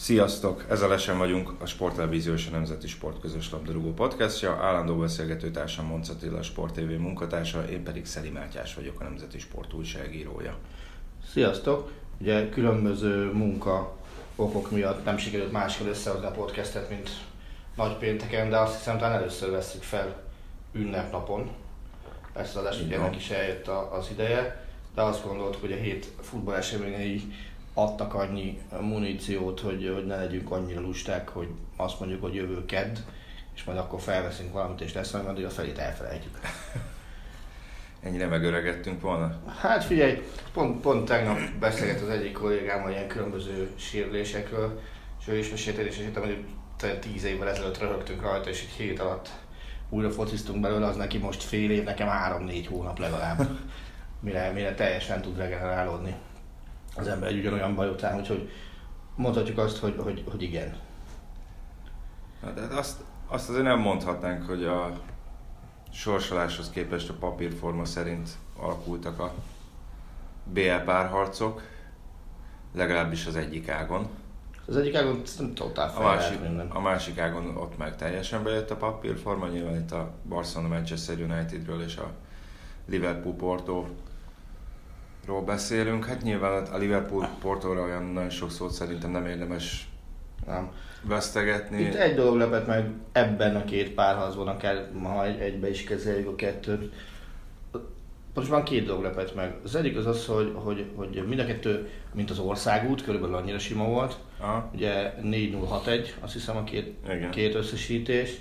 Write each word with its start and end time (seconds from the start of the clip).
Sziasztok! 0.00 0.64
Ez 0.68 0.82
a 0.82 0.88
Lesen 0.88 1.18
vagyunk, 1.18 1.52
a 1.58 1.66
Sporttelevízió 1.66 2.32
és 2.32 2.46
a 2.46 2.50
Nemzeti 2.50 2.86
Sport 2.86 3.20
közös 3.20 3.50
labdarúgó 3.50 3.92
podcastja. 3.92 4.52
Állandó 4.52 4.96
beszélgető 4.96 5.50
társam 5.50 5.86
Monc 5.86 6.08
Attila, 6.08 6.38
a 6.38 6.42
Sport 6.42 6.74
TV 6.74 6.90
munkatársa, 6.90 7.68
én 7.68 7.82
pedig 7.82 8.06
Szeli 8.06 8.30
Mátyás 8.30 8.74
vagyok, 8.74 9.00
a 9.00 9.04
Nemzeti 9.04 9.38
Sport 9.38 9.72
újságírója. 9.72 10.56
Sziasztok! 11.32 11.92
Ugye 12.20 12.48
különböző 12.48 13.32
munka 13.32 13.96
okok 14.36 14.70
miatt 14.70 15.04
nem 15.04 15.16
sikerült 15.16 15.52
máskor 15.52 15.86
összehozni 15.86 16.26
a 16.26 16.30
podcastet, 16.30 16.90
mint 16.90 17.10
nagy 17.76 17.96
pénteken, 17.96 18.50
de 18.50 18.58
azt 18.58 18.76
hiszem 18.76 18.98
talán 18.98 19.18
először 19.18 19.50
veszük 19.50 19.82
fel 19.82 20.22
ünnepnapon. 20.72 21.50
Ezt 22.32 22.56
az 22.56 22.62
adást, 22.62 22.82
ugye 22.82 22.96
ennek 22.96 23.16
is 23.16 23.30
eljött 23.30 23.68
a, 23.68 23.96
az 23.96 24.08
ideje, 24.10 24.64
de 24.94 25.02
azt 25.02 25.24
gondoltuk, 25.26 25.60
hogy 25.60 25.72
a 25.72 25.76
hét 25.76 26.08
futball 26.20 26.54
eseményei 26.54 27.22
adtak 27.74 28.14
annyi 28.14 28.60
muníciót, 28.80 29.60
hogy, 29.60 29.90
hogy 29.94 30.06
ne 30.06 30.16
legyünk 30.16 30.50
annyira 30.50 30.80
lusták, 30.80 31.28
hogy 31.28 31.48
azt 31.76 32.00
mondjuk, 32.00 32.22
hogy 32.22 32.34
jövő 32.34 32.64
kedd, 32.64 32.96
és 33.54 33.64
majd 33.64 33.78
akkor 33.78 34.00
felveszünk 34.00 34.52
valamit, 34.52 34.80
és 34.80 34.92
lesz 34.92 35.12
majd, 35.12 35.44
a 35.44 35.50
felét 35.50 35.78
elfelejtjük. 35.78 36.38
Ennyire 38.02 38.26
megöregettünk 38.26 39.00
volna? 39.00 39.40
Hát 39.60 39.84
figyelj, 39.84 40.22
pont, 40.52 40.80
pont 40.80 41.04
tegnap 41.04 41.38
beszélget 41.60 42.00
az 42.00 42.08
egyik 42.08 42.32
kollégámmal 42.32 42.90
ilyen 42.90 43.08
különböző 43.08 43.70
sérülésekről, 43.76 44.80
és 45.20 45.28
ő 45.28 45.38
is 45.38 45.50
mesélte, 45.50 45.86
és 45.86 45.96
hittem, 45.96 46.22
hogy 46.22 46.44
tíz 47.00 47.24
évvel 47.24 47.48
ezelőtt 47.48 47.78
röhögtünk 47.78 48.22
rajta, 48.22 48.48
és 48.48 48.60
egy 48.60 48.74
hét 48.76 49.00
alatt 49.00 49.30
újra 49.88 50.10
fociztunk 50.10 50.60
belőle, 50.60 50.86
az 50.86 50.96
neki 50.96 51.18
most 51.18 51.42
fél 51.42 51.70
év, 51.70 51.84
nekem 51.84 52.08
három-négy 52.08 52.66
hónap 52.66 52.98
legalább, 52.98 53.48
mire, 54.24 54.50
mire 54.50 54.74
teljesen 54.74 55.22
tud 55.22 55.36
regenerálódni 55.36 56.14
az 57.00 57.08
ember 57.08 57.28
egy 57.28 57.38
ugyanolyan 57.38 57.74
baj 57.74 57.88
után, 57.88 58.18
úgyhogy 58.18 58.50
mondhatjuk 59.14 59.58
azt, 59.58 59.78
hogy, 59.78 59.94
hogy, 59.98 60.24
hogy 60.30 60.42
igen. 60.42 60.76
Na, 62.42 62.50
de 62.50 62.60
azt, 62.60 63.00
azt 63.26 63.48
azért 63.48 63.64
nem 63.64 63.78
mondhatnánk, 63.78 64.46
hogy 64.46 64.64
a 64.64 65.00
sorsoláshoz 65.92 66.70
képest 66.70 67.08
a 67.08 67.14
papírforma 67.14 67.84
szerint 67.84 68.30
alakultak 68.58 69.18
a 69.18 69.34
BL 70.44 70.84
párharcok, 70.84 71.62
legalábbis 72.74 73.26
az 73.26 73.36
egyik 73.36 73.68
ágon. 73.68 74.08
Az 74.66 74.76
egyik 74.76 74.94
ágon 74.94 75.22
nem 75.38 75.54
totál 75.54 75.96
a 75.96 76.02
másik, 76.02 76.40
minden. 76.40 76.70
a 76.70 76.80
másik 76.80 77.18
ágon 77.18 77.56
ott 77.56 77.78
meg 77.78 77.96
teljesen 77.96 78.42
bejött 78.42 78.70
a 78.70 78.76
papírforma, 78.76 79.46
nyilván 79.46 79.76
itt 79.76 79.92
a 79.92 80.12
Barcelona 80.28 80.74
Manchester 80.74 81.18
Unitedről 81.18 81.82
és 81.82 81.96
a 81.96 82.10
Liverpool 82.86 83.34
Porto 83.34 83.86
ról 85.26 85.42
beszélünk, 85.42 86.04
hát 86.04 86.22
nyilván 86.22 86.64
a 86.64 86.76
Liverpool 86.76 87.28
Portóra 87.40 87.82
olyan 87.82 88.02
nagyon 88.02 88.30
sok 88.30 88.50
szót 88.50 88.72
szerintem 88.72 89.10
nem 89.10 89.26
érdemes 89.26 89.88
nem. 90.46 90.70
vesztegetni. 91.02 91.82
Itt 91.82 91.94
egy 91.94 92.14
dolog 92.14 92.36
lepett 92.36 92.66
meg 92.66 92.90
ebben 93.12 93.56
a 93.56 93.64
két 93.64 93.90
párharcban, 93.90 94.48
akár 94.48 94.88
egy, 95.24 95.40
egybe 95.40 95.70
is 95.70 95.84
kezeljük 95.84 96.28
a 96.28 96.34
kettőt. 96.34 96.92
Most 98.34 98.48
van 98.48 98.64
két 98.64 98.86
dolog 98.86 99.02
lepett 99.02 99.34
meg. 99.34 99.54
Az 99.64 99.74
egyik 99.74 99.96
az 99.96 100.06
az, 100.06 100.26
hogy, 100.26 100.52
hogy, 100.54 100.86
hogy 100.94 101.24
mind 101.28 101.40
a 101.40 101.46
kettő, 101.46 101.88
mint 102.12 102.30
az 102.30 102.38
országút, 102.38 103.04
körülbelül 103.04 103.36
annyira 103.36 103.58
sima 103.58 103.84
volt. 103.84 104.16
Aha. 104.38 104.70
Ugye 104.74 105.14
4-0-6-1, 105.22 106.08
azt 106.20 106.32
hiszem 106.32 106.56
a 106.56 106.64
két, 106.64 106.94
Igen. 107.04 107.30
két 107.30 107.54
összesítés. 107.54 108.34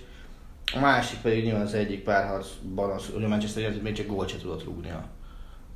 A 0.76 0.80
másik 0.80 1.20
pedig 1.20 1.44
nyilván 1.44 1.62
az 1.62 1.74
egyik 1.74 2.04
párharcban 2.04 2.92
az, 2.92 3.10
hogy 3.14 3.24
a 3.24 3.28
Manchester 3.28 3.64
United 3.64 3.82
még 3.82 3.94
csak 3.94 4.08
gólt 4.08 4.30
sem 4.30 4.40
tudott 4.40 4.64
rúgni 4.64 4.90
a 4.90 5.06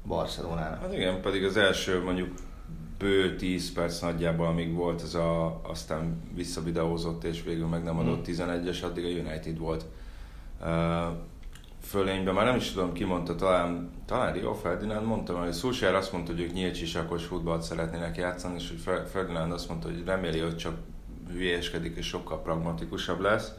Barcelonának. 0.07 0.81
Hát 0.81 0.93
igen, 0.93 1.21
pedig 1.21 1.43
az 1.43 1.57
első 1.57 2.03
mondjuk 2.03 2.29
bő 2.97 3.35
10 3.35 3.73
perc 3.73 3.99
nagyjából, 3.99 4.47
amíg 4.47 4.73
volt 4.73 5.01
ez 5.01 5.13
a, 5.13 5.61
aztán 5.63 6.21
visszavideózott 6.35 7.23
és 7.23 7.43
végül 7.43 7.67
meg 7.67 7.83
nem 7.83 7.97
adott 7.97 8.25
hmm. 8.25 8.35
11-es, 8.35 8.83
addig 8.83 9.05
a 9.05 9.07
United 9.07 9.57
volt 9.57 9.85
uh, 10.61 10.67
fölényben. 11.81 12.33
Már 12.33 12.45
nem 12.45 12.55
is 12.55 12.71
tudom, 12.71 12.93
ki 12.93 13.03
mondta, 13.03 13.35
talán, 13.35 13.89
talán 14.05 14.33
Rio 14.33 14.53
Ferdinand 14.53 15.05
mondta, 15.05 15.39
hogy 15.39 15.51
Szulsár 15.51 15.95
azt 15.95 16.11
mondta, 16.11 16.31
hogy 16.31 16.41
ők 16.41 16.53
nyílt 16.53 16.75
sisakos 16.75 17.25
futballt 17.25 17.61
szeretnének 17.61 18.17
játszani, 18.17 18.55
és 18.55 18.73
hogy 18.85 19.01
Ferdinand 19.11 19.51
azt 19.51 19.69
mondta, 19.69 19.87
hogy 19.87 20.03
reméli, 20.05 20.39
hogy 20.39 20.55
csak 20.55 20.77
hülyéskedik 21.31 21.97
és 21.97 22.05
sokkal 22.05 22.41
pragmatikusabb 22.41 23.19
lesz. 23.19 23.51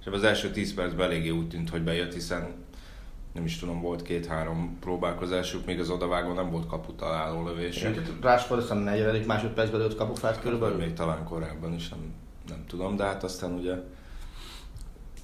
És 0.00 0.06
az 0.06 0.24
első 0.24 0.50
10 0.50 0.74
percben 0.74 1.06
eléggé 1.06 1.28
úgy 1.28 1.48
tűnt, 1.48 1.70
hogy 1.70 1.82
bejött, 1.82 2.12
hiszen 2.12 2.59
nem 3.32 3.44
is 3.44 3.58
tudom, 3.58 3.80
volt 3.80 4.02
két-három 4.02 4.76
próbálkozásuk, 4.80 5.66
még 5.66 5.80
az 5.80 5.90
odavágó 5.90 6.32
nem 6.32 6.50
volt 6.50 6.66
kaputaláló 6.66 7.46
lövés. 7.46 7.86
Rásford 8.20 8.60
aztán 8.60 8.78
40. 8.78 9.24
másodpercben 9.26 9.80
lőtt 9.80 9.96
kapufát 9.96 10.40
körülbelül? 10.40 10.76
Még 10.76 10.92
talán 10.92 11.24
korábban 11.24 11.74
is, 11.74 11.88
nem, 11.88 12.14
nem 12.48 12.64
tudom, 12.66 12.96
de 12.96 13.04
hát 13.04 13.24
aztán 13.24 13.52
ugye 13.52 13.74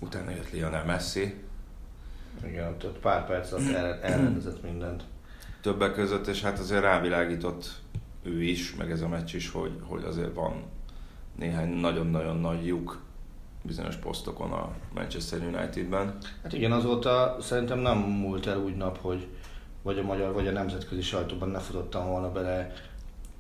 utána 0.01 0.31
jött 0.31 0.51
Lionel 0.51 0.85
Messi. 0.85 1.35
Igen, 2.47 2.77
ott 2.85 2.99
pár 2.99 3.27
perc 3.27 3.53
alatt 3.53 3.73
elrendezett 4.03 4.63
mindent. 4.63 5.05
Többek 5.61 5.93
között, 5.93 6.27
és 6.27 6.43
hát 6.43 6.59
azért 6.59 6.83
rávilágított 6.83 7.81
ő 8.23 8.43
is, 8.43 8.75
meg 8.75 8.91
ez 8.91 9.01
a 9.01 9.09
meccs 9.09 9.35
is, 9.35 9.51
hogy, 9.51 9.81
hogy 9.83 10.05
azért 10.05 10.35
van 10.35 10.63
néhány 11.39 11.69
nagyon-nagyon 11.69 12.37
nagy 12.37 12.67
lyuk 12.67 13.01
bizonyos 13.67 13.97
posztokon 13.97 14.53
a 14.53 14.71
Manchester 14.95 15.41
Unitedben. 15.41 16.19
Hát 16.43 16.53
igen, 16.53 16.73
azóta 16.73 17.37
szerintem 17.41 17.79
nem 17.79 17.99
múlt 17.99 18.47
el 18.47 18.59
úgy 18.59 18.77
nap, 18.77 18.99
hogy 19.01 19.27
vagy 19.83 19.99
a 19.99 20.03
magyar, 20.03 20.33
vagy 20.33 20.47
a 20.47 20.53
nemzetközi 20.53 21.03
sajtóban 21.03 21.49
ne 21.49 21.59
futottam 21.59 22.07
volna 22.07 22.33
bele 22.33 22.73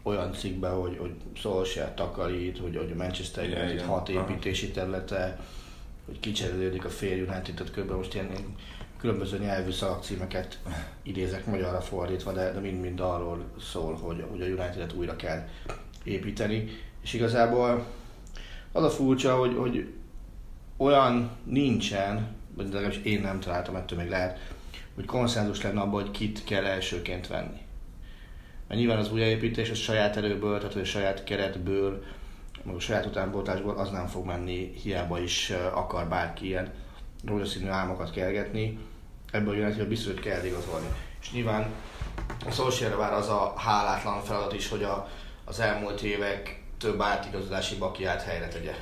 olyan 0.02 0.32
cikkbe, 0.32 0.68
hogy, 0.68 0.96
hogy 0.98 1.14
Solskjaer 1.32 1.94
takarít, 1.94 2.58
hogy, 2.58 2.76
hogy 2.76 2.90
a 2.90 2.96
Manchester 2.96 3.44
United 3.44 3.70
igen, 3.70 3.86
hat 3.86 4.08
építési 4.08 4.70
területe, 4.70 5.38
hogy 6.06 6.20
kicserélődik 6.20 6.84
a 6.84 6.88
fél 6.88 7.16
United, 7.16 7.54
tehát 7.54 7.72
kb. 7.72 7.90
most 7.90 8.14
ilyen 8.14 8.30
különböző 9.00 9.38
nyelvű 9.38 9.70
szalagcímeket 9.70 10.58
idézek 11.02 11.46
magyarra 11.46 11.80
fordítva, 11.80 12.32
de, 12.32 12.52
de 12.52 12.60
mind-mind 12.60 13.00
arról 13.00 13.44
szól, 13.60 13.94
hogy, 13.94 14.24
hogy 14.30 14.40
a 14.40 14.44
United-et 14.44 14.92
újra 14.92 15.16
kell 15.16 15.48
építeni. 16.04 16.68
És 17.02 17.12
igazából 17.12 17.86
az 18.72 18.82
a 18.84 18.90
furcsa, 18.90 19.36
hogy, 19.36 19.54
hogy 19.56 19.92
olyan 20.76 21.30
nincsen, 21.44 22.34
vagy 22.54 22.66
legalábbis 22.66 22.98
én 22.98 23.20
nem 23.20 23.40
találtam, 23.40 23.76
ettől 23.76 23.98
még 23.98 24.08
lehet, 24.08 24.38
hogy 24.94 25.04
konszenzus 25.04 25.62
lenne 25.62 25.80
abban, 25.80 26.02
hogy 26.02 26.10
kit 26.10 26.44
kell 26.44 26.64
elsőként 26.64 27.26
venni. 27.26 27.60
Mert 28.68 28.80
nyilván 28.80 28.98
az 28.98 29.12
újjáépítés, 29.12 29.70
az 29.70 29.78
saját 29.78 30.16
erőből, 30.16 30.58
tehát 30.58 30.74
a 30.74 30.84
saját 30.84 31.24
keretből, 31.24 32.04
meg 32.62 32.74
a 32.74 32.80
saját 32.80 33.06
utánpótlásból 33.06 33.76
az 33.76 33.90
nem 33.90 34.06
fog 34.06 34.26
menni, 34.26 34.72
hiába 34.82 35.20
is 35.20 35.50
akar 35.72 36.08
bárki 36.08 36.46
ilyen 36.46 36.72
rózsaszínű 37.24 37.68
álmokat 37.68 38.10
kergetni. 38.10 38.78
Ebből 39.30 39.56
jön 39.56 39.74
hogy 39.74 39.88
biztos, 39.88 40.12
hogy 40.12 40.22
kell 40.22 40.44
igazolni. 40.44 40.86
És 41.20 41.32
nyilván 41.32 41.66
a 42.46 42.50
Solskjaerre 42.50 42.96
vár 42.96 43.12
az 43.12 43.28
a 43.28 43.54
hálátlan 43.56 44.22
feladat 44.22 44.52
is, 44.52 44.68
hogy 44.68 44.82
a, 44.82 45.08
az 45.44 45.60
elmúlt 45.60 46.02
évek 46.02 46.62
több 46.78 47.00
átigazolási 47.00 47.76
bakiát 47.76 48.22
helyre 48.22 48.48
tegye. 48.48 48.74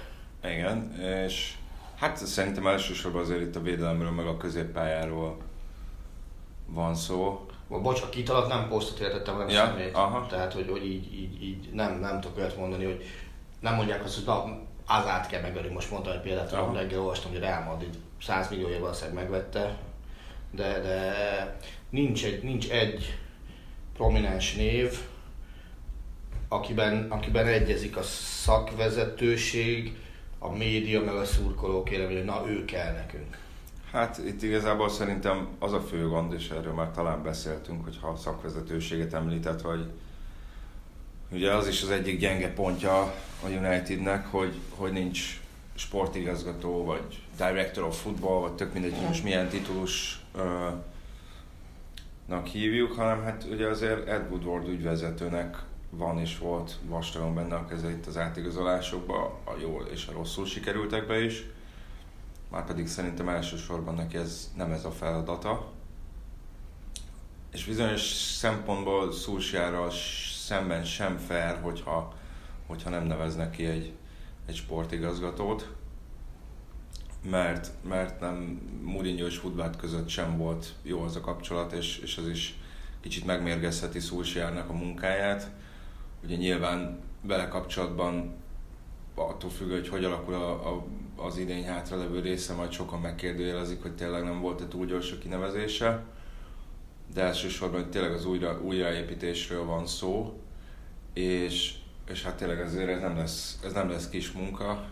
Igen, 0.43 0.95
és 1.27 1.55
Hát 1.97 2.27
szerintem 2.27 2.67
elsősorban 2.67 3.23
azért 3.23 3.41
itt 3.41 3.57
a 3.57 3.63
védelemről, 3.63 4.11
meg 4.11 4.27
a 4.27 4.37
középpályáról 4.37 5.37
van 6.67 6.95
szó. 6.95 7.47
Bocs, 7.69 8.03
a 8.03 8.09
kit 8.09 8.29
alatt 8.29 8.49
nem 8.49 8.69
posztot 8.69 8.99
értettem, 8.99 9.35
hanem 9.35 9.49
ja, 9.49 9.65
szemét. 9.65 9.95
Aha. 9.95 10.27
Tehát, 10.27 10.53
hogy, 10.53 10.69
hogy 10.71 10.87
így, 10.87 11.15
így, 11.15 11.43
így, 11.43 11.71
nem, 11.73 11.99
nem 11.99 12.21
tudok 12.21 12.37
olyat 12.37 12.57
mondani, 12.57 12.85
hogy 12.85 13.05
nem 13.61 13.75
mondják 13.75 14.05
azt, 14.05 14.15
hogy 14.15 14.25
na, 14.25 14.43
az 14.87 15.07
át 15.07 15.27
kell 15.27 15.41
megölni. 15.41 15.69
Most 15.69 15.91
mondtam 15.91 16.13
egy 16.13 16.21
példát, 16.21 16.51
hogy 16.51 16.77
reggel 16.77 16.99
olvastam, 16.99 17.31
hogy 17.31 17.41
Real 17.41 17.63
Madrid 17.63 17.95
100 18.23 18.51
milliója 18.51 18.81
valószínűleg 18.81 19.23
megvette, 19.23 19.79
de, 20.51 20.81
de 20.81 21.59
nincs 21.91 22.25
egy, 22.25 22.43
nincs 22.43 22.71
egy 22.71 23.19
prominens 23.97 24.55
név, 24.55 24.99
akiben, 26.49 27.07
akiben 27.11 27.47
egyezik 27.47 27.97
a 27.97 28.03
szakvezetőség, 28.03 29.97
a 30.45 30.57
média, 30.57 31.05
meg 31.05 31.15
a 31.15 31.25
szurkolók, 31.25 31.85
kérem, 31.85 32.13
hogy 32.13 32.25
na 32.25 32.43
ő 32.49 32.65
kell 32.65 32.93
nekünk. 32.93 33.39
Hát 33.93 34.19
itt 34.27 34.43
igazából 34.43 34.89
szerintem 34.89 35.49
az 35.59 35.73
a 35.73 35.81
fő 35.81 36.09
gond, 36.09 36.33
és 36.33 36.49
erről 36.49 36.73
már 36.73 36.91
talán 36.91 37.23
beszéltünk, 37.23 37.85
hogy 37.85 37.99
ha 38.01 38.09
a 38.09 38.17
szakvezetőséget 38.17 39.13
említett, 39.13 39.61
vagy 39.61 39.91
ugye 41.31 41.53
az 41.53 41.69
is 41.69 41.83
az 41.83 41.91
egyik 41.91 42.19
gyenge 42.19 42.53
pontja 42.53 43.01
a 43.43 43.49
Unitednek, 43.49 44.27
hogy, 44.27 44.55
hogy 44.77 44.93
nincs 44.93 45.41
sportigazgató, 45.75 46.85
vagy 46.85 47.23
director 47.37 47.85
of 47.85 48.03
football, 48.03 48.41
vagy 48.41 48.53
tök 48.53 48.73
mindegy, 48.73 48.95
hogy 48.95 49.07
most 49.07 49.25
milyen 49.25 49.49
titulusnak 49.49 50.87
hívjuk, 52.53 52.93
hanem 52.93 53.23
hát 53.23 53.47
ugye 53.51 53.67
azért 53.67 54.09
Ed 54.09 54.31
Woodward 54.31 54.69
ügyvezetőnek 54.69 55.57
van 55.97 56.19
és 56.19 56.39
volt 56.39 56.79
vastagon 56.87 57.35
benne 57.35 57.55
a 57.55 57.67
keze 57.67 57.91
itt 57.91 58.07
az 58.07 58.17
átigazolásokban, 58.17 59.31
a 59.45 59.53
jól 59.61 59.85
és 59.85 60.07
a 60.07 60.13
rosszul 60.13 60.47
sikerültek 60.47 61.07
be 61.07 61.25
is. 61.25 61.45
Már 62.51 62.65
pedig 62.65 62.87
szerintem 62.87 63.29
elsősorban 63.29 63.95
neki 63.95 64.17
ez 64.17 64.53
nem 64.57 64.71
ez 64.71 64.85
a 64.85 64.91
feladata. 64.91 65.73
És 67.53 67.65
bizonyos 67.65 68.01
szempontból 68.13 69.13
Szulsjárral 69.13 69.91
szemben 70.47 70.85
sem 70.85 71.17
fair, 71.17 71.59
hogyha, 71.63 72.15
hogyha 72.67 72.91
nem 72.91 73.05
neveznek 73.05 73.51
ki 73.51 73.65
egy, 73.65 73.93
egy 74.47 74.55
sportigazgatót, 74.55 75.73
mert, 77.31 77.71
mert 77.89 78.21
nem 78.21 78.37
Mourinho 78.83 79.27
és 79.27 79.45
Woodward 79.45 79.77
között 79.77 80.09
sem 80.09 80.37
volt 80.37 80.73
jó 80.83 81.03
az 81.03 81.17
a 81.17 81.21
kapcsolat, 81.21 81.73
és, 81.73 81.99
és 81.99 82.17
az 82.17 82.29
is 82.29 82.59
kicsit 83.01 83.27
megmérgezheti 83.27 83.99
Szulsjárnak 83.99 84.69
a 84.69 84.73
munkáját. 84.73 85.51
Ugye 86.25 86.37
nyilván 86.37 87.01
vele 87.21 87.49
kapcsolatban 87.49 88.35
attól 89.15 89.51
függ, 89.51 89.71
hogy 89.71 89.89
hogy 89.89 90.05
alakul 90.05 90.35
a, 90.35 90.73
a, 90.73 90.85
az 91.17 91.37
idény 91.39 91.65
hátralevő 91.65 92.21
része, 92.21 92.55
majd 92.55 92.73
sokan 92.73 93.01
megkérdőjelezik, 93.01 93.83
hogy 93.83 93.97
tényleg 93.97 94.23
nem 94.25 94.41
volt-e 94.41 94.69
túl 94.69 94.87
gyors 94.87 95.13
a 95.13 95.19
kinevezése. 95.19 96.05
De 97.15 97.23
elsősorban 97.23 97.81
hogy 97.81 97.91
tényleg 97.91 98.13
az 98.13 98.27
újra, 98.27 98.61
újraépítésről 98.61 99.65
van 99.65 99.87
szó, 99.87 100.41
és, 101.13 101.75
és 102.09 102.23
hát 102.23 102.37
tényleg 102.37 102.61
ezért 102.61 102.89
ez 102.89 103.01
nem 103.01 103.17
lesz, 103.17 103.59
ez 103.65 103.73
nem 103.73 103.91
lesz 103.91 104.09
kis 104.09 104.33
munka, 104.33 104.87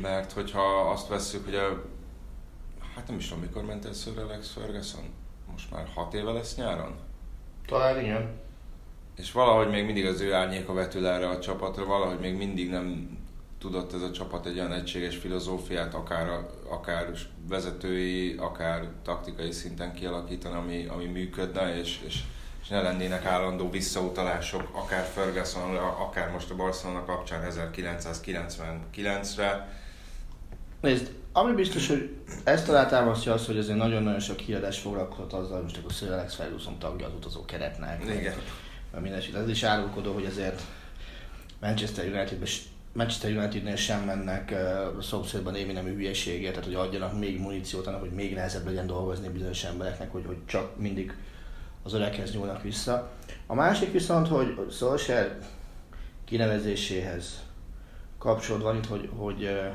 mert 0.00 0.32
hogyha 0.32 0.90
azt 0.90 1.08
vesszük, 1.08 1.44
hogy 1.44 1.54
a, 1.54 1.84
hát 2.94 3.08
nem 3.08 3.16
is 3.16 3.28
tudom, 3.28 3.42
mikor 3.42 3.64
ment 3.64 3.84
el 3.84 4.24
Alex 4.24 4.50
Ferguson? 4.50 5.04
Most 5.50 5.70
már 5.70 5.88
hat 5.94 6.14
éve 6.14 6.32
lesz 6.32 6.56
nyáron? 6.56 6.94
Talán 7.66 8.00
igen. 8.00 8.41
És 9.16 9.32
valahogy 9.32 9.68
még 9.68 9.84
mindig 9.84 10.06
az 10.06 10.20
ő 10.20 10.34
árnyéka 10.34 10.72
vetül 10.72 11.06
erre 11.06 11.28
a 11.28 11.38
csapatra, 11.38 11.84
valahogy 11.84 12.18
még 12.18 12.36
mindig 12.36 12.70
nem 12.70 13.16
tudott 13.62 13.92
ez 13.92 14.02
a 14.02 14.10
csapat 14.10 14.46
egy 14.46 14.58
olyan 14.58 14.72
egységes 14.72 15.16
filozófiát, 15.16 15.94
akár, 15.94 16.46
akár 16.68 17.10
vezetői, 17.48 18.34
akár 18.38 18.88
taktikai 19.04 19.50
szinten 19.50 19.94
kialakítani, 19.94 20.54
ami, 20.54 20.86
ami 20.86 21.04
működne, 21.04 21.76
és, 21.76 22.00
és, 22.06 22.22
és 22.62 22.68
ne 22.68 22.82
lennének 22.82 23.24
állandó 23.24 23.70
visszautalások, 23.70 24.68
akár 24.72 25.04
Ferguson, 25.04 25.76
akár 25.76 26.30
most 26.30 26.50
a 26.50 26.54
Barcelona 26.54 27.04
kapcsán 27.04 27.46
1999-re. 27.50 29.80
Nézd, 30.80 31.10
ami 31.32 31.52
biztos, 31.52 31.88
hogy 31.88 32.16
ezt 32.44 32.68
alátámasztja 32.68 33.32
az, 33.32 33.46
hogy 33.46 33.58
azért 33.58 33.78
nagyon-nagyon 33.78 34.20
sok 34.20 34.38
híradás 34.38 34.78
foglalkozott 34.78 35.32
azzal, 35.32 35.54
hogy 35.54 35.62
most 35.62 35.76
akkor 35.76 35.92
Sir 35.92 36.12
Alex 36.12 36.34
Ferguson 36.34 36.78
tagja 36.78 37.06
az 37.06 37.12
utazó 37.12 37.44
keretnek. 37.44 38.04
Igen. 38.04 38.34
Mindenesetre 39.00 39.38
ez 39.38 39.48
is 39.48 39.62
árulkodó, 39.62 40.12
hogy 40.12 40.24
azért 40.24 40.62
Manchester 41.60 42.04
Unitedben 42.04 42.48
Manchester 42.94 43.36
Unitednél 43.36 43.76
sem 43.76 44.04
mennek 44.04 44.50
uh, 44.52 45.02
szomszédban 45.02 45.52
némi 45.52 45.72
nemű 45.72 45.94
hülyeségért, 45.94 46.52
tehát 46.52 46.64
hogy 46.64 46.74
adjanak 46.74 47.18
még 47.18 47.40
muníciót 47.40 47.86
annak, 47.86 48.00
hogy 48.00 48.10
még 48.10 48.34
nehezebb 48.34 48.66
legyen 48.66 48.86
dolgozni 48.86 49.28
bizonyos 49.28 49.64
embereknek, 49.64 50.12
hogy, 50.12 50.24
hogy 50.26 50.36
csak 50.46 50.78
mindig 50.78 51.16
az 51.82 51.92
öreghez 51.92 52.34
nyúlnak 52.34 52.62
vissza. 52.62 53.10
A 53.46 53.54
másik 53.54 53.92
viszont, 53.92 54.28
hogy 54.28 54.66
Solskjaer 54.70 55.38
kinevezéséhez 56.24 57.42
kapcsolódva 58.18 58.74
itt, 58.74 58.86
hogy, 58.86 59.10
hogy 59.16 59.42
uh, 59.42 59.74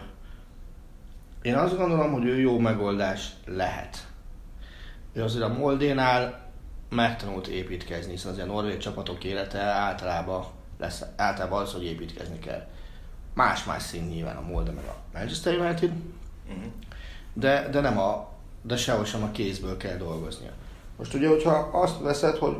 én 1.42 1.56
azt 1.56 1.78
gondolom, 1.78 2.12
hogy 2.12 2.26
ő 2.26 2.40
jó 2.40 2.60
megoldás 2.60 3.30
lehet. 3.46 4.08
Ő 5.14 5.24
azért 5.24 5.44
a 5.44 5.54
Moldénál 5.54 6.47
megtanult 6.90 7.48
építkezni, 7.48 8.12
hiszen 8.12 8.32
az 8.32 8.38
ilyen 8.38 8.50
norvég 8.50 8.78
csapatok 8.78 9.24
élete 9.24 9.60
általában, 9.60 10.46
lesz, 10.80 11.04
általában 11.16 11.62
az, 11.62 11.74
hogy 11.74 11.84
építkezni 11.84 12.40
kell. 12.40 12.68
Más-más 13.34 13.84
szín 13.84 14.04
nyilván 14.04 14.36
a 14.36 14.42
Molde 14.42 14.72
meg 14.72 14.86
a 14.86 14.96
Manchester 15.14 15.60
United, 15.60 15.92
uh-huh. 16.48 16.72
de, 17.34 17.70
de 17.72 17.80
nem 17.80 18.00
a, 18.00 18.30
de 18.62 18.78
sehol 18.78 19.06
sem 19.06 19.24
a 19.24 19.32
kézből 19.32 19.78
kell 19.78 19.98
dolgoznia. 19.98 20.52
Most 20.98 21.14
ugye, 21.14 21.28
hogyha 21.28 21.52
azt 21.56 22.00
veszed, 22.00 22.38
hogy 22.38 22.58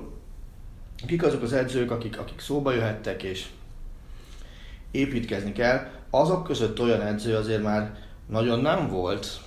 kik 1.06 1.24
azok 1.24 1.42
az 1.42 1.54
edzők, 1.54 1.92
akik, 1.92 2.20
akik 2.20 2.40
szóba 2.40 2.72
jöhettek 2.72 3.24
és 3.24 3.48
építkezni 4.92 5.52
kell, 5.52 5.90
azok 6.10 6.44
között 6.44 6.82
olyan 6.82 7.02
edző 7.02 7.36
azért 7.36 7.64
már 7.64 7.98
nagyon 8.28 8.60
nem 8.60 8.90
volt, 8.90 9.42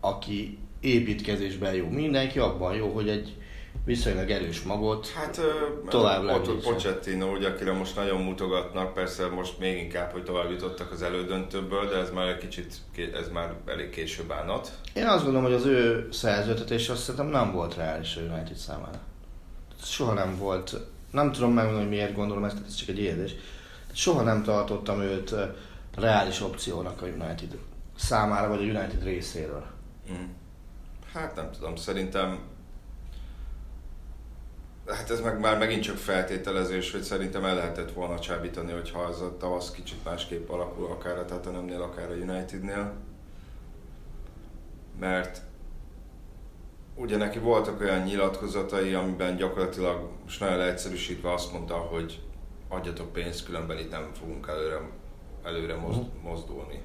aki 0.00 0.58
építkezésben 0.80 1.74
jó. 1.74 1.88
Mindenki 1.88 2.38
abban 2.38 2.74
jó, 2.74 2.88
hogy 2.88 3.08
egy 3.08 3.36
viszonylag 3.84 4.30
erős 4.30 4.62
magot 4.62 5.08
hát, 5.08 5.40
tovább 5.88 6.22
lehet. 6.22 6.50
Pochettino, 6.50 7.32
ugye, 7.32 7.48
akire 7.48 7.72
most 7.72 7.96
nagyon 7.96 8.22
mutogatnak, 8.22 8.94
persze 8.94 9.26
most 9.26 9.58
még 9.58 9.78
inkább, 9.78 10.12
hogy 10.12 10.22
tovább 10.22 10.50
jutottak 10.50 10.92
az 10.92 11.02
elődöntőből, 11.02 11.88
de 11.88 11.96
ez 11.96 12.10
már 12.10 12.26
egy 12.26 12.38
kicsit, 12.38 12.74
ez 13.14 13.28
már 13.32 13.54
elég 13.66 13.90
késő 13.90 14.22
bánat. 14.22 14.78
Én 14.94 15.06
azt 15.06 15.24
gondolom, 15.24 15.46
hogy 15.46 15.56
az 15.60 15.66
ő 15.66 16.08
szerződtetés 16.12 16.88
azt 16.88 17.00
szerintem 17.00 17.26
nem 17.26 17.52
volt 17.52 17.74
reális 17.76 18.16
a 18.16 18.20
United 18.20 18.56
számára. 18.56 19.00
Soha 19.82 20.12
nem 20.12 20.38
volt, 20.38 20.76
nem 21.10 21.32
tudom 21.32 21.52
megmondani, 21.52 21.86
hogy 21.86 21.94
miért 21.96 22.14
gondolom 22.14 22.44
ezt, 22.44 22.56
ez 22.66 22.74
csak 22.74 22.88
egy 22.88 22.98
érdés. 22.98 23.34
Soha 23.92 24.22
nem 24.22 24.42
tartottam 24.42 25.00
őt 25.00 25.34
reális 25.96 26.40
opciónak 26.40 27.02
a 27.02 27.06
United 27.06 27.58
számára, 27.96 28.48
vagy 28.48 28.58
a 28.58 28.62
United 28.62 29.02
részéről. 29.02 29.66
Mm. 30.12 30.24
Hát 31.12 31.34
nem 31.34 31.50
tudom, 31.50 31.76
szerintem 31.76 32.38
Hát 34.86 35.10
ez 35.10 35.20
meg 35.20 35.40
már 35.40 35.58
megint 35.58 35.82
csak 35.82 35.96
feltételezés, 35.96 36.92
hogy 36.92 37.02
szerintem 37.02 37.44
el 37.44 37.54
lehetett 37.54 37.92
volna 37.92 38.18
csábítani, 38.18 38.72
hogyha 38.72 39.08
ez 39.08 39.20
a 39.20 39.36
tavasz 39.36 39.70
kicsit 39.70 40.04
másképp 40.04 40.48
alakul, 40.48 40.86
akár 40.86 41.18
a 41.18 41.24
Tottenhamnél, 41.24 41.82
akár 41.82 42.10
a 42.10 42.14
Unitednél. 42.14 42.92
Mert 45.00 45.40
ugye 46.94 47.16
neki 47.16 47.38
voltak 47.38 47.80
olyan 47.80 48.02
nyilatkozatai, 48.02 48.94
amiben 48.94 49.36
gyakorlatilag 49.36 50.10
most 50.24 50.40
nagyon 50.40 50.56
leegyszerűsítve 50.56 51.32
azt 51.32 51.52
mondta, 51.52 51.74
hogy 51.74 52.20
adjatok 52.68 53.12
pénzt, 53.12 53.44
különben 53.44 53.78
itt 53.78 53.90
nem 53.90 54.10
fogunk 54.18 54.48
előre, 54.48 54.80
előre 55.42 55.74
mhm. 55.74 56.00
mozdulni. 56.22 56.80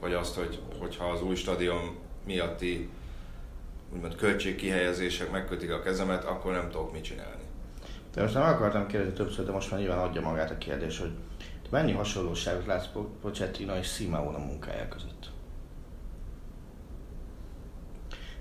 Vagy 0.00 0.12
azt, 0.12 0.34
hogy, 0.34 0.60
hogyha 0.78 1.04
az 1.04 1.22
új 1.22 1.34
stadion 1.34 1.96
miatti 2.26 2.88
úgymond 3.92 4.14
költségkihelyezések 4.14 5.30
megkötik 5.30 5.72
a 5.72 5.80
kezemet, 5.80 6.24
akkor 6.24 6.52
nem 6.52 6.70
tudok 6.70 6.92
mit 6.92 7.04
csinálni. 7.04 7.42
De 8.14 8.22
most 8.22 8.34
nem 8.34 8.42
akartam 8.42 8.86
kérdezni 8.86 9.14
többször, 9.14 9.44
de 9.44 9.52
most 9.52 9.70
már 9.70 9.80
nyilván 9.80 9.98
adja 9.98 10.20
magát 10.20 10.50
a 10.50 10.58
kérdés, 10.58 10.98
hogy 10.98 11.10
mennyi 11.70 11.92
hasonlóságot 11.92 12.66
látsz 12.66 12.88
Pochettino 13.20 13.76
és 13.76 13.86
Simeone 13.86 14.36
a 14.36 14.44
munkája 14.44 14.88
között? 14.88 15.30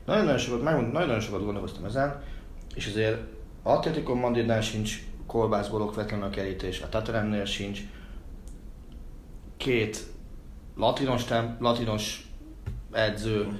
Nagyon-nagyon 0.06 0.40
sokat, 0.40 0.64
megmondom, 0.64 0.92
nagyon-nagyon 0.92 1.24
sokat 1.24 1.44
gondolkoztam 1.44 1.86
ezen, 1.86 2.24
és 2.76 2.88
azért 2.88 3.22
Atletico 3.64 4.16
Madridnál 4.16 4.62
sincs 4.62 5.04
kolbászból 5.26 5.82
okvetlen 5.82 6.22
a 6.22 6.30
kerítés, 6.30 6.82
a 6.82 6.90
Tatanemnél 6.90 7.46
sincs. 7.46 7.80
Két 9.58 10.04
latinos, 10.76 11.24
latinos 11.60 12.32
edző, 12.92 13.40
uh-huh 13.40 13.60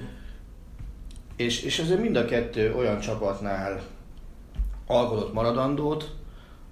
és, 1.40 1.62
és 1.62 1.78
azért 1.78 2.00
mind 2.00 2.16
a 2.16 2.24
kettő 2.24 2.74
olyan 2.74 3.00
csapatnál 3.00 3.82
alkotott 4.86 5.32
maradandót, 5.32 6.10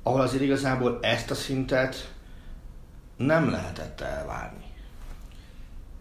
ahol 0.02 0.20
azért 0.20 0.42
igazából 0.42 0.98
ezt 1.02 1.30
a 1.30 1.34
szintet 1.34 2.12
nem 3.16 3.50
lehetett 3.50 4.00
elvárni. 4.00 4.64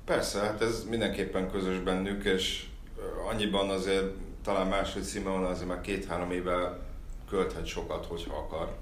Persze, 0.05 0.39
hát 0.39 0.61
ez 0.61 0.85
mindenképpen 0.89 1.51
közös 1.51 1.79
bennük, 1.79 2.23
és 2.23 2.65
annyiban 3.31 3.69
azért 3.69 4.13
talán 4.43 4.67
máshogy 4.67 5.05
Simon 5.05 5.43
azért 5.43 5.67
már 5.67 5.81
két-három 5.81 6.31
éve 6.31 6.79
költhet 7.29 7.65
sokat, 7.65 8.05
hogyha 8.05 8.37
akar. 8.37 8.75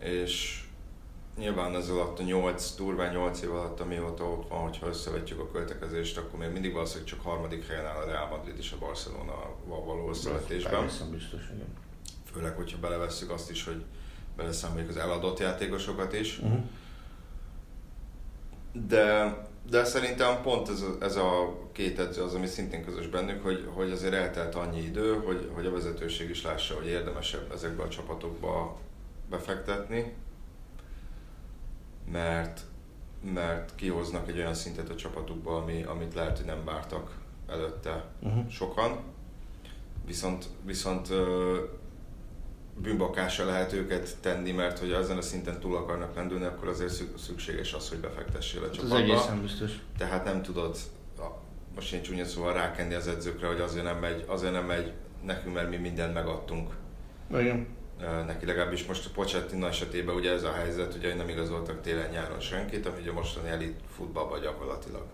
És 0.00 0.61
nyilván 1.36 1.74
ez 1.74 1.88
alatt 1.88 2.18
a 2.18 2.22
8, 2.22 2.74
durván 2.76 3.12
8 3.12 3.42
év 3.42 3.52
alatt, 3.52 3.80
amióta 3.80 4.24
ott 4.24 4.48
van, 4.48 4.60
hogyha 4.60 4.86
összevetjük 4.86 5.40
a 5.40 5.50
költekezést, 5.50 6.18
akkor 6.18 6.38
még 6.38 6.50
mindig 6.50 6.72
valószínűleg 6.72 7.08
csak 7.08 7.20
harmadik 7.20 7.66
helyen 7.66 7.86
áll 7.86 7.96
a 7.96 8.04
Real 8.04 8.28
Madrid 8.28 8.58
és 8.58 8.72
a 8.72 8.78
Barcelona 8.78 9.54
való 9.66 10.08
összevetésben. 10.08 10.84
Biztos, 11.10 11.42
igen. 11.54 11.74
Főleg, 12.32 12.56
hogyha 12.56 12.78
belevesszük 12.78 13.30
azt 13.30 13.50
is, 13.50 13.64
hogy 13.64 13.84
beleszámoljuk 14.36 14.88
az 14.88 14.96
eladott 14.96 15.38
játékosokat 15.38 16.12
is. 16.12 16.38
Uh-huh. 16.38 16.60
De, 18.72 19.36
de 19.70 19.84
szerintem 19.84 20.42
pont 20.42 20.68
ez 20.68 20.80
a, 20.80 20.96
ez 21.00 21.16
a 21.16 21.58
két 21.72 21.98
edző 21.98 22.22
az, 22.22 22.34
ami 22.34 22.46
szintén 22.46 22.84
közös 22.84 23.06
bennük, 23.06 23.42
hogy, 23.42 23.68
hogy 23.74 23.90
azért 23.90 24.14
eltelt 24.14 24.54
annyi 24.54 24.80
idő, 24.80 25.14
hogy, 25.14 25.50
hogy 25.52 25.66
a 25.66 25.70
vezetőség 25.70 26.30
is 26.30 26.42
lássa, 26.42 26.74
hogy 26.74 26.86
érdemesebb 26.86 27.52
ezekbe 27.52 27.82
a 27.82 27.88
csapatokba 27.88 28.78
befektetni, 29.30 30.14
mert, 32.12 32.60
mert 33.32 33.74
kihoznak 33.74 34.28
egy 34.28 34.38
olyan 34.38 34.54
szintet 34.54 34.88
a 34.88 34.94
csapatukba, 34.94 35.56
ami, 35.56 35.82
amit 35.82 36.14
lehet, 36.14 36.36
hogy 36.36 36.46
nem 36.46 36.64
vártak 36.64 37.18
előtte 37.48 38.04
uh-huh. 38.22 38.48
sokan. 38.48 39.00
Viszont, 40.06 40.48
viszont 40.64 41.08
bűnbakásra 42.76 43.44
lehet 43.44 43.72
őket 43.72 44.16
tenni, 44.20 44.52
mert 44.52 44.78
hogy 44.78 44.92
ezen 44.92 45.16
a 45.16 45.22
szinten 45.22 45.60
túl 45.60 45.76
akarnak 45.76 46.14
lendülni, 46.14 46.44
akkor 46.44 46.68
azért 46.68 47.18
szükséges 47.18 47.72
az, 47.72 47.88
hogy 47.88 47.98
befektessél 47.98 48.62
a 48.62 48.70
csapatba. 48.70 48.96
Ez 48.96 49.02
egészen 49.02 49.40
biztos. 49.40 49.70
Tehát 49.98 50.24
nem 50.24 50.42
tudod, 50.42 50.76
most 51.74 51.92
én 51.92 52.02
csúnya 52.02 52.24
szóval 52.24 52.52
rákenni 52.52 52.94
az 52.94 53.08
edzőkre, 53.08 53.46
hogy 53.46 53.60
azért 53.60 53.84
nem 53.84 53.98
megy, 53.98 54.24
azért 54.26 54.52
nem 54.52 54.64
megy 54.64 54.92
nekünk, 55.24 55.54
mert 55.54 55.70
mi 55.70 55.76
mindent 55.76 56.14
megadtunk. 56.14 56.70
Igen. 57.30 57.66
Neki 58.26 58.46
legalábbis 58.46 58.86
most 58.86 59.06
a 59.06 59.10
Pochettino 59.14 59.66
esetében 59.66 60.14
ugye 60.14 60.32
ez 60.32 60.42
a 60.42 60.52
helyzet, 60.52 60.94
ugye 60.94 61.14
nem 61.14 61.28
igazoltak 61.28 61.80
télen-nyáron 61.80 62.40
senkit, 62.40 62.86
ami 62.86 63.00
ugye 63.00 63.12
mostani 63.12 63.48
elit 63.48 63.80
futballban 63.96 64.40
gyakorlatilag 64.40 65.06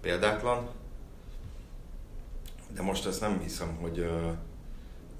példátlan. 0.00 0.68
De 2.74 2.82
most 2.82 3.06
ezt 3.06 3.20
nem 3.20 3.40
hiszem, 3.40 3.76
hogy 3.80 4.10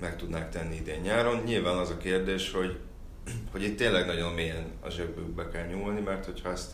meg 0.01 0.17
tudnák 0.17 0.51
tenni 0.51 0.75
idén 0.75 1.01
nyáron. 1.01 1.43
Nyilván 1.45 1.77
az 1.77 1.91
a 1.91 1.97
kérdés, 1.97 2.53
hogy, 2.53 2.79
hogy 3.53 3.63
itt 3.63 3.77
tényleg 3.77 4.07
nagyon 4.07 4.33
mélyen 4.33 4.73
a 4.81 4.91
zsebükbe 4.91 5.49
kell 5.49 5.67
nyúlni, 5.67 6.01
mert 6.01 6.25
hogyha 6.25 6.51
ezt, 6.51 6.73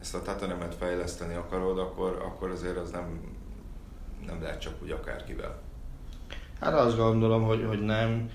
ezt 0.00 0.14
a 0.14 0.22
Tatanemet 0.22 0.74
fejleszteni 0.74 1.34
akarod, 1.34 1.78
akkor, 1.78 2.22
akkor 2.24 2.50
azért 2.50 2.76
az 2.76 2.90
nem, 2.90 3.36
nem 4.26 4.42
lehet 4.42 4.60
csak 4.60 4.82
úgy 4.82 4.90
akárkivel. 4.90 5.62
Hát 6.60 6.74
azt 6.74 6.96
gondolom, 6.96 7.42
hogy, 7.42 7.64
hogy 7.66 7.80
nem, 7.80 8.30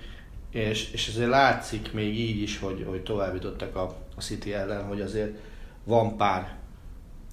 és, 0.50 0.90
és 0.92 1.08
azért 1.08 1.28
látszik 1.28 1.92
még 1.92 2.18
így 2.18 2.42
is, 2.42 2.58
hogy, 2.58 2.84
hogy 2.88 3.02
tovább 3.02 3.34
jutottak 3.34 3.76
a, 3.76 3.96
a 4.16 4.20
City 4.20 4.54
ellen, 4.54 4.84
hogy 4.84 5.00
azért 5.00 5.38
van 5.84 6.16
pár 6.16 6.56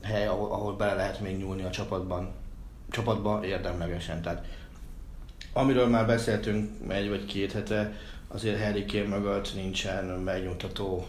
hely, 0.04 0.28
ahol, 0.28 0.52
ahol 0.52 0.76
bele 0.76 0.94
lehet 0.94 1.20
még 1.20 1.38
nyúlni 1.38 1.64
a 1.64 1.70
csapatban, 1.70 2.32
csapatban 2.90 3.44
érdemlegesen. 3.44 4.22
Tehát 4.22 4.46
amiről 5.54 5.88
már 5.88 6.06
beszéltünk 6.06 6.92
egy 6.92 7.10
vagy 7.10 7.26
két 7.26 7.52
hete, 7.52 7.94
azért 8.28 8.64
Harry 8.64 8.86
Kane 8.86 9.18
mögött 9.18 9.54
nincsen 9.56 10.06
megnyugtató 10.06 11.08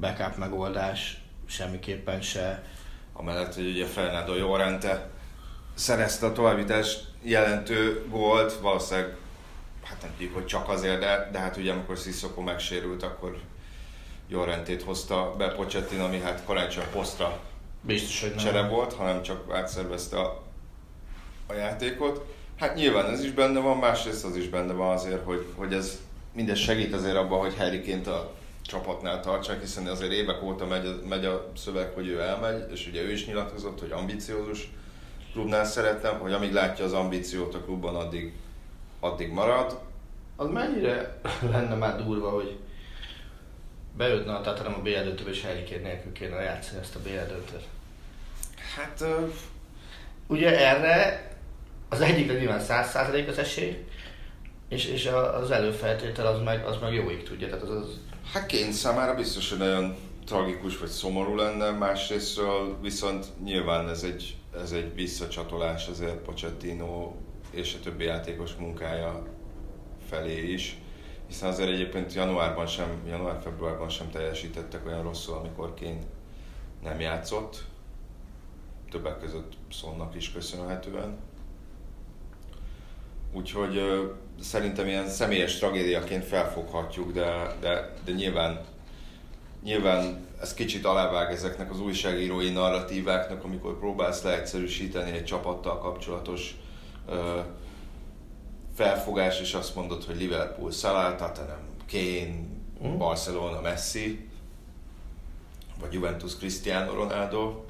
backup 0.00 0.36
megoldás, 0.36 1.20
semmiképpen 1.46 2.20
se. 2.20 2.62
Amellett, 3.12 3.54
hogy 3.54 3.66
ugye 3.66 3.84
Fernando 3.86 4.34
Llorente 4.34 5.08
szerezte 5.74 6.26
a 6.26 6.32
továbbítás 6.32 6.98
jelentő 7.22 8.06
gólt, 8.10 8.52
valószínűleg, 8.52 9.16
hát 9.88 10.02
nem 10.02 10.10
tudjuk, 10.10 10.34
hogy 10.34 10.46
csak 10.46 10.68
azért, 10.68 11.00
de, 11.00 11.28
de 11.32 11.38
hát 11.38 11.56
ugye 11.56 11.72
amikor 11.72 11.96
Sissoko 11.96 12.40
megsérült, 12.40 13.02
akkor 13.02 13.38
Llorentét 14.28 14.82
hozta 14.82 15.34
be 15.38 15.48
Pochettin, 15.48 16.00
ami 16.00 16.20
hát 16.20 16.44
karácsony 16.44 16.84
posztra 16.92 17.40
Biztos, 17.80 18.20
hogy 18.20 18.30
nem. 18.34 18.44
csere 18.44 18.68
volt, 18.68 18.92
hanem 18.92 19.22
csak 19.22 19.52
átszervezte 19.52 20.18
a, 20.18 20.42
a 21.46 21.52
játékot. 21.52 22.34
Hát 22.56 22.74
nyilván 22.74 23.10
ez 23.10 23.24
is 23.24 23.30
benne 23.30 23.60
van, 23.60 23.76
másrészt 23.76 24.24
az 24.24 24.36
is 24.36 24.48
benne 24.48 24.72
van 24.72 24.94
azért, 24.94 25.24
hogy, 25.24 25.46
hogy 25.54 25.72
ez 25.72 26.00
mindez 26.34 26.58
segít 26.58 26.92
azért 26.92 27.16
abban, 27.16 27.38
hogy 27.38 27.56
harry 27.56 27.92
a 27.92 28.30
csapatnál 28.62 29.20
tartsák, 29.20 29.60
hiszen 29.60 29.86
azért 29.86 30.12
évek 30.12 30.42
óta 30.42 30.66
megy, 30.66 31.02
megy 31.08 31.24
a 31.24 31.52
szöveg, 31.56 31.90
hogy 31.94 32.08
ő 32.08 32.20
elmegy, 32.20 32.72
és 32.72 32.86
ugye 32.86 33.02
ő 33.02 33.12
is 33.12 33.26
nyilatkozott, 33.26 33.80
hogy 33.80 33.90
ambiciózus 33.90 34.70
klubnál 35.32 35.64
szeretem, 35.64 36.18
hogy 36.18 36.32
amíg 36.32 36.52
látja 36.52 36.84
az 36.84 36.92
ambíciót 36.92 37.54
a 37.54 37.60
klubban, 37.60 37.96
addig, 37.96 38.32
addig 39.12 39.30
marad. 39.32 39.80
Az 40.36 40.48
mennyire 40.48 41.20
lenne 41.52 41.74
már 41.74 42.04
durva, 42.04 42.30
hogy 42.30 42.58
beütne 43.96 44.34
a 44.34 44.40
Tatanem 44.40 44.74
a 44.74 44.82
BL 44.82 44.90
döntőbe, 44.90 45.30
és 45.30 45.42
Harry 45.42 45.80
nélkül 45.82 46.12
kéne 46.12 46.42
játszani 46.42 46.80
ezt 46.80 46.94
a 46.94 46.98
BL 47.02 47.32
döntőt? 47.32 47.64
Hát... 48.76 49.00
Uh... 49.00 49.32
Ugye 50.26 50.68
erre 50.68 51.28
az 51.88 52.00
egyik 52.00 52.38
nyilván 52.38 52.64
100% 52.68 53.28
az 53.28 53.38
esély, 53.38 53.84
és, 54.68 54.84
és 54.84 55.06
az 55.40 55.50
előfeltétel 55.50 56.26
az 56.26 56.42
meg, 56.42 56.66
az 56.66 56.76
meg 56.80 56.94
jóig 56.94 57.22
tudja. 57.22 57.46
Tehát 57.46 57.62
az, 57.62 57.70
az... 57.70 58.00
Hát 58.32 58.50
Kane 58.50 58.72
számára 58.72 59.14
biztos, 59.14 59.48
hogy 59.48 59.58
nagyon 59.58 59.96
tragikus 60.26 60.78
vagy 60.78 60.88
szomorú 60.88 61.34
lenne, 61.34 61.70
másrésztről 61.70 62.76
viszont 62.82 63.26
nyilván 63.44 63.88
ez 63.88 64.02
egy, 64.02 64.36
ez 64.62 64.72
egy 64.72 64.94
visszacsatolás 64.94 65.88
azért 65.88 66.16
Pochettino 66.16 67.12
és 67.56 67.74
a 67.74 67.82
többi 67.82 68.04
játékos 68.04 68.54
munkája 68.54 69.26
felé 70.08 70.52
is, 70.52 70.78
hiszen 71.26 71.48
azért 71.48 71.68
egyébként 71.68 72.14
januárban 72.14 72.66
sem, 72.66 73.02
január-februárban 73.08 73.88
sem 73.88 74.10
teljesítettek 74.10 74.86
olyan 74.86 75.02
rosszul, 75.02 75.36
amikor 75.36 75.74
Kane 75.74 76.00
nem 76.82 77.00
játszott, 77.00 77.64
többek 78.90 79.18
között 79.18 79.52
Szonnak 79.70 80.14
is 80.14 80.32
köszönhetően. 80.32 81.18
Úgyhogy 83.32 83.80
szerintem 84.40 84.86
ilyen 84.86 85.08
személyes 85.08 85.58
tragédiaként 85.58 86.24
felfoghatjuk, 86.24 87.12
de, 87.12 87.56
de, 87.60 87.94
de 88.04 88.12
nyilván, 88.12 88.64
nyilván 89.62 90.26
ez 90.40 90.54
kicsit 90.54 90.84
alávág 90.84 91.32
ezeknek 91.32 91.70
az 91.70 91.80
újságírói 91.80 92.50
narratíváknak, 92.50 93.44
amikor 93.44 93.78
próbálsz 93.78 94.22
leegyszerűsíteni 94.22 95.10
egy 95.10 95.24
csapattal 95.24 95.78
kapcsolatos 95.78 96.56
felfogás, 98.74 99.40
és 99.40 99.54
azt 99.54 99.74
mondod, 99.74 100.04
hogy 100.04 100.16
Liverpool 100.16 100.70
Salah, 100.70 101.16
Tottenham 101.16 101.66
Kane, 101.90 102.34
mm. 102.86 102.98
Barcelona 102.98 103.60
Messi, 103.60 104.28
vagy 105.80 105.92
Juventus 105.92 106.36
Cristiano 106.36 106.94
Ronaldo, 106.94 107.64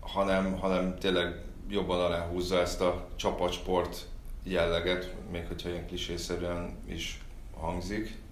hanem, 0.00 0.58
hanem 0.58 0.98
tényleg 0.98 1.42
jobban 1.68 2.00
aláhúzza 2.00 2.60
ezt 2.60 2.80
a 2.80 3.08
csapatsport 3.16 4.06
jelleget, 4.42 5.14
még 5.30 5.46
hogyha 5.46 5.68
ilyen 5.68 5.86
klisészerűen 5.86 6.78
is 6.86 7.20
hangzik. 7.56 8.22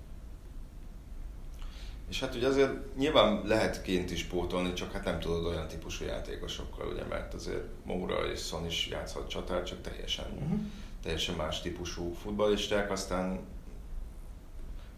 És 2.12 2.21
hát 2.21 2.35
ugye 2.35 2.47
azért 2.47 2.97
nyilván 2.97 3.42
lehet 3.45 3.83
ként 3.83 4.11
is 4.11 4.25
pótolni, 4.25 4.73
csak 4.73 4.92
hát 4.92 5.04
nem 5.04 5.21
tudod 5.21 5.45
olyan 5.45 5.69
típusú 5.69 6.04
játékosokkal, 6.04 6.88
ugye, 6.88 7.04
mert 7.04 7.35
azért 7.35 7.64
Moura 7.85 8.31
és 8.33 8.40
Son 8.40 8.66
is 8.66 8.88
játszhat 8.88 9.28
csatár, 9.28 9.62
csak 9.62 9.81
teljesen, 9.81 10.25
uh-huh. 10.35 10.61
teljesen 11.02 11.35
más 11.35 11.61
típusú 11.61 12.14
futballisták, 12.14 12.90
aztán 12.90 13.40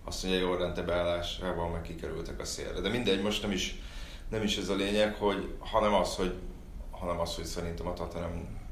azt 0.05 0.25
mondja, 0.25 0.49
hogy 0.49 0.59
Rente 0.59 0.83
beállásával 0.83 1.71
meg 1.71 1.83
kikerültek 1.83 2.41
a 2.41 2.45
szélre. 2.45 2.81
De 2.81 2.89
mindegy, 2.89 3.23
most 3.23 3.43
nem 3.43 3.51
is, 3.51 3.81
nem 4.29 4.43
is 4.43 4.57
ez 4.57 4.69
a 4.69 4.75
lényeg, 4.75 5.15
hogy, 5.15 5.55
hanem 5.59 5.95
az, 5.95 6.17
hogy, 6.17 6.35
hanem 6.91 7.21
az, 7.21 7.35
hogy 7.35 7.45
szerintem 7.45 7.87
a 7.87 7.93
Tottenham 7.93 8.63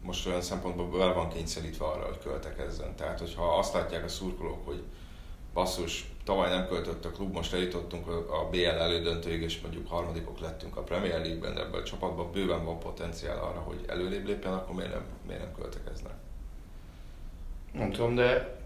most 0.00 0.26
olyan 0.26 0.42
szempontból 0.42 0.90
vele 0.90 1.12
van 1.12 1.28
kényszerítve 1.28 1.84
arra, 1.84 2.06
hogy 2.06 2.18
költekezzen. 2.18 2.96
Tehát, 2.96 3.18
hogyha 3.18 3.58
azt 3.58 3.74
látják 3.74 4.04
a 4.04 4.08
szurkolók, 4.08 4.66
hogy 4.66 4.82
basszus, 5.52 6.11
tavaly 6.24 6.50
nem 6.50 6.66
költött 6.66 7.04
a 7.04 7.10
klub, 7.10 7.34
most 7.34 7.52
eljutottunk 7.52 8.06
a 8.08 8.48
BL 8.50 8.66
elődöntőig, 8.66 9.42
és 9.42 9.60
mondjuk 9.60 9.88
harmadikok 9.88 10.40
lettünk 10.40 10.76
a 10.76 10.82
Premier 10.82 11.20
League-ben, 11.20 11.58
ebből 11.58 11.80
a 11.80 11.84
csapatban 11.84 12.32
bőven 12.32 12.64
van 12.64 12.78
potenciál 12.78 13.38
arra, 13.38 13.60
hogy 13.60 13.84
előrébb 13.86 14.26
lépjen, 14.26 14.52
akkor 14.52 14.74
miért 14.74 14.92
nem, 14.92 15.04
miért 15.26 15.42
nem 15.42 15.54
költekeznek? 15.54 16.12
Nem 17.72 17.90
tudom, 17.90 18.14
de 18.14 18.60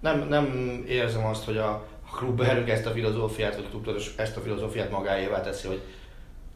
nem, 0.00 0.28
nem 0.28 0.46
érzem 0.88 1.24
azt, 1.24 1.44
hogy 1.44 1.56
a 1.56 1.86
klub 2.12 2.40
ezt 2.40 2.86
a 2.86 2.90
filozófiát, 2.90 3.54
vagy 3.54 3.64
a 3.64 3.68
klub 3.68 3.88
ezt 4.16 4.36
a 4.36 4.40
filozófiát 4.40 4.90
magáévá 4.90 5.40
teszi, 5.40 5.66
hogy 5.66 5.82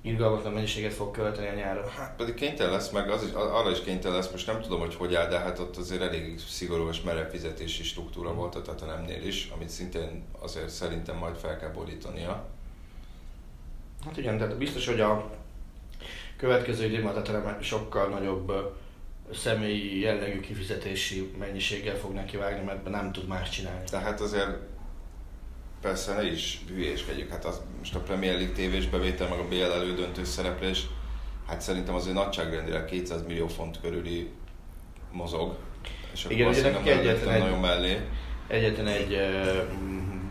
irgalmatlan 0.02 0.52
mennyiséget 0.52 0.93
fog 0.93 1.11
költeni 1.11 1.49
a 1.49 1.55
nyáron. 1.55 1.88
Hát 1.88 2.17
pedig 2.17 2.35
kénytelen 2.35 2.73
lesz, 2.73 2.90
meg 2.90 3.11
az 3.11 3.23
is, 3.23 3.33
arra 3.33 3.71
is 3.71 3.81
kénytelen 3.81 4.17
lesz, 4.17 4.31
most 4.31 4.47
nem 4.47 4.61
tudom, 4.61 4.81
hogy 4.81 4.95
hogy 4.95 5.14
áll, 5.14 5.28
de 5.28 5.38
hát 5.38 5.59
ott 5.59 5.76
azért 5.76 6.02
elég 6.02 6.38
szigorú 6.38 6.88
és 6.88 7.00
merev 7.00 7.31
fizetési 7.31 7.83
struktúra 7.83 8.35
volt 8.35 8.55
a 8.55 8.62
Tatanemnél 8.62 9.26
is, 9.26 9.50
amit 9.55 9.69
szintén 9.69 10.25
azért 10.38 10.69
szerintem 10.69 11.17
majd 11.17 11.37
fel 11.37 11.59
kell 11.59 11.71
borítania. 11.71 12.47
Hát 14.05 14.17
igen, 14.17 14.38
tehát 14.38 14.57
biztos, 14.57 14.87
hogy 14.87 15.00
a 15.00 15.31
következő 16.37 16.85
időben 16.85 17.11
a 17.11 17.23
Tatanem 17.23 17.62
sokkal 17.62 18.09
nagyobb 18.09 18.76
személyi 19.35 20.00
jellegű 20.00 20.40
kifizetési 20.40 21.35
mennyiséggel 21.38 21.97
fog 21.97 22.12
neki 22.12 22.37
vágni, 22.37 22.64
mert 22.64 22.88
nem 22.88 23.12
tud 23.12 23.26
más 23.26 23.50
csinálni. 23.50 23.85
Tehát 23.90 24.21
azért 24.21 24.57
persze 25.80 26.14
ne 26.14 26.30
is 26.30 26.61
hülyéskedjük, 26.68 27.30
hát 27.30 27.44
az, 27.44 27.61
most 27.78 27.94
a 27.94 28.00
Premier 28.00 28.35
League 28.35 28.54
tévés 28.54 28.87
bevétel, 28.88 29.28
meg 29.28 29.38
a 29.38 29.49
BL 29.49 29.62
elődöntő 29.73 30.25
szereplés, 30.25 30.87
hát 31.47 31.61
szerintem 31.61 31.94
azért 31.94 32.14
nagyságrendileg 32.14 32.85
200 32.85 33.26
millió 33.26 33.47
font 33.49 33.80
körüli 33.80 34.30
mozog. 35.12 35.56
És 36.12 36.25
akkor 36.25 36.37
Igen, 36.37 36.49
ugye 36.49 36.70
nem 36.70 36.82
egyetlen 36.87 37.35
egy- 37.35 37.40
nagyon 37.42 37.58
mellé. 37.61 38.00
Egyetlen 38.47 38.87
egy 38.87 39.12
ö, 39.12 39.62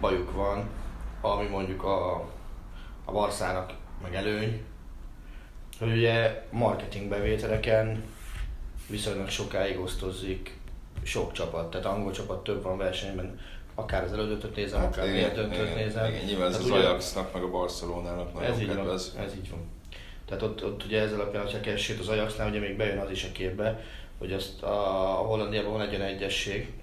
bajuk 0.02 0.32
van, 0.32 0.70
ami 1.22 1.48
mondjuk 1.48 1.84
a, 1.84 2.16
a 3.06 3.12
Barszának 3.12 3.74
meg 4.04 4.16
előny, 4.16 4.62
hogy 5.80 5.92
ugye 5.92 6.44
marketing 6.52 7.10
bevételeken 7.10 8.04
viszonylag 8.90 9.30
sokáig 9.30 9.80
osztozik 9.80 10.58
sok 11.04 11.32
csapat, 11.32 11.70
tehát 11.72 11.86
angol 11.86 12.12
csapat 12.12 12.44
több 12.44 12.64
van 12.64 12.78
versenyben, 12.78 13.40
akár 13.80 14.04
az 14.04 14.14
elődöntőt 14.14 14.56
nézem, 14.56 14.80
Hát 14.80 14.94
akár 14.96 15.08
igen, 15.08 15.30
a 15.30 15.34
döntőt 15.34 15.76
nézem. 15.76 16.06
Igen, 16.10 16.26
nyilván 16.26 16.48
ez 16.50 16.56
az 16.60 16.66
ugye- 16.66 16.76
Ajaxnak, 16.76 17.34
meg 17.34 17.44
a 17.44 17.50
Barcelonának 17.50 18.34
nagyon 18.34 18.52
ez 18.52 18.60
így 18.60 18.76
van, 18.76 18.90
ez 18.94 19.36
így 19.36 19.50
van. 19.50 19.60
Tehát 20.26 20.44
ott, 20.44 20.66
ott 20.66 20.84
ugye 20.86 21.02
ez 21.02 21.14
alapján, 21.14 21.52
ha 21.52 21.60
keresít 21.60 22.00
az 22.00 22.08
Ajaxnál, 22.08 22.50
ugye 22.50 22.60
még 22.60 22.78
bejön 22.78 22.98
az 22.98 23.10
is 23.12 23.24
a 23.24 23.32
képbe, 23.32 23.84
hogy 24.18 24.34
azt 24.34 24.64
a, 24.64 25.20
a 25.20 25.24
Hollandiában 25.24 25.72
van 25.72 25.82
egy 25.82 25.90
olyan 25.96 26.08
egyesség, 26.08 26.74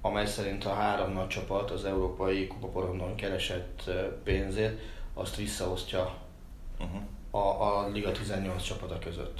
amely 0.00 0.26
szerint 0.26 0.64
a 0.64 0.74
három 0.74 1.12
nagy 1.12 1.26
csapat 1.28 1.70
az 1.70 1.84
európai 1.84 2.46
kupaporondon 2.46 3.14
keresett 3.14 3.90
pénzét, 4.24 4.80
azt 5.14 5.36
visszaosztja 5.36 6.14
Uh-huh. 6.80 7.00
a, 7.30 7.78
a 7.78 7.88
Liga 7.88 8.12
18 8.12 8.62
csapata 8.62 8.98
között. 8.98 9.38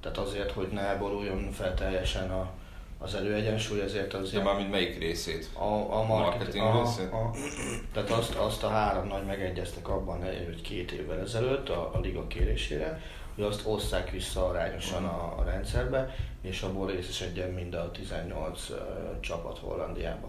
Tehát 0.00 0.18
azért, 0.18 0.50
hogy 0.52 0.68
ne 0.68 0.94
boruljon 0.96 1.50
fel 1.52 1.74
teljesen 1.74 2.30
a, 2.30 2.50
az 2.98 3.14
előegyensúly, 3.14 3.80
ezért 3.80 4.12
De 4.12 4.18
azért 4.18 4.44
már 4.44 4.56
mint 4.56 4.70
melyik 4.70 4.98
részét? 4.98 5.48
a, 5.52 5.64
a 5.64 6.02
marketing 6.02 6.08
marketing, 6.08 6.64
a, 6.64 6.82
részét? 6.82 7.12
a, 7.12 7.30
tehát 7.92 8.10
azt, 8.10 8.34
azt 8.34 8.62
a 8.62 8.68
három 8.68 9.06
nagy 9.06 9.24
megegyeztek 9.24 9.88
abban, 9.88 10.22
hogy 10.22 10.60
két 10.62 10.92
évvel 10.92 11.18
ezelőtt 11.18 11.68
a, 11.68 11.90
a 11.94 12.00
liga 12.00 12.26
kérésére, 12.26 13.02
hogy 13.34 13.44
azt 13.44 13.66
osszák 13.66 14.10
vissza 14.10 14.46
arányosan 14.46 15.04
a, 15.04 15.34
a 15.38 15.44
rendszerbe, 15.44 16.14
és 16.40 16.62
abból 16.62 16.90
részesedjen 16.90 17.50
mind 17.50 17.74
a 17.74 17.90
18 17.90 18.68
uh, 18.70 18.76
csapat 19.20 19.58
Hollandiába. 19.58 20.28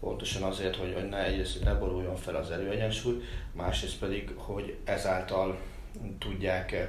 Pontosan 0.00 0.42
azért, 0.42 0.76
hogy, 0.76 0.92
hogy 0.94 1.08
ne 1.08 1.24
egyrészt 1.24 1.64
ne 1.64 1.74
boruljon 1.74 2.16
fel 2.16 2.36
az 2.36 2.50
előegyensúly, 2.50 3.22
másrészt 3.52 3.98
pedig, 3.98 4.32
hogy 4.36 4.76
ezáltal 4.84 5.58
tudják 6.18 6.72
eh, 6.72 6.88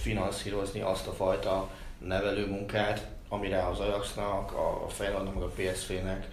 finanszírozni 0.00 0.80
azt 0.80 1.06
a 1.06 1.12
fajta 1.12 1.70
nevelőmunkát, 1.98 3.06
amire 3.32 3.66
az 3.66 3.78
Ajaxnak, 3.78 4.52
a 4.52 4.88
Feyenoordnak, 4.88 5.34
meg 5.34 5.42
a 5.42 5.72
PSV-nek 5.72 6.28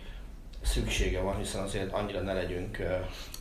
szüksége 0.62 1.20
van, 1.22 1.38
hiszen 1.38 1.64
azért 1.64 1.94
annyira 1.94 2.22
ne 2.22 2.34
legyünk 2.34 2.78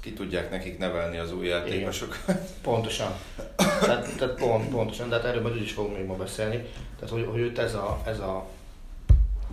Ki 0.01 0.13
tudják 0.13 0.51
nekik 0.51 0.79
nevelni 0.79 1.19
az 1.19 1.33
új 1.33 1.47
játékosokat? 1.47 2.39
pontosan. 2.63 3.13
Tehát, 3.57 4.17
tehát 4.17 4.35
pont, 4.35 4.69
pontosan, 4.69 5.09
de 5.09 5.15
hát 5.15 5.25
erről 5.25 5.43
majd 5.43 5.55
úgy 5.55 5.63
is 5.63 5.73
fogunk 5.73 5.97
még 5.97 6.07
ma 6.07 6.15
beszélni. 6.15 6.67
Tehát, 6.99 7.15
hogy, 7.15 7.27
hogy 7.31 7.41
őt 7.41 7.59
ez 7.59 7.75
a, 7.75 8.03
ez 8.07 8.19
a 8.19 8.49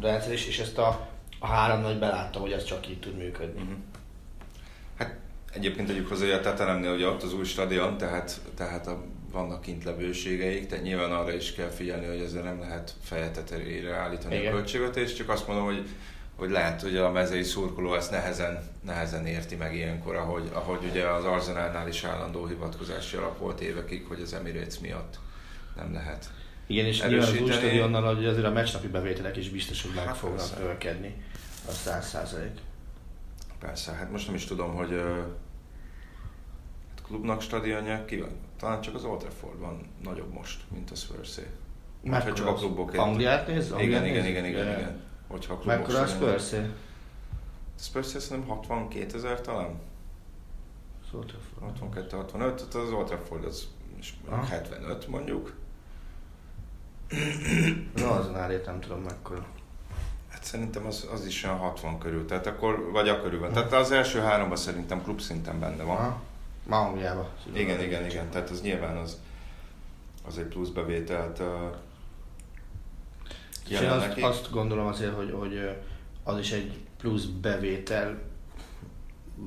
rendszer 0.02 0.34
is, 0.34 0.48
és 0.48 0.60
ezt 0.60 0.78
a, 0.78 1.08
a 1.40 1.48
három 1.48 1.82
nagy 1.82 2.00
belátta, 2.00 2.40
hogy 2.40 2.52
ez 2.52 2.64
csak 2.64 2.90
így 2.90 3.00
tud 3.00 3.18
működni. 3.18 3.62
Mhm. 3.62 3.74
Hát 4.98 5.16
egyébként 5.54 5.88
tegyük 5.88 6.08
hozzá, 6.08 6.26
hogy 6.26 6.34
a 6.34 6.42
Tatanemnél 6.42 6.92
ugye 6.92 7.08
ott 7.08 7.24
az 7.24 7.34
új 7.34 7.46
stadion, 7.46 7.98
tehát, 7.98 8.40
tehát 8.56 8.88
a, 8.88 9.04
vannak 9.36 9.62
kint 9.62 9.84
levőségeik, 9.84 10.68
tehát 10.68 10.84
nyilván 10.84 11.12
arra 11.12 11.34
is 11.34 11.54
kell 11.54 11.70
figyelni, 11.70 12.06
hogy 12.06 12.20
ezzel 12.20 12.44
nem 12.44 12.60
lehet 12.60 12.94
feje 13.04 13.32
tetejére 13.32 13.94
állítani 13.96 14.36
Igen. 14.36 14.52
a 14.52 14.56
költségvetést, 14.56 15.16
csak 15.16 15.30
azt 15.30 15.48
mondom, 15.48 15.66
hogy 15.66 15.88
hogy 16.36 16.50
lehet, 16.50 16.82
hogy 16.82 16.98
a 16.98 17.12
mezei 17.12 17.44
szurkoló 17.44 17.96
ezt 17.96 18.12
nehezen, 18.12 18.64
nehezen 18.86 19.26
érti 19.26 19.56
meg 19.56 19.76
ilyenkor, 19.76 20.16
ahogy, 20.16 20.50
ahogy 20.54 20.80
ugye 20.90 21.08
az 21.08 21.24
Arzenálnál 21.24 21.88
is 21.88 22.04
állandó 22.04 22.46
hivatkozási 22.46 23.16
alap 23.18 23.38
volt 23.38 23.60
évekig, 23.62 24.06
hogy 24.08 24.22
az 24.22 24.34
Emirates 24.34 24.80
miatt 24.80 25.20
nem 25.76 25.94
lehet. 25.94 26.30
Igen, 26.68 26.86
és 26.86 27.02
nyilván 27.02 27.20
az 27.20 27.30
új 27.30 27.36
Erősíteni. 27.38 27.66
stadionnal 27.68 28.16
hogy 28.16 28.26
azért 28.26 28.46
a 28.46 28.52
meccsnapi 28.52 28.88
bevételek 28.88 29.38
is 29.38 29.50
biztos, 29.50 29.82
hogy 29.82 29.92
meg 29.96 30.06
Hát 30.06 30.18
fognak 30.18 30.38
persze. 30.38 30.60
növekedni. 30.60 31.24
A 31.68 31.72
száz 31.72 32.08
százalék. 32.08 32.58
Persze, 33.60 33.92
hát 33.92 34.12
most 34.12 34.26
nem 34.26 34.36
is 34.36 34.46
tudom, 34.46 34.74
hogy 34.76 34.92
hát 36.90 37.02
klubnak 37.04 37.42
stadionja 37.42 38.06
ki 38.06 38.18
van. 38.18 38.32
Talán 38.60 38.82
csak 38.82 38.96
az 38.96 39.04
Old 39.04 39.20
Trafford 39.20 39.60
van 39.60 39.88
nagyobb 40.04 40.34
most, 40.34 40.64
mint 40.74 40.92
a 40.92 40.96
spurs 40.96 41.40
Mekkora 42.04 42.34
csak 42.34 42.48
a 42.48 42.54
az? 42.54 42.60
klubok 42.60 42.94
Angliát 42.94 43.48
néz? 43.48 43.66
Igen, 43.66 43.80
Angliát 43.80 44.06
igen, 44.06 44.22
néz? 44.22 44.30
igen, 44.30 44.46
igen, 44.46 44.68
Igen. 44.68 44.80
igen. 44.80 45.02
Hogyha 45.28 45.54
a 45.54 45.58
klubok 45.58 45.78
Mekkora 45.78 46.00
a 46.00 46.08
spurs 46.08 46.54
A 46.54 47.82
Spurs 47.82 48.08
szerintem 48.08 48.50
62 48.50 49.18
ezer 49.18 49.42
talán. 49.42 49.80
62-65, 51.14 52.32
tehát 52.32 52.74
az 52.74 52.92
Old 52.92 53.06
Trafford 53.08 53.46
az 53.46 53.68
Aha. 54.30 54.46
75 54.46 55.08
mondjuk. 55.08 55.54
Az 57.96 58.02
Arzenálét 58.02 58.66
nem 58.66 58.80
tudom 58.80 59.02
mekkora. 59.02 59.46
Hát 60.30 60.44
szerintem 60.44 60.86
az, 60.86 61.08
az 61.12 61.26
is 61.26 61.44
olyan 61.44 61.58
60 61.58 61.98
körül, 61.98 62.26
tehát 62.26 62.48
akkor, 62.48 62.92
vagy 62.92 63.10
a 63.10 63.22
körül 63.22 63.40
van. 63.40 63.52
Tehát 63.52 63.74
az 63.74 63.92
első 63.92 64.20
háromban 64.20 64.58
szerintem 64.58 65.04
klub 65.04 65.22
szinten 65.22 65.60
benne 65.60 65.84
van. 65.84 65.98
Aha. 65.98 66.22
Ma 66.66 66.80
Angliába. 66.80 67.30
Igen, 67.54 67.82
igen, 67.82 68.06
igen. 68.06 68.30
Tehát 68.30 68.50
az 68.50 68.62
nyilván 68.62 68.98
az, 68.98 69.22
az 70.28 70.38
egy 70.38 70.46
plusz 70.46 70.70
bevételt 70.70 71.40
uh, 71.40 71.48
És 73.70 73.80
én 73.80 73.90
azt, 73.90 74.08
neki. 74.08 74.22
azt 74.22 74.52
gondolom 74.52 74.86
azért, 74.86 75.14
hogy, 75.14 75.32
hogy 75.32 75.78
az 76.24 76.40
is 76.40 76.52
egy 76.52 76.80
plusz 76.98 77.24
bevétel, 77.26 78.18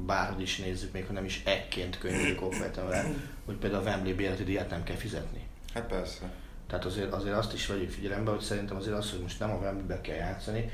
bárhogy 0.07 0.43
is 0.43 0.59
nézzük, 0.59 0.93
még 0.93 1.07
ha 1.07 1.13
nem 1.13 1.25
is 1.25 1.43
ekként 1.45 1.99
könyveljük 1.99 2.43
okvetemre, 2.43 3.05
hogy 3.45 3.57
például 3.57 3.83
a 3.83 3.87
Wembley 3.87 4.15
bérleti 4.15 4.45
díjat 4.45 4.71
nem 4.71 4.83
kell 4.83 4.97
fizetni. 4.97 5.47
Hát 5.75 5.87
persze. 5.87 6.33
Tehát 6.67 6.85
azért, 6.85 7.13
azért 7.13 7.37
azt 7.37 7.53
is 7.53 7.67
vegyük 7.67 7.91
figyelembe, 7.91 8.31
hogy 8.31 8.41
szerintem 8.41 8.77
azért 8.77 8.97
az, 8.97 9.11
hogy 9.11 9.21
most 9.21 9.39
nem 9.39 9.51
a 9.51 9.55
Wembley-be 9.55 10.01
kell 10.01 10.17
játszani, 10.17 10.71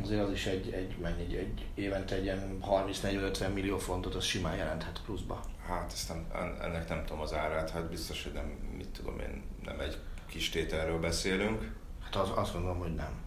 azért 0.00 0.22
az 0.22 0.30
is 0.32 0.46
egy, 0.46 0.72
egy, 0.72 0.96
mennyi, 0.98 1.22
egy, 1.22 1.34
egy 1.34 1.66
évente 1.74 2.14
egy 2.14 2.22
ilyen 2.24 2.58
30-40-50 2.70 3.52
millió 3.52 3.78
fontot 3.78 4.14
az 4.14 4.24
simán 4.24 4.56
jelenthet 4.56 5.00
pluszba. 5.04 5.40
Hát 5.66 5.92
ezt 5.92 6.08
nem, 6.08 6.26
en- 6.34 6.60
ennek 6.60 6.88
nem 6.88 7.04
tudom 7.04 7.20
az 7.20 7.34
árát, 7.34 7.70
hát 7.70 7.88
biztos, 7.90 8.22
hogy 8.22 8.32
nem, 8.32 8.46
mit 8.76 8.88
tudom 8.88 9.18
én, 9.20 9.42
nem 9.64 9.80
egy 9.80 9.98
kis 10.26 10.48
tételről 10.50 11.00
beszélünk. 11.00 11.72
Hát 12.02 12.16
az, 12.16 12.30
azt 12.34 12.52
gondolom, 12.52 12.78
hogy 12.78 12.94
nem. 12.94 13.20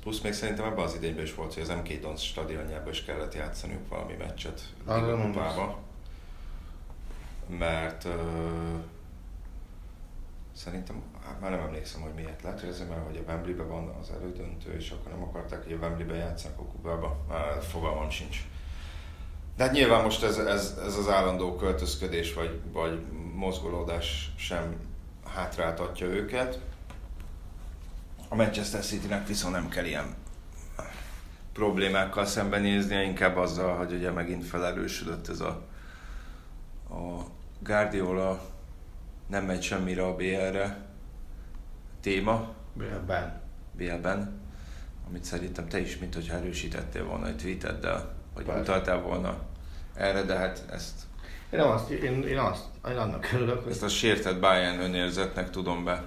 Plusz 0.00 0.20
még 0.20 0.32
szerintem 0.32 0.64
ebben 0.64 0.84
az 0.84 0.94
idényben 0.94 1.24
is 1.24 1.34
volt, 1.34 1.54
hogy 1.54 1.62
az 1.62 1.72
M2 1.72 1.98
Dons 2.00 2.26
stadionjában 2.26 2.92
is 2.92 3.04
kellett 3.04 3.34
játszaniuk 3.34 3.88
valami 3.88 4.14
meccset 4.14 4.60
kupába. 5.32 5.78
Mert 7.46 8.04
ö, 8.04 8.20
szerintem, 10.56 11.02
hát 11.24 11.40
már 11.40 11.50
nem 11.50 11.60
emlékszem, 11.60 12.00
hogy 12.00 12.14
miért 12.14 12.42
lehet, 12.42 12.60
hogy 12.60 12.68
ezért, 12.68 12.88
mert 12.88 13.06
hogy 13.06 13.16
a 13.16 13.30
Wembley-be 13.30 13.62
van 13.62 13.88
az 14.00 14.10
elődöntő, 14.10 14.72
és 14.72 14.90
akkor 14.90 15.12
nem 15.12 15.22
akarták, 15.22 15.62
hogy 15.62 15.72
a 15.72 15.76
Wembley-be 15.76 16.14
játszanak 16.14 16.58
a 16.58 16.62
kupába. 16.62 17.16
Már 17.28 17.62
fogalmam 17.62 18.10
sincs. 18.10 18.44
De 19.56 19.64
hát 19.64 19.72
nyilván 19.72 20.02
most 20.02 20.22
ez, 20.22 20.38
ez, 20.38 20.78
ez 20.86 20.96
az 20.96 21.08
állandó 21.08 21.56
költözködés 21.56 22.34
vagy, 22.34 22.60
vagy 22.72 23.02
mozgolódás 23.34 24.32
sem 24.36 24.76
hátráltatja 25.34 26.06
őket. 26.06 26.60
A 28.28 28.34
Manchester 28.34 28.84
City-nek 28.84 29.26
viszont 29.26 29.54
nem 29.54 29.68
kell 29.68 29.84
ilyen 29.84 30.14
problémákkal 31.52 32.24
szembenéznie, 32.24 33.02
inkább 33.02 33.36
azzal, 33.36 33.76
hogy 33.76 33.92
ugye 33.92 34.10
megint 34.10 34.44
felerősödött 34.44 35.28
ez 35.28 35.40
a, 35.40 35.66
a 36.90 37.24
Guardiola 37.58 38.55
nem 39.26 39.44
megy 39.44 39.62
semmire 39.62 40.04
a 40.04 40.16
BL-re 40.16 40.86
téma, 42.00 42.54
Bélben. 42.72 43.40
BL-ben, 43.72 44.40
amit 45.08 45.24
szerintem 45.24 45.68
te 45.68 45.80
is, 45.80 45.98
mint 45.98 46.14
hogyha 46.14 46.36
erősítettél 46.36 47.04
volna 47.04 47.26
egy 47.26 47.36
tweeteddel, 47.36 48.14
vagy 48.34 48.44
Persze. 48.44 48.60
utaltál 48.60 49.00
volna 49.00 49.38
erre, 49.94 50.22
de 50.22 50.36
hát 50.36 50.64
ezt, 50.70 51.02
Én, 51.50 51.58
nem 51.58 51.68
azt, 51.68 51.90
én, 51.90 52.22
én, 52.22 52.38
azt, 52.38 52.64
én 52.88 52.96
annak 52.96 53.32
örülök, 53.32 53.62
hogy 53.62 53.72
ezt 53.72 53.82
a 53.82 53.88
sértett 53.88 54.40
Bayern 54.40 54.80
önérzetnek 54.80 55.50
tudom 55.50 55.84
be. 55.84 56.04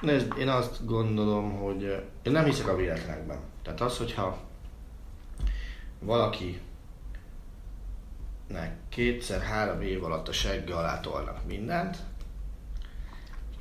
Nézd, 0.00 0.38
én 0.38 0.48
azt 0.48 0.86
gondolom, 0.86 1.52
hogy 1.52 1.82
én 2.22 2.32
nem 2.32 2.44
hiszek 2.44 2.68
a 2.68 2.76
véletlenekben. 2.76 3.38
Tehát 3.62 3.80
az, 3.80 3.98
hogyha 3.98 4.38
valaki 5.98 6.60
kétszer-három 8.88 9.80
év 9.80 10.04
alatt 10.04 10.28
a 10.28 10.32
segge 10.32 10.74
alá 10.74 11.00
tolnak 11.00 11.46
mindent, 11.46 11.96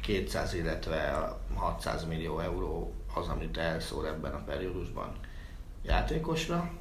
200, 0.03 0.53
illetve 0.53 1.33
600 1.55 2.05
millió 2.05 2.39
euró 2.39 2.93
az, 3.13 3.27
amit 3.27 3.57
elszór 3.57 4.05
ebben 4.05 4.33
a 4.33 4.43
periódusban 4.43 5.15
játékosra, 5.81 6.71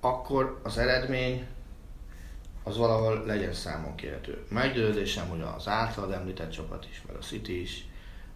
akkor 0.00 0.60
az 0.62 0.78
eredmény 0.78 1.46
az 2.62 2.76
valahol 2.76 3.24
legyen 3.26 3.52
számon 3.52 3.94
kérhető. 3.94 4.44
Meggyőződésem, 4.48 5.28
hogy 5.28 5.40
az 5.40 5.68
általad 5.68 6.12
említett 6.12 6.50
csapat 6.50 6.86
is, 6.90 7.02
meg 7.06 7.16
a 7.16 7.20
City 7.20 7.60
is 7.60 7.88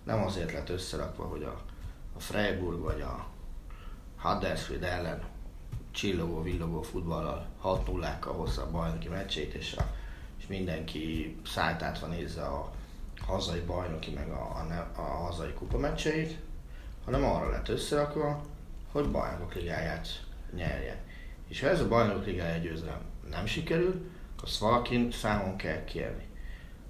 nem 0.04 0.22
azért 0.22 0.52
lett 0.52 0.68
összerakva, 0.68 1.24
hogy 1.24 1.42
a, 1.42 1.60
a 2.16 2.20
Freiburg 2.20 2.80
vagy 2.80 3.00
a 3.00 3.26
Huddersfield 4.16 4.82
ellen 4.82 5.22
csillogó, 5.90 6.42
villogó 6.42 6.82
futballal, 6.82 7.46
6 7.58 7.86
0 7.86 8.18
hozza 8.20 8.62
a 8.62 8.70
bajnoki 8.70 9.08
meccsét, 9.08 9.54
és, 9.54 9.74
a, 9.74 9.94
és 10.38 10.46
mindenki 10.46 11.36
szájtátva 11.46 12.06
nézze 12.06 12.42
a 12.42 12.72
hazai 13.26 13.60
bajnoki, 13.60 14.10
meg 14.10 14.28
a, 14.28 14.66
a, 14.96 15.00
a 15.00 15.00
hazai 15.00 15.52
kupa 15.52 15.78
meccseit, 15.78 16.38
hanem 17.04 17.24
arra 17.24 17.50
lett 17.50 17.68
összerakva, 17.68 18.42
hogy 18.92 19.10
bajnokok 19.10 19.54
ligáját 19.54 20.08
nyerje. 20.54 21.02
És 21.48 21.60
ha 21.60 21.68
ez 21.68 21.80
a 21.80 21.88
bajnokok 21.88 22.24
ligája 22.26 22.58
győzelem 22.58 23.00
nem 23.30 23.46
sikerül, 23.46 24.10
azt 24.42 24.58
valakin 24.58 25.10
számon 25.10 25.56
kell 25.56 25.84
kérni. 25.84 26.26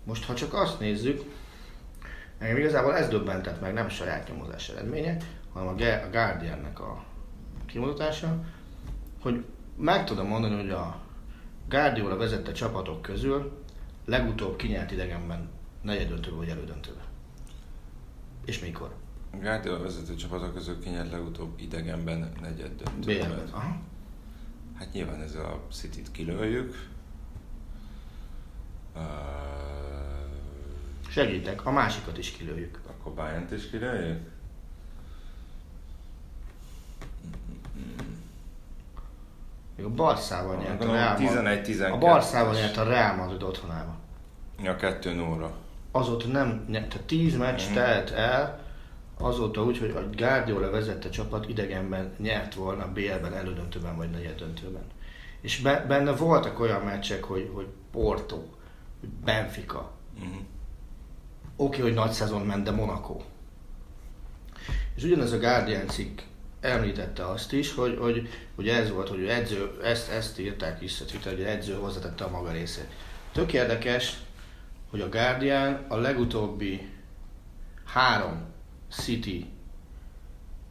Most 0.04 0.24
ha 0.24 0.34
csak 0.34 0.54
azt 0.54 0.80
nézzük, 0.80 1.22
engem 2.38 2.56
igazából 2.56 2.94
ez 2.94 3.08
döbbentett 3.08 3.60
meg, 3.60 3.72
nem 3.72 3.88
saját 3.88 4.28
nyomozás 4.28 4.68
eredménye, 4.68 5.16
hanem 5.52 5.68
a 5.68 5.74
Guardiannek 6.10 6.80
a 6.80 7.04
kimutatása, 7.66 8.44
hogy 9.20 9.44
meg 9.76 10.04
tudom 10.04 10.26
mondani, 10.26 10.54
hogy 10.54 10.70
a 10.70 11.00
Guardiola 11.68 12.16
vezette 12.16 12.52
csapatok 12.52 13.02
közül 13.02 13.62
legutóbb 14.04 14.56
kinyert 14.56 14.90
idegenben 14.90 15.48
negyedöntőbe 15.84 16.36
vagy 16.36 16.48
elődöntőbe. 16.48 17.00
És 18.44 18.60
mikor? 18.60 18.94
Guardiola 19.40 19.82
vezető 19.82 20.14
csapatok 20.14 20.54
közül 20.54 20.80
kinyert 20.80 21.10
legutóbb 21.10 21.60
idegenben 21.60 22.32
negyeddöntőben. 22.40 23.50
Hát 24.78 24.92
nyilván 24.92 25.20
ez 25.20 25.34
a 25.34 25.60
City-t 25.72 26.10
kilőjük. 26.10 26.88
Uh... 28.96 29.02
Segítek, 31.08 31.66
a 31.66 31.70
másikat 31.70 32.18
is 32.18 32.30
kilőjük. 32.30 32.80
Akkor 32.86 33.12
Bayern-t 33.12 33.50
is 33.50 33.70
kilőjük? 33.70 34.32
Még 39.76 39.84
a 39.84 39.90
Barszával 39.90 40.56
nyert 40.56 40.82
a 40.82 40.92
Real 40.92 41.18
Madrid. 41.18 41.80
A 41.80 41.98
Barszával 41.98 42.54
nyert 42.54 42.76
a 42.76 42.84
Real 42.84 43.16
Madrid 43.16 43.42
otthonában. 43.42 43.96
Ja, 44.62 44.76
2 44.76 45.14
0 45.14 45.63
Azóta 45.96 46.26
nem, 46.26 46.64
tehát 46.70 47.02
10 47.06 47.36
meccs 47.36 47.70
mm. 47.70 47.74
telt 47.74 48.10
el, 48.10 48.60
azóta 49.18 49.64
úgy, 49.64 49.78
hogy 49.78 49.90
a 49.90 50.16
Guardiola 50.16 50.70
vezette 50.70 51.08
csapat 51.08 51.48
idegenben 51.48 52.14
nyert 52.18 52.54
volna 52.54 52.92
BL-ben, 52.92 53.34
elődöntőben 53.34 53.96
vagy 53.96 54.10
negyeddöntőben. 54.10 54.82
És 55.40 55.60
be, 55.60 55.84
benne 55.88 56.12
voltak 56.12 56.60
olyan 56.60 56.80
meccsek, 56.80 57.24
hogy, 57.24 57.50
hogy 57.52 57.66
Porto, 57.92 58.36
hogy 59.00 59.08
Benfica. 59.24 59.92
Mm. 60.24 60.24
Oké, 60.24 60.44
okay, 61.56 61.80
hogy 61.80 61.94
nagy 61.94 62.10
szezon 62.10 62.46
ment, 62.46 62.64
de 62.64 62.70
Monaco. 62.70 63.20
És 64.94 65.02
ugyanez 65.02 65.32
a 65.32 65.38
Guardian 65.38 65.86
cikk 65.86 66.20
említette 66.60 67.26
azt 67.26 67.52
is, 67.52 67.74
hogy, 67.74 67.98
hogy, 68.00 68.28
hogy 68.54 68.68
ez 68.68 68.90
volt, 68.90 69.08
hogy 69.08 69.26
edző, 69.26 69.80
ezt, 69.82 70.10
ezt 70.10 70.38
írták 70.38 70.82
is 70.82 71.02
hogy 71.24 71.42
edző 71.42 71.74
hozzátette 71.74 72.24
a 72.24 72.30
maga 72.30 72.50
részét. 72.50 72.88
Tök 73.32 73.52
érdekes, 73.52 74.18
hogy 74.94 75.02
a 75.02 75.08
Guardian 75.08 75.84
a 75.88 75.96
legutóbbi 75.96 76.88
három 77.84 78.44
City 78.90 79.46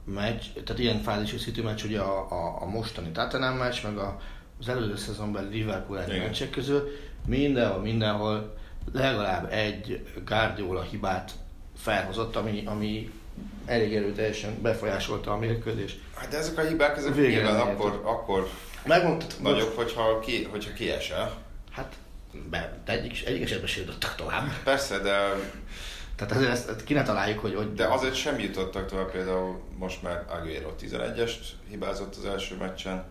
meccs, 0.03 0.43
tehát 0.63 0.79
ilyen 0.79 1.01
fázisú 1.01 1.37
City 1.37 1.61
meccs, 1.61 1.83
ugye 1.83 1.99
a, 1.99 2.31
a, 2.31 2.61
a 2.61 2.65
mostani 2.65 3.11
Tottenham 3.11 3.57
meccs, 3.57 3.83
meg 3.83 3.97
a, 3.97 4.21
az 4.59 4.69
előző 4.69 4.95
szezonban 4.95 5.49
Liverpool 5.49 6.03
egy 6.03 6.19
meccsek 6.19 6.49
közül, 6.49 6.89
mindenhol, 7.25 7.81
mindenhol 7.81 8.57
legalább 8.93 9.51
egy 9.51 10.07
Guardiola 10.25 10.81
hibát 10.81 11.31
felhozott, 11.77 12.35
ami, 12.35 12.63
ami 12.65 13.11
elég 13.65 13.95
erőteljesen 13.95 14.61
befolyásolta 14.61 15.31
a 15.31 15.37
mérkőzést. 15.37 16.01
Hát 16.15 16.29
de 16.29 16.37
ezek 16.37 16.57
a 16.57 16.61
hibák, 16.61 16.97
ezek 16.97 17.15
nyilván 17.15 17.59
akkor, 17.59 18.01
akkor 18.03 18.49
Megmondtad, 18.85 19.35
nagyobb, 19.41 19.75
hogyha, 19.75 20.19
ki, 20.19 20.43
hogyha 20.43 20.73
kiesel. 20.73 21.37
Hát, 21.71 21.95
de 22.49 22.81
egyik, 22.85 23.25
egyik 23.25 23.43
esetben 23.43 23.67
sem 23.67 23.83
jutottak 23.83 24.15
tovább. 24.15 24.47
Persze, 24.63 24.99
de... 24.99 25.17
Tehát 26.15 26.33
azért 26.33 26.51
ezt, 26.51 26.69
ezt 26.69 26.83
ki 26.83 26.93
ne 26.93 27.03
találjuk, 27.03 27.39
hogy, 27.39 27.55
hogy... 27.55 27.73
De 27.73 27.85
azért 27.85 28.15
sem 28.15 28.39
jutottak 28.39 28.87
tovább, 28.87 29.11
például 29.11 29.61
most 29.77 30.01
már 30.01 30.25
Aguero 30.29 30.69
11-est 30.81 31.35
hibázott 31.69 32.15
az 32.15 32.25
első 32.25 32.55
meccsen, 32.55 33.03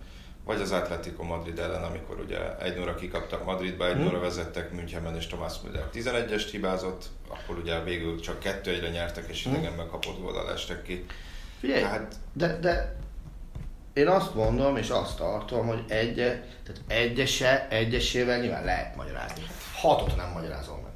vagy 0.45 0.61
az 0.61 0.73
Atletico 0.73 1.23
Madrid 1.23 1.59
ellen, 1.59 1.83
amikor 1.83 2.21
ugye 2.21 2.59
egy 2.59 2.79
óra 2.81 2.95
kikaptak 2.95 3.45
Madridba, 3.45 3.89
egy 3.89 4.01
óra 4.01 4.11
hmm. 4.11 4.21
vezettek 4.21 4.73
Münchenben, 4.73 5.17
és 5.17 5.27
Thomas 5.27 5.53
Müller 5.65 5.89
11-est 5.95 6.49
hibázott, 6.51 7.05
akkor 7.29 7.59
ugye 7.59 7.83
végül 7.83 8.21
csak 8.21 8.39
kettő 8.39 8.71
egyre 8.71 8.89
nyertek, 8.89 9.29
és 9.29 9.45
hmm. 9.45 9.53
idegenben 9.53 9.89
kapott 9.89 10.21
góllal 10.21 10.53
estek 10.53 10.83
ki. 10.83 11.07
Figyelj, 11.61 11.83
hát... 11.83 12.15
de, 12.33 12.59
de 12.59 12.97
én 13.93 14.09
azt 14.09 14.35
mondom, 14.35 14.77
és 14.77 14.89
azt 14.89 15.17
tartom, 15.17 15.67
hogy 15.67 15.85
egy, 15.89 16.15
tehát 16.15 16.81
egyese, 16.87 17.67
egyesével 17.71 18.39
nyilván 18.39 18.65
lehet 18.65 18.97
magyarázni. 18.97 19.43
Hatot 19.75 20.17
nem 20.17 20.31
magyarázom 20.35 20.79
meg, 20.83 20.93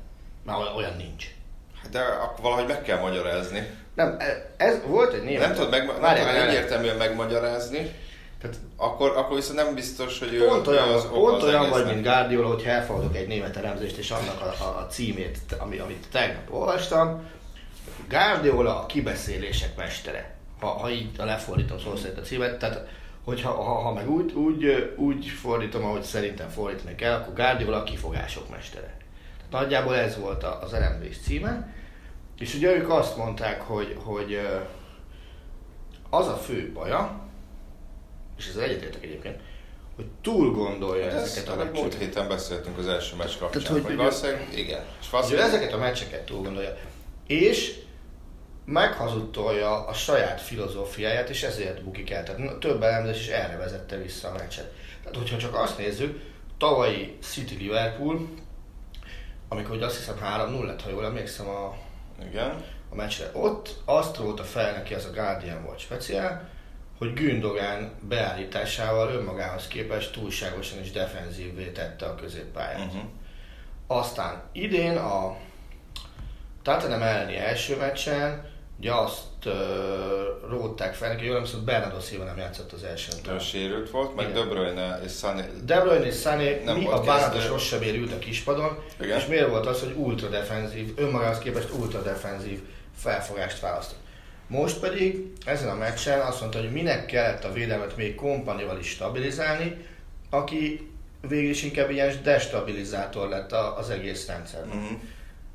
mert 0.56 0.76
olyan 0.76 0.96
nincs. 0.96 1.26
Hát 1.82 1.90
de 1.90 2.00
akkor 2.00 2.40
valahogy 2.42 2.66
meg 2.66 2.82
kell 2.82 3.00
magyarázni. 3.00 3.70
Nem, 3.94 4.16
ez 4.56 4.82
volt 4.86 5.12
egy 5.12 5.22
német... 5.22 5.46
Nem 5.46 5.54
tudod, 5.54 5.70
meg, 5.70 5.86
nem 6.00 6.14
tudod 6.14 6.34
egyértelműen 6.34 6.96
megmagyarázni, 6.96 7.90
tehát 8.40 8.56
akkor, 8.76 9.16
akkor 9.16 9.36
viszont 9.36 9.58
nem 9.58 9.74
biztos, 9.74 10.18
hogy 10.18 10.36
pont 10.36 10.66
ő 10.66 10.70
olyan, 10.70 10.88
az, 10.88 11.08
pont 11.08 11.42
az 11.42 11.48
olyan 11.48 11.70
vagy, 11.70 11.84
mint 11.84 12.02
Guardiola, 12.02 12.48
hogy 12.48 12.62
elfogadok 12.62 13.16
egy 13.16 13.26
német 13.26 13.56
elemzést, 13.56 13.96
és 13.96 14.10
annak 14.10 14.40
a, 14.40 14.64
a, 14.64 14.78
a 14.78 14.86
címét, 14.86 15.38
ami, 15.58 15.78
amit 15.78 16.06
tegnap 16.10 16.52
olvastam. 16.52 17.28
Guardiola 18.08 18.80
a 18.80 18.86
kibeszélések 18.86 19.76
mestere. 19.76 20.35
Ha, 20.60 20.66
ha 20.66 20.90
így 20.90 21.08
a 21.18 21.24
lefordítom 21.24 21.78
szó 21.78 21.96
szerint 21.96 22.18
a 22.18 22.22
címet, 22.22 22.58
tehát 22.58 22.88
hogyha 23.24 23.50
ha, 23.50 23.74
ha 23.74 23.92
meg 23.92 24.10
úgy, 24.10 24.32
úgy, 24.32 24.92
úgy 24.96 25.26
fordítom, 25.26 25.84
ahogy 25.84 26.02
szerintem 26.02 26.48
fordítani 26.48 26.94
kell, 26.94 27.14
akkor 27.14 27.34
Guardiola 27.34 27.76
a 27.76 27.82
kifogások 27.82 28.50
mestere. 28.50 28.96
Tehát 29.36 29.50
nagyjából 29.50 29.96
ez 29.96 30.18
volt 30.18 30.42
az 30.42 30.72
elemzés 30.72 31.18
címe. 31.18 31.74
És 32.38 32.54
ugye 32.54 32.76
ők 32.76 32.90
azt 32.90 33.16
mondták, 33.16 33.60
hogy, 33.60 33.96
hogy 34.04 34.40
az 36.10 36.28
a 36.28 36.36
fő 36.36 36.72
baja, 36.72 37.20
és 38.38 38.48
ez 38.48 38.56
egyetértek 38.56 39.04
egyébként, 39.04 39.40
hogy 39.96 40.06
túl 40.22 40.52
gondolja 40.52 41.10
hát 41.10 41.20
ezeket 41.20 41.48
a 41.48 41.56
meccseket. 41.56 41.80
Múlt 41.80 41.94
héten 41.94 42.28
beszéltünk 42.28 42.78
az 42.78 42.86
első 42.86 43.16
meccs 43.16 43.38
kapcsán, 43.38 43.62
Tehát, 43.62 43.68
hogy, 43.68 43.84
hogy 43.84 43.96
valószínűleg, 43.96 44.58
igen. 44.58 44.84
És 45.00 45.10
valószínűleg... 45.10 45.48
ezeket 45.48 45.72
a 45.72 45.78
meccseket 45.78 46.24
túl 46.24 46.42
gondolja. 46.42 46.76
És 47.26 47.78
meghazudtolja 48.66 49.86
a 49.86 49.92
saját 49.92 50.40
filozófiáját, 50.40 51.28
és 51.28 51.42
ezért 51.42 51.84
bukik 51.84 52.10
el. 52.10 52.22
Tehát 52.22 52.58
több 52.58 52.82
elemzés 52.82 53.20
is 53.20 53.28
erre 53.28 53.56
vezette 53.56 53.96
vissza 53.96 54.28
a 54.28 54.32
meccset. 54.32 54.72
Tehát, 55.02 55.16
hogyha 55.16 55.36
csak 55.36 55.54
azt 55.54 55.78
nézzük, 55.78 56.20
tavalyi 56.58 57.18
City 57.22 57.54
Liverpool, 57.54 58.28
amikor 59.48 59.82
azt 59.82 59.96
hiszem 59.96 60.16
3-0 60.24 60.64
lett, 60.64 60.82
ha 60.82 60.90
jól 60.90 61.04
emlékszem 61.04 61.48
a, 61.48 61.76
Igen. 62.28 62.64
a 62.90 62.94
meccsre, 62.94 63.30
ott 63.32 63.74
azt 63.84 64.16
róta 64.16 64.42
fel 64.42 64.72
neki, 64.72 64.94
az 64.94 65.04
a 65.04 65.10
Guardian 65.10 65.64
volt 65.64 65.78
speciál, 65.78 66.48
hogy 66.98 67.12
Gündogan 67.12 67.92
beállításával 68.08 69.10
önmagához 69.10 69.68
képest 69.68 70.12
túlságosan 70.12 70.80
is 70.80 70.90
defenzívvé 70.90 71.70
tette 71.70 72.06
a 72.06 72.14
középpályát. 72.14 72.86
Uh-huh. 72.86 73.02
Aztán 73.86 74.42
idén 74.52 74.96
a 74.96 75.36
Tottenham 76.62 77.02
elleni 77.02 77.36
első 77.36 77.76
meccsen 77.76 78.54
ugye 78.78 78.92
azt 78.92 79.22
uh, 79.46 79.52
rótták 80.48 80.94
fel 80.94 81.08
neki, 81.08 81.24
jól 81.24 81.34
emlékszem, 81.34 81.64
Bernardo 81.64 82.00
Silva 82.00 82.24
nem 82.24 82.36
játszott 82.36 82.72
az 82.72 82.82
első 82.82 83.12
meccsen. 83.16 83.38
sérült 83.38 83.90
volt, 83.90 84.16
meg 84.16 84.32
De 84.32 84.42
Bruyne 84.42 85.00
és 85.04 85.12
Sané. 85.12 85.42
De 85.64 85.80
Bruyne 85.80 86.06
és 86.06 86.20
Sané, 86.20 86.62
nem 86.64 86.76
mi 86.76 86.86
a 86.86 87.00
Bánatos 87.00 87.48
Rossabér 87.48 87.94
ült 87.94 88.12
a 88.12 88.18
kispadon, 88.18 88.78
Igen? 89.00 89.18
és 89.18 89.26
miért 89.26 89.48
volt 89.48 89.66
az, 89.66 89.80
hogy 89.80 89.94
ultra 89.96 90.28
defenzív, 90.28 90.92
önmagához 90.96 91.38
képest 91.38 91.70
ultra 91.72 92.02
defenzív 92.02 92.60
felfogást 92.96 93.60
választott. 93.60 93.98
Most 94.46 94.78
pedig 94.78 95.32
ezen 95.44 95.68
a 95.68 95.74
meccsen 95.74 96.20
azt 96.20 96.40
mondta, 96.40 96.58
hogy 96.58 96.72
minek 96.72 97.06
kellett 97.06 97.44
a 97.44 97.52
védelmet 97.52 97.96
még 97.96 98.14
kompanival 98.14 98.78
is 98.78 98.88
stabilizálni, 98.88 99.86
aki 100.30 100.90
végül 101.28 101.50
is 101.50 101.62
inkább 101.62 101.90
ilyen 101.90 102.20
destabilizátor 102.22 103.28
lett 103.28 103.52
az 103.52 103.90
egész 103.90 104.26
rendszerben. 104.26 104.76
Uh-huh. 104.76 104.98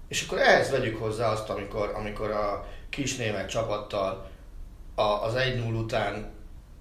És 0.08 0.24
akkor 0.24 0.38
ehhez 0.38 0.72
vegyük 0.72 0.98
hozzá 0.98 1.32
azt, 1.32 1.50
amikor, 1.50 1.92
amikor 1.96 2.32
a 2.32 2.66
kis 2.92 3.16
német 3.16 3.50
csapattal 3.50 4.30
a, 4.96 5.02
az 5.02 5.34
1-0 5.38 5.80
után 5.80 6.30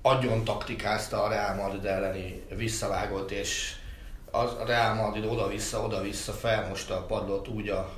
agyon 0.03 0.45
taktikázta 0.45 1.23
a 1.23 1.29
Real 1.29 1.55
Madrid 1.55 1.85
elleni 1.85 2.43
visszavágott, 2.57 3.31
és 3.31 3.75
a 4.31 4.65
Real 4.67 4.95
Madrid 4.95 5.25
oda-vissza, 5.25 5.83
oda-vissza 5.85 6.33
felmosta 6.33 6.97
a 6.97 7.07
padlót 7.07 7.49
úgy 7.49 7.69
a 7.69 7.93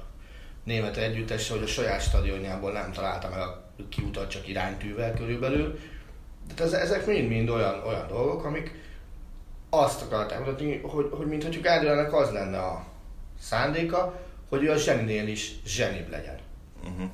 német 0.64 0.96
együttesse, 0.96 1.52
hogy 1.52 1.62
a 1.62 1.66
saját 1.66 2.02
stadionjából 2.02 2.72
nem 2.72 2.92
találta 2.92 3.28
meg 3.28 3.38
a 3.38 3.64
kiutat 3.88 4.30
csak 4.30 4.48
iránytűvel 4.48 5.14
körülbelül. 5.14 5.78
De 6.54 6.64
ez, 6.64 6.72
ezek 6.72 7.06
mind-mind 7.06 7.48
olyan, 7.48 7.82
olyan 7.86 8.06
dolgok, 8.08 8.44
amik 8.44 8.74
azt 9.70 10.02
akarták 10.02 10.38
mutatni, 10.38 10.80
hogy, 10.82 11.08
hogy 11.10 11.26
mintha 11.26 11.60
Gárdiolának 11.60 12.12
az 12.12 12.30
lenne 12.30 12.58
a 12.58 12.84
szándéka, 13.40 14.20
hogy 14.48 14.62
ő 14.62 14.70
a 14.70 14.76
zseninél 14.76 15.28
is 15.28 15.52
zsenibb 15.64 16.10
legyen. 16.10 16.38
Uh-huh. 16.84 17.10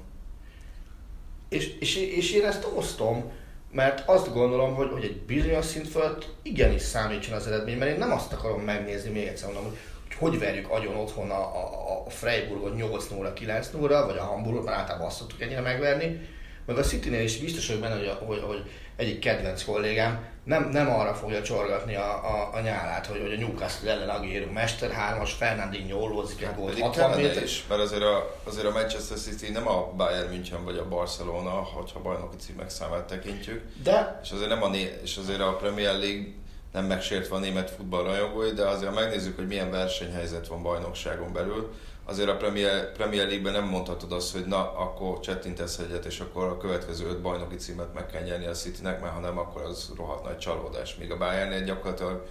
És, 1.49 1.75
és, 1.81 1.97
és 1.97 2.33
én 2.33 2.45
ezt 2.45 2.67
osztom, 2.75 3.31
mert 3.73 4.09
azt 4.09 4.33
gondolom, 4.33 4.75
hogy, 4.75 4.91
hogy 4.91 5.05
egy 5.05 5.17
bizonyos 5.17 5.65
szint 5.65 5.89
fölött 5.89 6.29
igenis 6.43 6.83
számítson 6.83 7.35
az 7.35 7.47
eredmény, 7.47 7.79
mert 7.79 7.91
én 7.91 7.99
nem 7.99 8.13
azt 8.13 8.33
akarom 8.33 8.61
megnézni, 8.61 9.11
még 9.11 9.27
egyszer 9.27 9.47
mondom, 9.47 9.65
hogy 9.65 9.79
hogy, 10.19 10.31
hogy 10.31 10.39
verjük 10.39 10.71
agyon 10.71 10.97
otthon 10.97 11.31
a, 11.31 11.41
a, 11.41 12.05
a 12.07 12.11
Freiburgot 12.11 12.77
8 12.77 13.09
0 13.09 13.33
9 13.33 13.71
0 13.71 14.07
vagy 14.07 14.17
a 14.17 14.23
Hamburgot, 14.25 14.65
mert 14.65 14.77
általában 14.77 15.07
azt 15.07 15.17
szoktuk 15.17 15.41
ennyire 15.41 15.61
megverni, 15.61 16.21
meg 16.67 16.79
a 16.79 16.83
City-nél 16.83 17.23
is 17.23 17.39
biztos 17.39 17.67
vagyok 17.67 17.83
benne, 17.83 17.95
hogy, 17.95 18.19
hogy, 18.27 18.41
hogy 18.41 18.71
egyik 18.97 19.19
kedvenc 19.19 19.65
kollégám 19.65 20.27
nem, 20.49 20.69
nem 20.73 20.91
arra 20.91 21.15
fogja 21.15 21.43
csorgatni 21.43 21.95
a, 21.95 22.11
a, 22.25 22.51
a 22.55 22.61
nyálát, 22.61 23.07
hogy, 23.07 23.21
hogy 23.21 23.33
a 23.33 23.37
Newcastle 23.37 23.91
ellen 23.91 24.09
Agüero 24.09 24.53
Mester 24.53 24.91
3-as, 24.91 25.31
Fernandinho 25.39 25.99
ollózik 25.99 26.43
egy 26.43 26.55
gólt 26.57 26.79
60 26.79 27.11
méter. 27.11 27.43
is, 27.43 27.65
mert 27.69 27.81
azért 27.81 28.03
a, 28.03 28.35
azért 28.45 28.67
a 28.67 28.71
Manchester 28.71 29.19
City 29.19 29.51
nem 29.51 29.69
a 29.69 29.93
Bayern 29.97 30.29
München 30.29 30.65
vagy 30.65 30.77
a 30.77 30.89
Barcelona, 30.89 31.51
hogyha 31.51 32.01
bajnoki 32.01 32.37
címek 32.37 32.71
számát 32.71 33.05
tekintjük. 33.05 33.65
De 33.83 34.21
És 34.23 34.31
azért, 34.31 34.49
nem 34.49 34.63
a, 34.63 34.71
és 35.03 35.17
azért 35.17 35.41
a 35.41 35.57
Premier 35.57 35.99
League 35.99 36.27
nem 36.73 36.85
megsértve 36.85 37.37
a 37.37 37.39
német 37.39 37.71
futballrajongói, 37.71 38.51
de 38.51 38.67
azért 38.67 38.95
ha 38.95 39.01
megnézzük, 39.01 39.37
hogy 39.37 39.47
milyen 39.47 39.71
versenyhelyzet 39.71 40.47
van 40.47 40.63
bajnokságon 40.63 41.33
belül, 41.33 41.75
azért 42.09 42.29
a 42.29 42.37
Premier, 42.37 42.93
Premier 42.93 43.27
League-ben 43.27 43.53
nem 43.53 43.69
mondhatod 43.69 44.13
azt, 44.13 44.33
hogy 44.33 44.47
na, 44.47 44.73
akkor 44.73 45.21
csettintesz 45.21 45.79
egyet, 45.79 46.05
és 46.05 46.21
akkor 46.21 46.45
a 46.45 46.57
következő 46.57 47.07
öt 47.07 47.21
bajnoki 47.21 47.57
címet 47.57 47.95
meg 47.95 48.07
kell 48.07 48.23
nyerni 48.23 48.47
a 48.47 48.53
Citynek, 48.53 49.01
mert 49.01 49.13
ha 49.13 49.21
nem, 49.21 49.39
akkor 49.39 49.63
az 49.63 49.93
rohadt 49.97 50.25
nagy 50.25 50.39
csalódás. 50.39 50.97
Míg 50.97 51.11
a 51.11 51.17
Bayernnél 51.17 51.65
gyakorlatilag, 51.65 52.27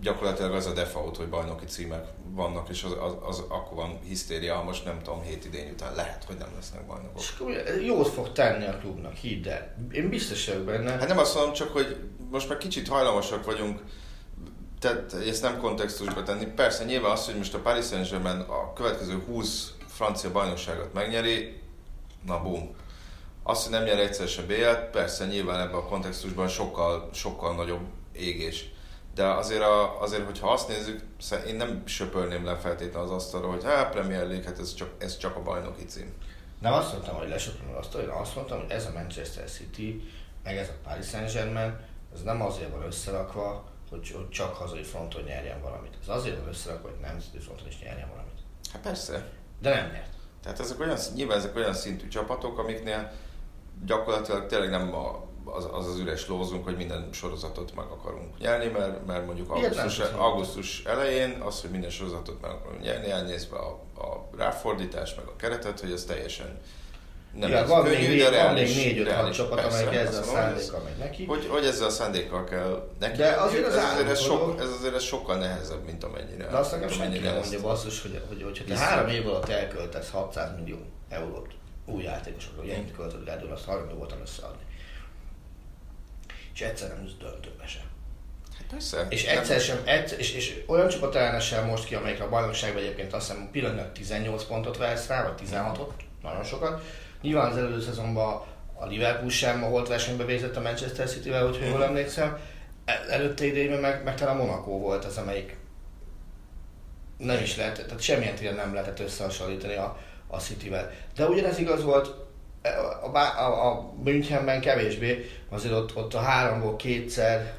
gyakorlatilag 0.00 0.52
az 0.52 0.66
a 0.66 0.72
default, 0.72 1.16
hogy 1.16 1.28
bajnoki 1.28 1.64
címek 1.64 2.06
vannak, 2.30 2.68
és 2.68 2.84
az, 2.84 2.92
az, 3.00 3.12
az 3.22 3.44
akkor 3.48 3.76
van 3.76 3.98
hisztéria, 4.04 4.54
ha 4.54 4.62
most 4.62 4.84
nem 4.84 4.98
tudom, 5.02 5.22
hét 5.22 5.44
idény 5.44 5.70
után 5.70 5.94
lehet, 5.94 6.24
hogy 6.24 6.36
nem 6.36 6.48
lesznek 6.54 6.86
bajnokok. 6.86 7.20
és 7.20 7.34
jót 7.86 8.08
fog 8.08 8.32
tenni 8.32 8.66
a 8.66 8.78
klubnak, 8.78 9.14
hidd 9.14 9.48
el. 9.48 9.74
Én 9.90 10.08
biztos 10.08 10.46
vagyok 10.46 10.62
benne. 10.64 10.90
Hát 10.90 11.08
nem 11.08 11.18
azt 11.18 11.34
mondom, 11.34 11.52
csak 11.52 11.72
hogy 11.72 11.96
most 12.30 12.48
már 12.48 12.58
kicsit 12.58 12.88
hajlamosak 12.88 13.44
vagyunk 13.44 13.80
tehát 14.78 15.12
ezt 15.12 15.42
nem 15.42 15.58
kontextusba 15.58 16.22
tenni. 16.22 16.44
Persze 16.44 16.84
nyilván 16.84 17.10
az, 17.10 17.24
hogy 17.24 17.36
most 17.36 17.54
a 17.54 17.58
Paris 17.58 17.86
Saint-Germain 17.86 18.40
a 18.40 18.72
következő 18.72 19.22
20 19.26 19.72
francia 19.86 20.32
bajnokságot 20.32 20.92
megnyeri, 20.92 21.60
na 22.26 22.42
bum. 22.42 22.76
Azt, 23.42 23.62
hogy 23.62 23.72
nem 23.72 23.84
nyer 23.84 23.98
egyszer 23.98 24.28
se 24.28 24.42
BL, 24.42 24.90
persze 24.92 25.26
nyilván 25.26 25.60
ebben 25.60 25.74
a 25.74 25.84
kontextusban 25.84 26.48
sokkal, 26.48 27.08
sokkal 27.12 27.54
nagyobb 27.54 27.86
égés. 28.12 28.70
De 29.14 29.26
azért, 29.26 29.62
a, 29.62 30.00
azért, 30.00 30.24
hogyha 30.24 30.52
azt 30.52 30.68
nézzük, 30.68 31.00
én 31.46 31.56
nem 31.56 31.82
söpörném 31.86 32.44
le 32.44 32.56
feltétlenül 32.56 33.08
az 33.08 33.10
asztalra, 33.10 33.48
hogy 33.48 33.64
hát 33.64 33.90
Premier 33.90 34.26
League, 34.26 34.44
hát 34.44 34.58
ez 34.58 34.74
csak, 34.74 34.90
ez 34.98 35.16
csak 35.16 35.36
a 35.36 35.42
bajnoki 35.42 35.84
cím. 35.84 36.12
Nem 36.60 36.72
azt 36.72 36.92
mondtam, 36.92 37.16
hogy 37.16 37.28
lesöpöm 37.28 37.76
azt, 37.76 37.92
hogy 37.92 38.10
azt 38.20 38.34
mondtam, 38.34 38.60
hogy 38.60 38.70
ez 38.70 38.86
a 38.86 38.92
Manchester 38.94 39.50
City, 39.50 40.10
meg 40.42 40.56
ez 40.56 40.68
a 40.68 40.88
Paris 40.88 41.06
Saint-Germain, 41.06 41.76
ez 42.14 42.22
nem 42.22 42.42
azért 42.42 42.70
van 42.70 42.86
összerakva, 42.86 43.64
hogy, 43.90 44.10
hogy 44.10 44.28
csak 44.28 44.54
hazai 44.54 44.82
fronton 44.82 45.22
nyerjen 45.22 45.60
valamit. 45.62 45.94
Ez 46.02 46.08
azért 46.08 46.38
van 46.38 46.48
összerakva, 46.48 46.88
hogy 46.88 46.98
nemzeti 47.00 47.38
fronton 47.38 47.66
is 47.66 47.78
nyerjen 47.82 48.08
valamit. 48.08 48.38
Hát 48.72 48.82
persze, 48.82 49.28
De 49.60 49.74
nem 49.74 49.90
nyert. 49.90 50.12
Tehát 50.42 50.60
ezek 50.60 50.80
olyan, 50.80 50.96
nyilván 51.14 51.38
ezek 51.38 51.56
olyan 51.56 51.74
szintű 51.74 52.08
csapatok, 52.08 52.58
amiknél 52.58 53.12
gyakorlatilag 53.84 54.46
tényleg 54.46 54.70
nem 54.70 54.94
a, 54.94 55.28
az, 55.44 55.68
az 55.72 55.86
az 55.86 55.98
üres 55.98 56.28
lózunk, 56.28 56.64
hogy 56.64 56.76
minden 56.76 57.08
sorozatot 57.12 57.74
meg 57.74 57.86
akarunk 57.86 58.38
nyerni, 58.38 58.66
mert, 58.66 59.06
mert 59.06 59.26
mondjuk 59.26 59.50
augusztus, 59.50 59.98
augusztus 59.98 60.84
elején 60.84 61.40
az, 61.40 61.60
hogy 61.60 61.70
minden 61.70 61.90
sorozatot 61.90 62.40
meg 62.40 62.50
akarunk 62.50 62.82
nyerni, 62.82 63.10
elnézve 63.10 63.56
a, 63.56 63.80
a 64.00 64.28
ráfordítás, 64.36 65.14
meg 65.14 65.26
a 65.26 65.36
keretet, 65.36 65.80
hogy 65.80 65.92
ez 65.92 66.04
teljesen 66.04 66.60
nem 67.38 67.52
ez 67.52 67.68
van 67.68 67.84
könnyű, 67.84 68.08
még, 68.08 68.18
de 68.18 68.42
van 68.42 68.52
még 68.52 68.76
négy-öt 68.76 69.12
hat 69.12 69.32
csapat, 69.32 69.64
amelyik 69.64 69.94
ezzel 69.94 70.22
a 70.22 70.24
szándékkal 70.24 70.80
megy 70.84 70.96
neki. 70.96 71.24
hogy, 71.24 71.46
hogy 71.46 71.64
ezzel 71.64 71.86
a 71.86 71.90
szándékkal 71.90 72.44
kell 72.44 72.88
neki. 72.98 73.16
De 73.16 73.28
azért 73.28 73.66
az 73.66 73.74
ez, 73.74 73.84
azért 73.92 74.08
ez, 74.08 74.20
sok, 74.20 74.60
ez 74.60 74.68
azért 74.78 74.94
ez 74.94 75.02
sokkal 75.02 75.36
nehezebb, 75.38 75.84
mint 75.84 76.04
amennyire. 76.04 76.48
De 76.48 76.56
azt 76.56 76.72
nekem 76.72 76.88
senki 76.88 77.18
nem 77.18 77.34
mondja 77.34 77.60
basszus, 77.60 78.02
hogy, 78.02 78.22
hogy, 78.28 78.42
hogy, 78.42 78.58
hogy 78.58 78.66
te 78.66 78.78
három 78.78 79.08
év 79.08 79.26
alatt 79.26 79.48
elköltesz 79.48 80.10
600 80.10 80.50
millió 80.58 80.78
eurót 81.08 81.52
új 81.86 82.02
játékosokra, 82.02 82.62
ugye 82.62 82.74
ennyit 82.74 82.96
költöd 82.96 83.24
le, 83.24 83.42
azt 83.52 83.64
30 83.64 83.92
voltam 83.92 84.20
összeadni. 84.20 84.62
És 86.54 86.60
egyszer 86.60 86.88
nem 86.88 87.02
jutsz 87.02 87.16
döntőbe 87.18 87.66
sem. 87.66 87.82
Persze. 88.70 89.06
És 89.08 89.24
egyszer 89.24 89.60
sem, 89.60 89.80
egyszer, 89.84 90.18
és, 90.18 90.34
és 90.34 90.62
olyan 90.66 90.88
csapat 90.88 91.14
ellen 91.14 91.40
sem 91.40 91.66
most 91.66 91.84
ki, 91.84 91.94
amelyik 91.94 92.20
a 92.20 92.28
bajnokságban 92.28 92.82
egyébként 92.82 93.12
azt 93.12 93.26
hiszem 93.28 93.48
pillanatnyilag 93.52 93.92
18 93.92 94.44
pontot 94.44 94.76
vesz 94.76 95.06
rá, 95.06 95.22
vagy 95.22 95.48
16-ot, 95.48 95.90
nagyon 96.22 96.44
sokat. 96.44 96.82
Nyilván 97.22 97.50
az 97.50 97.56
előző 97.56 97.80
szezonban 97.80 98.42
a 98.74 98.86
Liverpool 98.86 99.30
sem 99.30 99.64
a 99.64 99.66
holt 99.66 99.88
versenybe 99.88 100.24
végzett 100.24 100.56
a 100.56 100.60
Manchester 100.60 101.08
City-vel, 101.08 101.46
hogyha 101.46 101.64
jól 101.64 101.84
emlékszem. 101.84 102.38
El- 102.84 103.10
Előtte 103.10 103.46
idejében 103.46 103.80
meg, 103.80 104.04
meg 104.04 104.14
talán 104.14 104.36
Monaco 104.36 104.70
volt 104.70 105.04
az, 105.04 105.16
amelyik 105.16 105.56
nem 107.16 107.42
is 107.42 107.56
lehet, 107.56 107.84
tehát 107.86 108.00
semmilyen 108.00 108.34
téren 108.34 108.54
nem 108.54 108.74
lehetett 108.74 109.00
összehasonlítani 109.00 109.74
a, 109.74 109.98
a 110.26 110.36
City-vel. 110.38 110.90
De 111.16 111.26
ugyanez 111.26 111.58
igaz 111.58 111.82
volt 111.84 112.14
a, 112.62 113.16
a, 113.16 113.38
a, 113.38 113.66
a 113.70 113.92
Münchenben 114.04 114.60
kevésbé, 114.60 115.30
azért 115.48 115.74
ott, 115.74 115.96
ott 115.96 116.14
a 116.14 116.20
háromból 116.20 116.76
kétszer, 116.76 117.54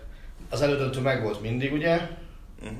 az 0.50 0.62
elődöntő 0.62 1.00
meg 1.00 1.24
volt 1.24 1.42
mindig, 1.42 1.74
ugye? 1.74 2.00
Mhm. 2.62 2.74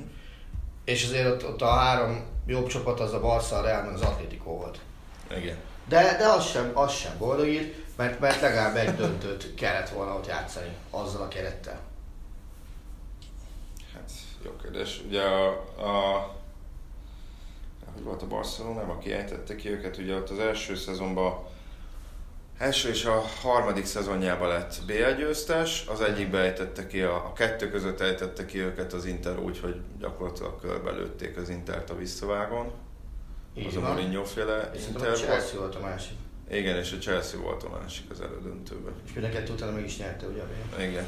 És 0.84 1.04
azért 1.04 1.26
ott, 1.26 1.44
ott 1.48 1.62
a 1.62 1.70
három 1.70 2.24
jobb 2.46 2.66
csapat 2.66 3.00
az 3.00 3.12
a 3.12 3.20
Barca, 3.20 3.56
a 3.58 3.62
Real, 3.62 3.82
meg 3.82 3.94
az 3.94 4.02
Atlético 4.02 4.50
volt. 4.50 4.78
Igen. 5.36 5.56
De, 5.90 6.16
de 6.16 6.28
az 6.28 6.46
sem, 6.46 6.70
az 6.74 6.92
sem 6.92 7.18
boldogít, 7.18 7.96
mert, 7.96 8.20
mert 8.20 8.40
legalább 8.40 8.76
egy 8.76 8.94
döntőt 8.94 9.54
kellett 9.54 9.88
volna 9.88 10.14
ott 10.14 10.26
játszani 10.26 10.76
azzal 10.90 11.22
a 11.22 11.28
kerettel. 11.28 11.80
Hát, 13.92 14.10
jó 14.44 14.50
kérdés. 14.62 15.02
Ugye 15.06 15.22
a, 15.22 15.48
a 15.78 16.38
hogy 17.94 18.02
volt 18.02 18.22
a 18.22 18.26
Barcelona, 18.26 18.80
aki 18.80 19.12
ejtette 19.12 19.56
ki 19.56 19.70
őket, 19.70 19.98
ugye 19.98 20.14
ott 20.14 20.30
az 20.30 20.38
első 20.38 20.74
szezonban 20.74 21.46
első 22.58 22.88
és 22.88 23.04
a 23.04 23.24
harmadik 23.42 23.84
szezonjában 23.84 24.48
lett 24.48 24.74
BL 24.86 25.16
győztes, 25.18 25.86
az 25.86 26.00
egyikbe 26.00 26.38
ejtette 26.38 26.86
ki, 26.86 27.00
a, 27.00 27.14
a 27.14 27.32
kettő 27.32 27.70
között 27.70 28.00
ejtette 28.00 28.44
ki 28.44 28.58
őket 28.58 28.92
az 28.92 29.04
Inter 29.04 29.38
úgy, 29.38 29.58
hogy 29.58 29.80
gyakorlatilag 29.98 30.60
körbelőtték 30.60 31.36
az 31.36 31.48
Intert 31.48 31.90
a 31.90 31.96
visszavágon. 31.96 32.72
Így 33.54 33.66
az 33.66 33.76
a. 33.76 33.80
Mourinho 33.80 34.24
féle 34.24 34.70
És 34.74 34.86
Inter 34.86 35.00
szerintem 35.00 35.12
a. 35.12 35.16
Chelsea 35.16 35.58
volt 35.58 35.74
a 35.74 35.80
másik. 35.80 36.16
Igen, 36.50 36.76
és 36.76 36.92
a 36.92 36.98
Chelsea 36.98 37.40
volt 37.40 37.62
a 37.62 37.68
másik 37.68 38.10
az 38.10 38.20
elődöntőben. 38.20 38.92
És 39.06 39.12
mind 39.12 39.26
a 39.26 39.30
kettő 39.30 39.52
utána 39.52 39.72
meg 39.72 39.84
is 39.84 39.98
nyerte, 39.98 40.26
ugye? 40.26 40.42
Igen. 40.88 41.06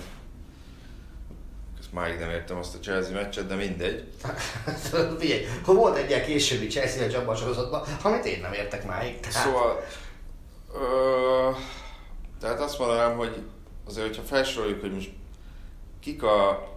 Ezt 1.79 1.93
máig 1.93 2.19
nem 2.19 2.31
értem 2.31 2.57
azt 2.57 2.75
a 2.75 2.79
Chelsea 2.79 3.13
meccset, 3.13 3.47
de 3.47 3.55
mindegy. 3.55 4.05
Figyelj, 5.19 5.45
ha 5.65 5.75
volt 5.75 5.97
egy 5.97 6.09
ilyen 6.09 6.25
későbbi 6.25 6.67
Chelsea 6.67 7.19
a 7.19 7.21
abban 7.21 7.35
a 7.35 7.39
sorozatban, 7.39 7.83
amit 8.03 8.25
én 8.25 8.41
nem 8.41 8.53
értek 8.53 8.87
máig. 8.87 9.21
Tehát, 9.21 9.45
Szóval, 9.45 9.85
ö, 10.75 11.51
tehát 12.41 12.61
azt 12.61 12.79
mondanám, 12.79 13.17
hogy 13.17 13.43
azért, 13.87 14.07
hogyha 14.07 14.23
felsoroljuk, 14.23 14.81
hogy 14.81 14.93
most 14.93 15.11
kik 16.01 16.23
a... 16.23 16.71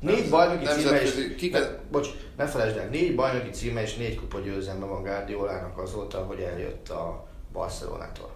Négy 0.00 0.30
bajnoki 0.30 0.64
címe 0.64 0.78
és... 0.78 0.84
nemzetközi- 0.84 1.34
Kik 1.34 1.52
ne, 1.52 1.60
bocs, 1.90 2.08
ne 2.36 2.46
felejtsd 2.46 2.76
el, 2.76 2.88
négy 2.88 3.14
bajnoki 3.14 3.50
címe 3.50 3.82
és 3.82 3.94
négy 3.96 4.14
kupa 4.16 4.38
győzelme 4.38 4.84
van 4.86 5.02
Guardiolának 5.02 5.78
azóta, 5.78 6.18
hogy 6.24 6.40
eljött 6.40 6.88
a 6.88 7.26
Barcelonától. 7.52 8.30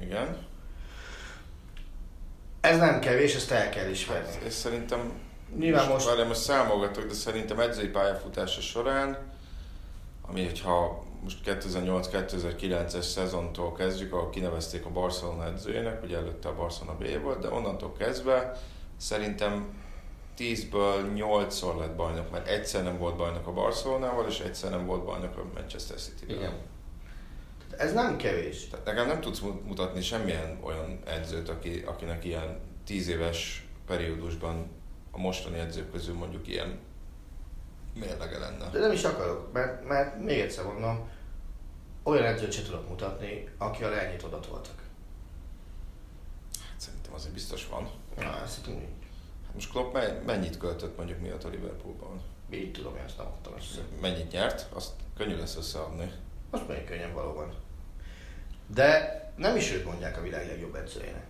igen. 0.00 0.46
Ez 2.60 2.78
nem 2.78 3.00
kevés, 3.00 3.34
ezt 3.34 3.50
el 3.50 3.68
kell 3.70 3.88
ismerni. 3.88 4.32
Hát, 4.32 4.42
és 4.42 4.52
szerintem... 4.52 5.12
Nyilván 5.58 5.88
most- 5.88 6.06
Várjál, 6.06 6.26
most 6.26 6.40
számolgatok, 6.40 7.04
de 7.06 7.14
szerintem 7.14 7.60
edzői 7.60 7.88
pályafutása 7.88 8.60
során, 8.60 9.18
ami 10.28 10.44
hogyha 10.44 11.04
most 11.22 11.38
2008-2009-es 11.44 13.00
szezontól 13.02 13.72
kezdjük, 13.72 14.12
ahol 14.12 14.30
kinevezték 14.30 14.84
a 14.84 14.90
Barcelona 14.90 15.46
edzőjének, 15.46 16.02
ugye 16.02 16.16
előtte 16.16 16.48
a 16.48 16.54
Barcelona 16.54 16.96
B 16.98 17.22
volt, 17.22 17.38
de 17.40 17.48
onnantól 17.48 17.92
kezdve 17.98 18.56
szerintem 18.96 19.79
10-ből 20.40 21.12
8-szor 21.16 21.78
lett 21.78 21.94
bajnok, 21.96 22.30
mert 22.30 22.48
egyszer 22.48 22.82
nem 22.82 22.98
volt 22.98 23.16
bajnok 23.16 23.46
a 23.46 23.52
Barcelonával, 23.52 24.28
és 24.28 24.40
egyszer 24.40 24.70
nem 24.70 24.86
volt 24.86 25.04
bajnok 25.04 25.36
a 25.36 25.44
Manchester 25.54 25.96
City-vel. 25.96 26.36
Igen. 26.36 26.52
Ez 27.76 27.92
nem 27.92 28.16
kevés. 28.16 28.68
Tehát 28.68 28.86
nekem 28.86 29.06
nem 29.06 29.20
tudsz 29.20 29.38
mu- 29.38 29.66
mutatni 29.66 30.02
semmilyen 30.02 30.58
olyan 30.62 30.98
edzőt, 31.06 31.48
aki, 31.48 31.82
akinek 31.86 32.24
ilyen 32.24 32.60
10 32.84 33.08
éves 33.08 33.68
periódusban 33.86 34.70
a 35.10 35.18
mostani 35.18 35.58
edzők 35.58 35.92
közül 35.92 36.14
mondjuk 36.14 36.48
ilyen 36.48 36.78
mérlege 37.94 38.38
lenne. 38.38 38.70
De 38.70 38.78
nem 38.78 38.92
is 38.92 39.04
akarok, 39.04 39.52
mert, 39.52 39.88
mert 39.88 40.20
még 40.20 40.40
egyszer 40.40 40.64
mondom, 40.64 41.08
olyan 42.02 42.24
edzőt 42.24 42.52
sem 42.52 42.64
tudok 42.64 42.88
mutatni, 42.88 43.48
aki 43.58 43.84
a 43.84 44.02
ennyit 44.02 44.22
oda 44.22 44.40
toltak. 44.40 44.82
Hát 46.60 46.80
szerintem 46.80 47.14
azért 47.14 47.34
biztos 47.34 47.66
van. 47.66 47.90
Na, 48.16 48.42
ezt. 48.42 48.66
Hát 48.66 48.74
most 49.54 49.70
Klopp 49.70 49.92
me- 49.94 50.24
mennyit 50.26 50.58
költött 50.58 50.96
mondjuk 50.96 51.20
miatt 51.20 51.44
a 51.44 51.48
Liverpoolban? 51.48 52.20
Így 52.50 52.72
tudom, 52.72 52.96
én 52.96 53.02
ezt 53.06 53.16
nem 53.16 53.26
mondtam 53.26 53.52
össze. 53.58 53.80
Mennyit 54.00 54.30
nyert? 54.32 54.66
Azt 54.72 54.90
könnyű 55.16 55.36
lesz 55.36 55.56
összeadni. 55.56 56.12
Most 56.50 56.68
még 56.68 56.84
könnyen 56.84 57.12
valóban. 57.14 57.54
De 58.74 59.18
nem 59.36 59.56
is 59.56 59.72
őt 59.72 59.84
mondják 59.84 60.18
a 60.18 60.20
világ 60.22 60.46
legjobb 60.46 60.74
edzőjének. 60.74 61.24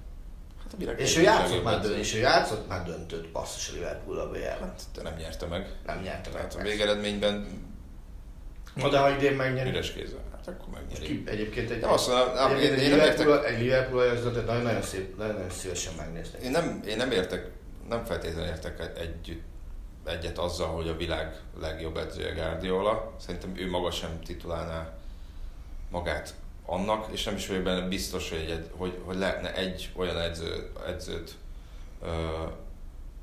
Hát 0.63 0.73
a 0.73 0.77
világ 0.77 1.01
És 1.01 1.17
ő 1.17 1.21
játszott 1.21 1.65
már, 1.65 1.81
dönt, 1.81 1.97
és 1.99 2.15
ő 2.15 2.19
játszott 2.19 2.69
már 2.69 2.85
döntött 2.85 3.29
basszus 3.29 3.71
a 3.71 3.73
Liverpool 3.75 4.19
a 4.19 4.29
BL-ben. 4.31 4.59
Hát, 4.61 4.83
de 4.95 5.03
nem 5.03 5.15
nyerte 5.15 5.47
meg. 5.47 5.69
Nem 5.87 6.01
nyerte 6.03 6.31
meg. 6.31 6.49
Tehát 6.49 6.55
a 6.55 6.69
végeredményben 6.71 7.47
Na, 8.75 8.89
de 8.89 8.99
ha 8.99 9.11
idén 9.11 9.33
megnyeri. 9.33 9.69
üres 9.71 9.93
kézzel. 9.93 10.19
Hát 10.33 10.49
akkor 10.49 10.69
megnyeri. 10.75 11.07
Ki, 11.07 11.23
egyébként 11.27 11.71
egy, 11.71 11.81
Nem 11.81 11.91
azt 11.91 12.09
mondom, 12.09 12.35
nem, 12.35 12.51
én- 12.57 12.73
egy 12.73 12.83
én 12.83 12.89
nem 12.91 12.99
Liverpool, 12.99 13.45
egy 13.47 13.59
Liverpool 13.61 14.01
ajánlatot 14.03 14.47
nagyon-nagyon 14.47 14.83
szép, 14.83 15.17
nagyon-nagyon 15.17 15.51
szívesen 15.51 15.95
megnéznék. 15.97 16.43
Én 16.43 16.51
nem, 16.51 16.83
én 16.89 16.97
nem 16.97 17.11
értek, 17.11 17.51
nem 17.91 18.05
feltétlenül 18.05 18.51
értek 18.51 18.99
együtt, 18.99 19.43
egyet 20.05 20.39
azzal, 20.39 20.69
hogy 20.69 20.89
a 20.89 20.97
világ 20.97 21.41
legjobb 21.61 21.97
edzője 21.97 22.33
Guardiola. 22.33 23.13
Szerintem 23.19 23.57
ő 23.57 23.71
maga 23.71 23.91
sem 23.91 24.21
titulálná 24.21 24.93
magát 25.91 26.35
annak, 26.67 27.07
és 27.13 27.25
nem 27.25 27.35
is 27.35 27.47
vagyok 27.47 27.63
benne 27.63 27.89
biztos, 27.89 28.31
hogy, 28.31 28.51
egy, 28.51 28.71
hogy, 28.77 29.01
hogy 29.05 29.17
lehetne 29.17 29.55
egy 29.55 29.91
olyan 29.97 30.19
edző, 30.19 30.71
edzőt 30.87 31.35
ö, 32.03 32.09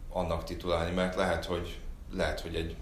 annak 0.09 0.43
titulálni, 0.43 0.95
mert 0.95 1.15
lehet, 1.15 1.45
hogy, 1.45 1.79
lehet, 2.13 2.39
hogy 2.39 2.55
egy 2.55 2.75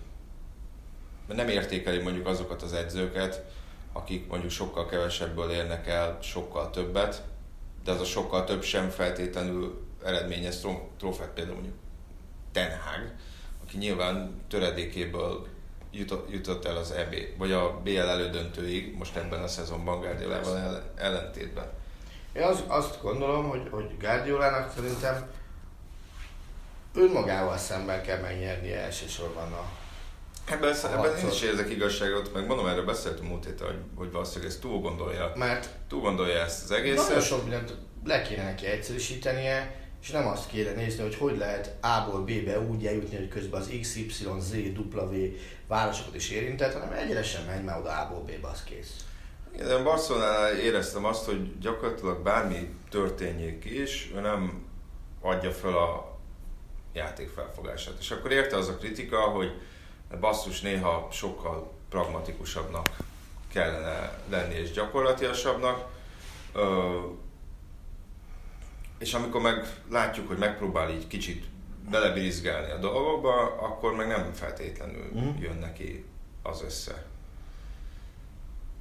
mert 1.28 1.40
nem 1.40 1.50
értékeli 1.50 2.02
mondjuk 2.02 2.28
azokat 2.28 2.62
az 2.62 2.74
edzőket, 2.74 3.44
akik 3.94 4.28
mondjuk 4.28 4.52
sokkal 4.52 4.86
kevesebből 4.86 5.52
érnek 5.52 5.88
el 5.88 6.18
sokkal 6.22 6.70
többet, 6.70 7.22
de 7.84 7.92
az 7.92 8.00
a 8.00 8.06
sokkal 8.06 8.44
több 8.44 8.64
sem 8.64 8.90
feltétlenül 8.90 9.85
eredményez 10.06 10.60
tró- 10.60 10.90
trófát, 11.00 11.30
például 11.30 11.56
mondjuk 11.56 11.78
Ten 12.52 12.70
Hag, 12.80 13.12
aki 13.64 13.78
nyilván 13.78 14.42
töredékéből 14.50 15.48
jutott, 15.92 16.32
jutott 16.32 16.66
el 16.66 16.78
az 16.78 16.92
EB, 16.92 17.16
vagy 17.38 17.52
a 17.52 17.80
BL 17.84 18.00
elődöntőig, 18.00 18.96
most 18.98 19.16
ebben 19.16 19.44
a 19.44 19.48
szezonban 19.48 20.00
Guardiolával 20.00 20.58
ellen, 20.58 20.84
ellentétben. 20.96 21.70
Én 22.34 22.44
az, 22.44 22.64
azt 22.68 23.02
gondolom, 23.02 23.50
hogy, 23.50 23.68
hogy 23.72 23.98
Guardiolának 24.00 24.72
szerintem 24.76 25.30
önmagával 26.96 27.58
szemben 27.58 28.02
kell 28.02 28.20
megnyernie 28.20 28.80
elsősorban 28.80 29.54
a... 29.54 29.64
Ebben, 30.50 30.76
ebben 30.94 31.18
én 31.18 31.28
is 31.28 31.42
érzek 31.42 31.70
igazságot, 31.70 32.34
meg 32.34 32.46
mondom, 32.46 32.68
erről 32.68 32.86
beszéltünk 32.86 33.30
múlt 33.30 33.46
héten, 33.46 33.68
hogy, 33.68 33.80
hogy 33.96 34.12
valószínűleg 34.12 34.50
ezt 34.50 34.62
túl 34.62 34.80
gondolja, 34.80 35.32
Mert 35.36 35.70
túl 35.88 36.02
gondolja 36.02 36.40
ezt 36.40 36.64
az 36.64 36.70
nagyon 36.70 36.86
egészet. 36.86 37.22
sok 37.22 37.42
mindent 37.42 37.74
le 38.04 38.22
kéne 38.22 38.44
neki 38.44 38.66
egyszerűsítenie, 38.66 39.85
és 40.06 40.12
nem 40.12 40.28
azt 40.28 40.48
kéne 40.48 40.72
nézni, 40.72 41.02
hogy 41.02 41.16
hogy 41.16 41.38
lehet 41.38 41.76
A-ból 41.82 42.24
B-be 42.24 42.60
úgy 42.60 42.86
eljutni, 42.86 43.16
hogy 43.16 43.28
közben 43.28 43.62
az 43.62 43.72
X, 43.82 43.96
Y, 43.96 44.10
Z, 44.40 44.54
W 44.54 45.16
városokat 45.68 46.16
is 46.16 46.30
érintett, 46.30 46.74
hanem 46.74 46.92
egyenesen 46.92 47.46
megy 47.46 47.64
már 47.64 47.80
oda 47.80 47.90
A-ból 47.90 48.22
B-be, 48.22 48.48
az 48.48 48.64
kész. 48.64 48.96
Igen, 49.54 49.84
Barcelonánál 49.84 50.58
éreztem 50.58 51.06
azt, 51.06 51.26
hogy 51.26 51.60
gyakorlatilag 51.60 52.24
bármi 52.24 52.70
történjék 52.90 53.66
is, 53.66 54.12
ő 54.16 54.20
nem 54.20 54.66
adja 55.22 55.52
fel 55.52 55.78
a 55.78 56.18
játék 56.94 57.30
felfogását. 57.30 57.94
És 58.00 58.12
akkor 58.12 58.32
érte 58.32 58.58
az 58.58 58.68
a 58.68 58.78
kritika, 58.78 59.20
hogy 59.20 59.52
basszus 60.20 60.62
néha 60.62 61.08
sokkal 61.12 61.72
pragmatikusabbnak 61.90 62.90
kellene 63.48 64.20
lenni 64.30 64.56
és 64.56 64.72
gyakorlatiasabbnak. 64.72 65.86
És 68.98 69.14
amikor 69.14 69.42
meg 69.42 69.66
látjuk, 69.92 70.28
hogy 70.28 70.38
megpróbál 70.38 70.90
így 70.90 71.08
kicsit 71.08 71.46
belebirizgálni 71.90 72.72
a 72.72 72.78
dolgokba, 72.78 73.42
akkor 73.44 73.96
meg 73.96 74.08
nem 74.08 74.34
feltétlenül 74.34 75.10
Mhm. 75.14 75.42
jön 75.44 75.58
neki 75.58 76.06
az 76.44 76.64
össze. 76.64 77.06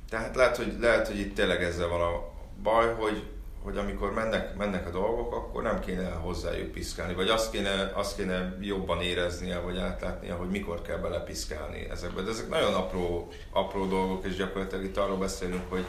Tehát 0.09 0.37
lehet, 0.37 0.57
hogy, 0.57 0.77
lehet, 0.81 1.07
hogy 1.07 1.19
itt 1.19 1.35
tényleg 1.35 1.63
ezzel 1.63 1.89
van 1.89 2.01
a 2.01 2.23
baj, 2.63 2.95
hogy, 2.95 3.23
hogy 3.63 3.77
amikor 3.77 4.13
mennek, 4.13 4.57
mennek 4.57 4.87
a 4.87 4.91
dolgok, 4.91 5.35
akkor 5.35 5.63
nem 5.63 5.81
kéne 5.81 6.11
hozzájuk 6.11 6.71
piszkálni, 6.73 7.15
vagy 7.15 7.29
azt 7.29 7.51
kéne, 7.51 7.93
azt 7.95 8.17
kéne 8.17 8.57
jobban 8.61 9.01
éreznie, 9.01 9.59
vagy 9.59 9.79
átlátnia, 9.79 10.35
hogy 10.37 10.49
mikor 10.51 10.83
kell 10.83 10.97
belepiszkálni 10.99 11.87
ezekbe. 11.91 12.23
De 12.23 12.31
ezek 12.31 12.49
nagyon 12.49 12.75
apró, 12.75 13.29
apró 13.53 13.87
dolgok, 13.87 14.25
és 14.27 14.37
gyakorlatilag 14.37 14.85
itt 14.85 14.97
arról 14.97 15.17
beszélünk, 15.17 15.63
hogy 15.69 15.85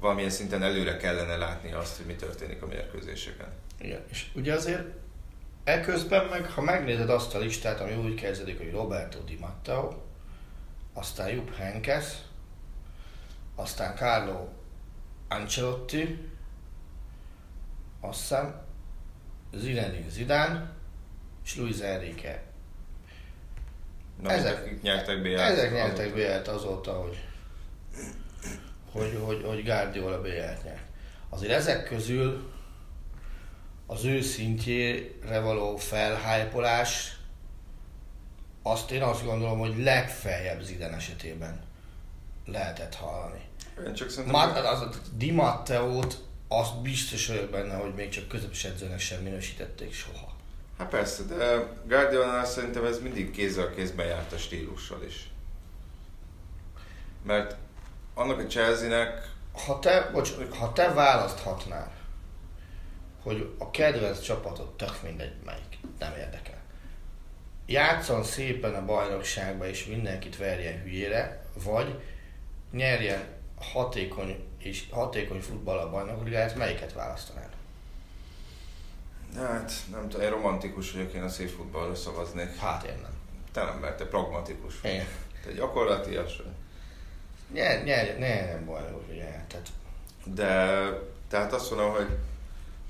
valamilyen 0.00 0.30
szinten 0.30 0.62
előre 0.62 0.96
kellene 0.96 1.36
látni 1.36 1.72
azt, 1.72 1.96
hogy 1.96 2.06
mi 2.06 2.14
történik 2.14 2.62
a 2.62 2.66
mérkőzéseken. 2.66 3.48
Igen, 3.80 4.04
és 4.10 4.26
ugye 4.34 4.54
azért 4.54 4.86
eközben 5.64 6.26
meg, 6.26 6.50
ha 6.50 6.60
megnézed 6.60 7.10
azt 7.10 7.34
a 7.34 7.38
listát, 7.38 7.80
ami 7.80 7.94
úgy 7.94 8.14
kezdődik, 8.14 8.58
hogy 8.58 8.70
Roberto 8.70 9.18
Di 9.18 9.36
Matteo, 9.40 9.92
aztán 10.92 11.28
Jupp 11.28 11.50
Heynckes, 11.54 12.04
aztán 13.54 13.96
Carlo 13.96 14.48
Ancelotti, 15.28 16.28
azt 18.00 18.20
hiszem 18.20 18.60
Zinedine 19.54 20.08
Zidane 20.08 20.70
és 21.44 21.56
Luis 21.56 21.78
Enrique. 21.78 22.42
Na, 24.22 24.30
Ezek- 24.30 24.82
nyertek 24.82 25.22
BL-t. 25.22 25.38
Ezek 25.38 25.72
nyertek 25.72 26.14
BL-t 26.14 26.48
azóta, 26.48 26.92
hogy, 26.92 27.24
hogy, 28.92 29.18
hogy, 29.24 29.42
hogy 29.46 29.64
Guardiola 29.64 30.20
BL-t 30.20 30.64
nyert. 30.64 30.86
Azért 31.28 31.52
ezek 31.52 31.84
közül 31.84 32.52
az 33.86 34.04
ő 34.04 34.20
szintjére 34.20 35.40
való 35.40 35.76
felhájpolás, 35.76 37.16
azt 38.62 38.90
én 38.90 39.02
azt 39.02 39.24
gondolom, 39.24 39.58
hogy 39.58 39.78
legfeljebb 39.78 40.60
Zidane 40.60 40.96
esetében 40.96 41.60
lehetett 42.46 42.94
hallani. 42.94 43.40
Én 43.86 43.94
csak 43.94 44.10
szerintem... 44.10 44.64
Az 44.64 44.80
a 44.80 44.90
Di 45.16 45.30
Matteót, 45.30 46.26
azt 46.48 46.80
biztos 46.82 47.26
vagyok 47.26 47.50
benne, 47.50 47.74
hogy 47.74 47.94
még 47.94 48.08
csak 48.08 48.28
közepes 48.28 48.64
edzőnek 48.64 48.98
sem 48.98 49.22
minősítették 49.22 49.94
soha. 49.94 50.36
Hát 50.78 50.88
persze, 50.88 51.22
de 51.22 51.66
Guardiolánál 51.86 52.44
szerintem 52.44 52.84
ez 52.84 53.00
mindig 53.00 53.30
kézzel 53.30 53.66
a 53.66 53.70
kézben 53.70 54.06
járt 54.06 54.32
a 54.32 54.38
stílussal 54.38 55.02
is. 55.02 55.30
Mert 57.22 57.56
annak 58.18 58.38
a 58.38 58.46
Chelsea-nek 58.46 59.36
Ha 59.66 59.78
te, 59.78 60.10
bocs, 60.12 60.30
ha 60.58 60.72
te 60.72 60.92
választhatnál, 60.92 61.92
hogy 63.22 63.54
a 63.58 63.70
kedvenc 63.70 64.20
csapatot 64.20 64.76
tök 64.76 65.02
mindegy 65.02 65.34
melyik, 65.44 65.78
nem 65.98 66.12
érdekel. 66.12 66.58
Játszon 67.66 68.24
szépen 68.24 68.74
a 68.74 68.84
bajnokságba 68.84 69.66
és 69.66 69.86
mindenkit 69.86 70.36
verjen 70.36 70.82
hülyére, 70.82 71.44
vagy 71.62 72.00
nyerjen 72.72 73.22
hatékony 73.72 74.44
és 74.58 74.84
hatékony 74.90 75.40
futball 75.40 75.78
a 75.78 75.90
bajnokligát, 75.90 76.56
melyiket 76.56 76.92
választanál? 76.92 77.50
Hát, 79.36 79.72
nem 79.90 80.08
tudom, 80.08 80.26
én 80.26 80.30
romantikus 80.30 80.92
vagyok, 80.92 81.12
én 81.12 81.22
a 81.22 81.28
szép 81.28 81.48
futballra 81.48 81.94
szavaznék. 81.94 82.56
Hát 82.56 82.84
én 82.84 82.98
nem. 83.02 83.16
Te 83.52 83.64
nem, 83.64 83.78
mert 83.78 83.96
te 83.96 84.04
pragmatikus. 84.04 84.80
vagy. 84.80 84.90
Én. 84.90 85.06
Te 85.44 85.52
gyakorlatias 85.52 86.36
vagy. 86.36 86.52
Nyer, 87.52 87.84
nyer, 87.84 88.18
nyer, 88.18 88.52
nem 88.52 88.64
bajnok, 88.64 89.08
ugye. 89.10 89.44
Tehát 89.48 89.68
De, 90.24 90.46
tehát 91.28 91.52
azt 91.52 91.70
mondom, 91.70 91.90
hogy, 91.90 92.08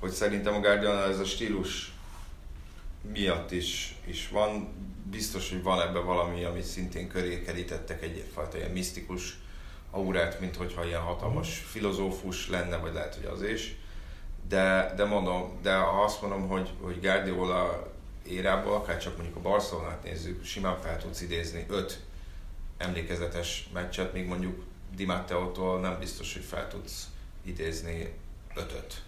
hogy 0.01 0.11
szerintem 0.11 0.55
a 0.55 0.61
Guardiolánál 0.61 1.11
ez 1.11 1.19
a 1.19 1.25
stílus 1.25 1.93
miatt 3.13 3.51
is, 3.51 3.95
is 4.05 4.29
van. 4.29 4.69
Biztos, 5.11 5.51
hogy 5.51 5.63
van 5.63 5.81
ebben 5.81 6.05
valami, 6.05 6.45
amit 6.45 6.65
szintén 6.65 7.09
köré 7.09 7.43
kerítettek 7.43 8.03
egyfajta 8.03 8.57
ilyen 8.57 8.71
misztikus 8.71 9.39
aurát, 9.91 10.41
mint 10.41 10.57
hogyha 10.57 10.87
ilyen 10.87 11.01
hatalmas 11.01 11.59
filozófus 11.59 12.49
lenne, 12.49 12.77
vagy 12.77 12.93
lehet, 12.93 13.15
hogy 13.15 13.25
az 13.25 13.43
is. 13.43 13.77
De, 14.49 14.93
de 14.97 15.05
mondom, 15.05 15.59
de 15.63 15.77
azt 16.05 16.21
mondom, 16.21 16.49
hogy, 16.49 16.71
hogy 16.81 17.01
Guardiola 17.01 17.93
érából, 18.27 18.75
akár 18.75 18.99
csak 18.99 19.17
mondjuk 19.17 19.37
a 19.37 19.41
Barcelonát 19.41 20.03
nézzük, 20.03 20.45
simán 20.45 20.81
fel 20.81 20.99
tudsz 20.99 21.21
idézni 21.21 21.65
öt 21.69 22.01
emlékezetes 22.79 23.69
meccset, 23.73 24.13
míg 24.13 24.27
mondjuk 24.27 24.65
Di 24.95 25.05
Matteo-tól 25.05 25.81
nem 25.81 25.99
biztos, 25.99 26.33
hogy 26.33 26.45
fel 26.45 26.69
tudsz 26.69 27.09
idézni 27.45 28.13
ötöt. 28.57 29.03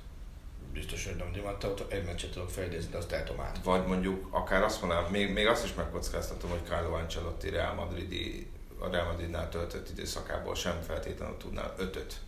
biztos, 0.72 1.04
hogy 1.04 1.16
nem 1.16 1.32
Di 1.32 1.40
Matteót, 1.40 1.92
egy 1.92 2.04
meccset 2.04 2.30
tudok 2.30 2.50
felidézni, 2.50 2.90
de 2.90 2.96
azt 2.96 3.12
el 3.12 3.24
tudom 3.24 3.40
át. 3.40 3.62
Vagy 3.64 3.86
mondjuk 3.86 4.26
akár 4.30 4.62
azt 4.62 4.80
mondanám, 4.80 5.10
még, 5.10 5.32
még 5.32 5.46
azt 5.46 5.64
is 5.64 5.74
megkockáztatom, 5.74 6.50
hogy 6.50 6.60
Carlo 6.64 6.94
Ancelotti 6.94 7.50
Real 7.50 7.74
Madridi, 7.74 8.50
a 8.78 8.88
Real 8.88 9.04
Madridnál 9.06 9.48
töltött 9.48 9.88
időszakából 9.88 10.54
sem 10.54 10.80
feltétlenül 10.82 11.36
tudnál 11.36 11.74
ötöt 11.78 12.20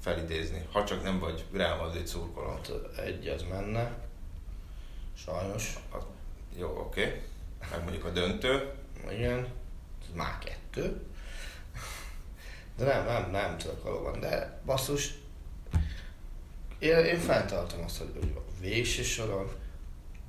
felidézni, 0.00 0.66
ha 0.72 0.84
csak 0.84 1.02
nem 1.02 1.18
vagy 1.18 1.44
Real 1.52 1.76
Madrid 1.76 2.06
szurkoló. 2.06 2.48
Hát 2.48 2.70
egy 2.96 3.26
az 3.26 3.42
menne, 3.50 3.98
sajnos. 5.24 5.74
Az- 5.90 6.02
Jó, 6.58 6.68
oké. 6.68 7.04
Okay. 7.04 7.20
Meg 7.70 7.82
mondjuk 7.82 8.04
a 8.04 8.10
döntő. 8.10 8.72
Igen, 9.10 9.48
már 10.14 10.38
kettő. 10.38 11.02
De 12.76 12.84
nem, 12.84 13.04
nem, 13.04 13.30
nem 13.30 13.58
tudok 13.58 13.82
valóban, 13.82 14.20
de 14.20 14.60
basszus, 14.64 15.14
én, 16.78 16.98
én 16.98 17.18
fenntartom 17.18 17.84
azt, 17.84 17.98
hogy, 17.98 18.10
hogy 18.20 18.32
a 18.36 18.60
végső 18.60 19.02
soron 19.02 19.50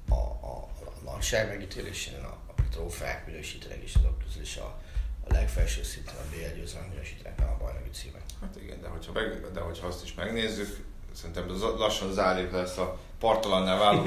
a, 0.09 0.13
a, 0.13 0.67
a 0.85 0.91
nagyság 1.03 1.47
megítélésén 1.47 2.23
a, 2.23 2.37
a 2.47 2.53
trófeák 2.71 3.25
minősítenek 3.25 3.83
is 3.83 3.95
azok 3.95 4.19
közül 4.23 4.41
is 4.41 4.57
a, 4.57 4.81
a 5.27 5.33
legfelső 5.33 5.83
szinten 5.83 6.15
a 6.15 6.29
BL 6.29 6.59
győzelem 6.59 6.87
minősítenek, 6.87 7.37
nem 7.37 7.49
a 7.49 7.57
bajnoki 7.63 7.89
címek. 7.89 8.21
Hát 8.41 8.55
igen, 8.61 8.81
de 8.81 8.87
hogyha, 8.87 9.11
meg, 9.11 9.51
de 9.53 9.59
hogyha 9.59 9.87
azt 9.87 10.03
is 10.03 10.13
megnézzük, 10.13 10.85
szerintem 11.13 11.47
lassan 11.77 12.13
zárjuk 12.13 12.51
lesz 12.51 12.77
a 12.77 12.97
partalanná 13.19 13.77
váló 13.77 14.05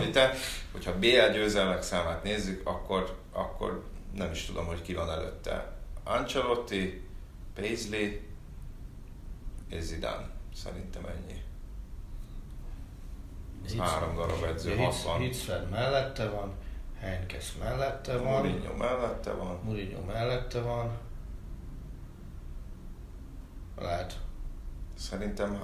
hogyha 0.72 0.98
BL 0.98 1.32
győzelmek 1.32 1.82
számát 1.82 2.22
nézzük, 2.22 2.66
akkor, 2.66 3.18
akkor 3.32 3.84
nem 4.14 4.30
is 4.30 4.44
tudom, 4.44 4.66
hogy 4.66 4.82
ki 4.82 4.94
van 4.94 5.10
előtte. 5.10 5.72
Ancelotti, 6.04 7.08
Paisley 7.54 8.10
és 9.68 9.82
Zidane. 9.82 10.30
Szerintem 10.54 11.04
ennyi. 11.04 11.42
Ez 13.64 13.74
három 13.74 14.14
darab 14.14 14.42
edző, 14.42 14.76
60. 14.76 15.20
Hitzfeld 15.20 15.70
mellette 15.70 16.28
van, 16.28 16.54
Henkes 16.98 17.56
mellette 17.56 18.16
van. 18.16 18.32
Mourinho 18.32 18.76
mellette 18.76 19.32
van. 19.32 19.58
Mourinho 19.62 20.04
mellette 20.04 20.60
van. 20.60 20.98
Lehet. 23.78 24.18
Szerintem 24.94 25.60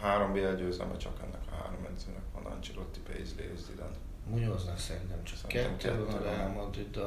három 0.00 0.32
BL 0.32 0.54
győzelme 0.54 0.96
csak 0.96 1.20
ennek 1.22 1.42
a 1.50 1.54
három 1.54 1.86
edzőnek 1.90 2.22
van, 2.32 2.44
Ancelotti, 2.52 3.00
Paisley 3.00 3.52
és 3.52 3.58
Zidane. 3.58 3.96
Munyoznak 4.30 4.78
szerintem 4.78 5.24
csak 5.24 5.36
szerintem 5.36 5.76
kettő, 5.76 5.88
kettő 5.88 6.04
van 6.04 6.14
a 6.14 6.22
Real 6.22 6.48
madrid 6.48 7.00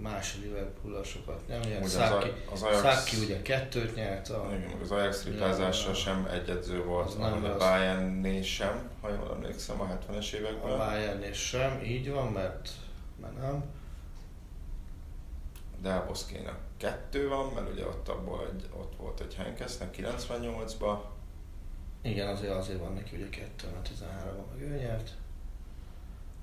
más 0.00 0.38
liverpool 0.42 1.04
sokat 1.04 1.48
nem 1.48 1.60
nyert. 1.60 1.88
Száki, 1.88 2.32
az, 2.52 2.62
Ajax, 2.62 3.18
ugye 3.22 3.42
kettőt 3.42 3.94
nyert. 3.94 4.28
A, 4.28 4.48
igen, 4.56 4.80
az 4.80 4.90
Ajax 4.90 5.20
triplázással 5.20 5.94
sem 5.94 6.28
egy 6.32 6.48
edző 6.48 6.84
volt, 6.84 7.06
az 7.06 7.14
nem 7.14 7.44
a 7.44 7.56
bayern 7.56 8.42
sem, 8.42 8.90
ha 9.00 9.08
jól 9.08 9.30
emlékszem, 9.34 9.80
a 9.80 9.86
70-es 9.86 10.32
években. 10.32 10.70
A 10.70 10.76
bayern 10.76 11.32
sem, 11.32 11.82
így 11.84 12.10
van, 12.10 12.32
mert, 12.32 12.68
mert 13.20 13.40
nem. 13.40 13.64
Delboszkének 15.80 16.56
kettő 16.76 17.28
van, 17.28 17.52
mert 17.54 17.70
ugye 17.72 17.86
ott, 17.86 18.08
abból 18.08 18.48
egy, 18.52 18.68
ott 18.76 18.92
volt 18.96 19.20
egy 19.20 19.34
Henkesznek 19.34 19.96
98-ban. 19.98 20.98
Igen, 22.02 22.28
azért, 22.28 22.52
azért 22.52 22.78
van 22.78 22.92
neki 22.92 23.16
ugye 23.16 23.28
kettő, 23.28 23.68
mert 23.72 23.88
13-ban 23.88 24.50
meg 24.52 24.62
ő 24.62 24.76
nyert. 24.76 25.10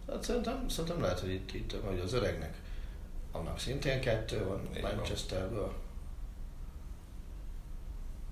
Hát 0.07 0.23
szerintem, 0.23 0.69
szerintem 0.69 1.01
lehet, 1.01 1.19
hogy 1.19 1.29
itt, 1.29 1.53
itt 1.53 1.75
hogy 1.85 1.99
az 1.99 2.13
öregnek 2.13 2.57
annak 3.31 3.59
szintén 3.59 4.01
kettő 4.01 4.45
van 4.45 4.69
Így 4.75 4.81
Manchesterből. 4.81 5.73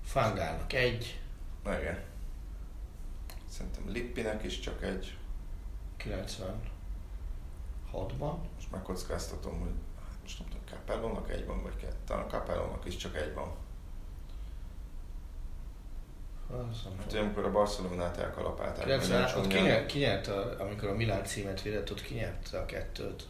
Fangálnak 0.04 0.72
egy. 0.72 1.20
Igen. 1.66 2.04
Szerintem 3.48 3.88
Lippinek 3.88 4.44
is 4.44 4.60
csak 4.60 4.82
egy. 4.82 5.16
96-ban. 6.04 8.34
Most 8.54 8.70
megkockáztatom, 8.70 9.60
hogy 9.60 9.72
hát 9.98 10.16
most 10.22 10.38
nem 10.38 10.48
tudom, 10.48 10.64
Capellónak 10.66 11.30
egy 11.30 11.46
van, 11.46 11.62
vagy 11.62 11.76
kettő. 11.76 11.96
Talán 12.06 12.28
Capellónak 12.28 12.84
is 12.84 12.96
csak 12.96 13.16
egy 13.16 13.34
van. 13.34 13.54
Hát, 16.98 17.14
amikor 17.14 17.44
a 17.44 17.50
Barcelonát 17.50 18.16
elkalapálták. 18.16 18.84
90, 18.84 19.38
ott 19.38 19.46
ki, 19.46 19.60
nyert, 19.60 19.86
ki 19.86 19.98
nyert 19.98 20.26
a, 20.26 20.60
amikor 20.60 20.88
a 20.88 20.94
Milán 20.94 21.24
címet 21.24 21.62
védett, 21.62 21.90
ott 21.90 22.02
ki 22.02 22.14
nyert 22.14 22.54
a 22.54 22.66
kettőt? 22.66 23.26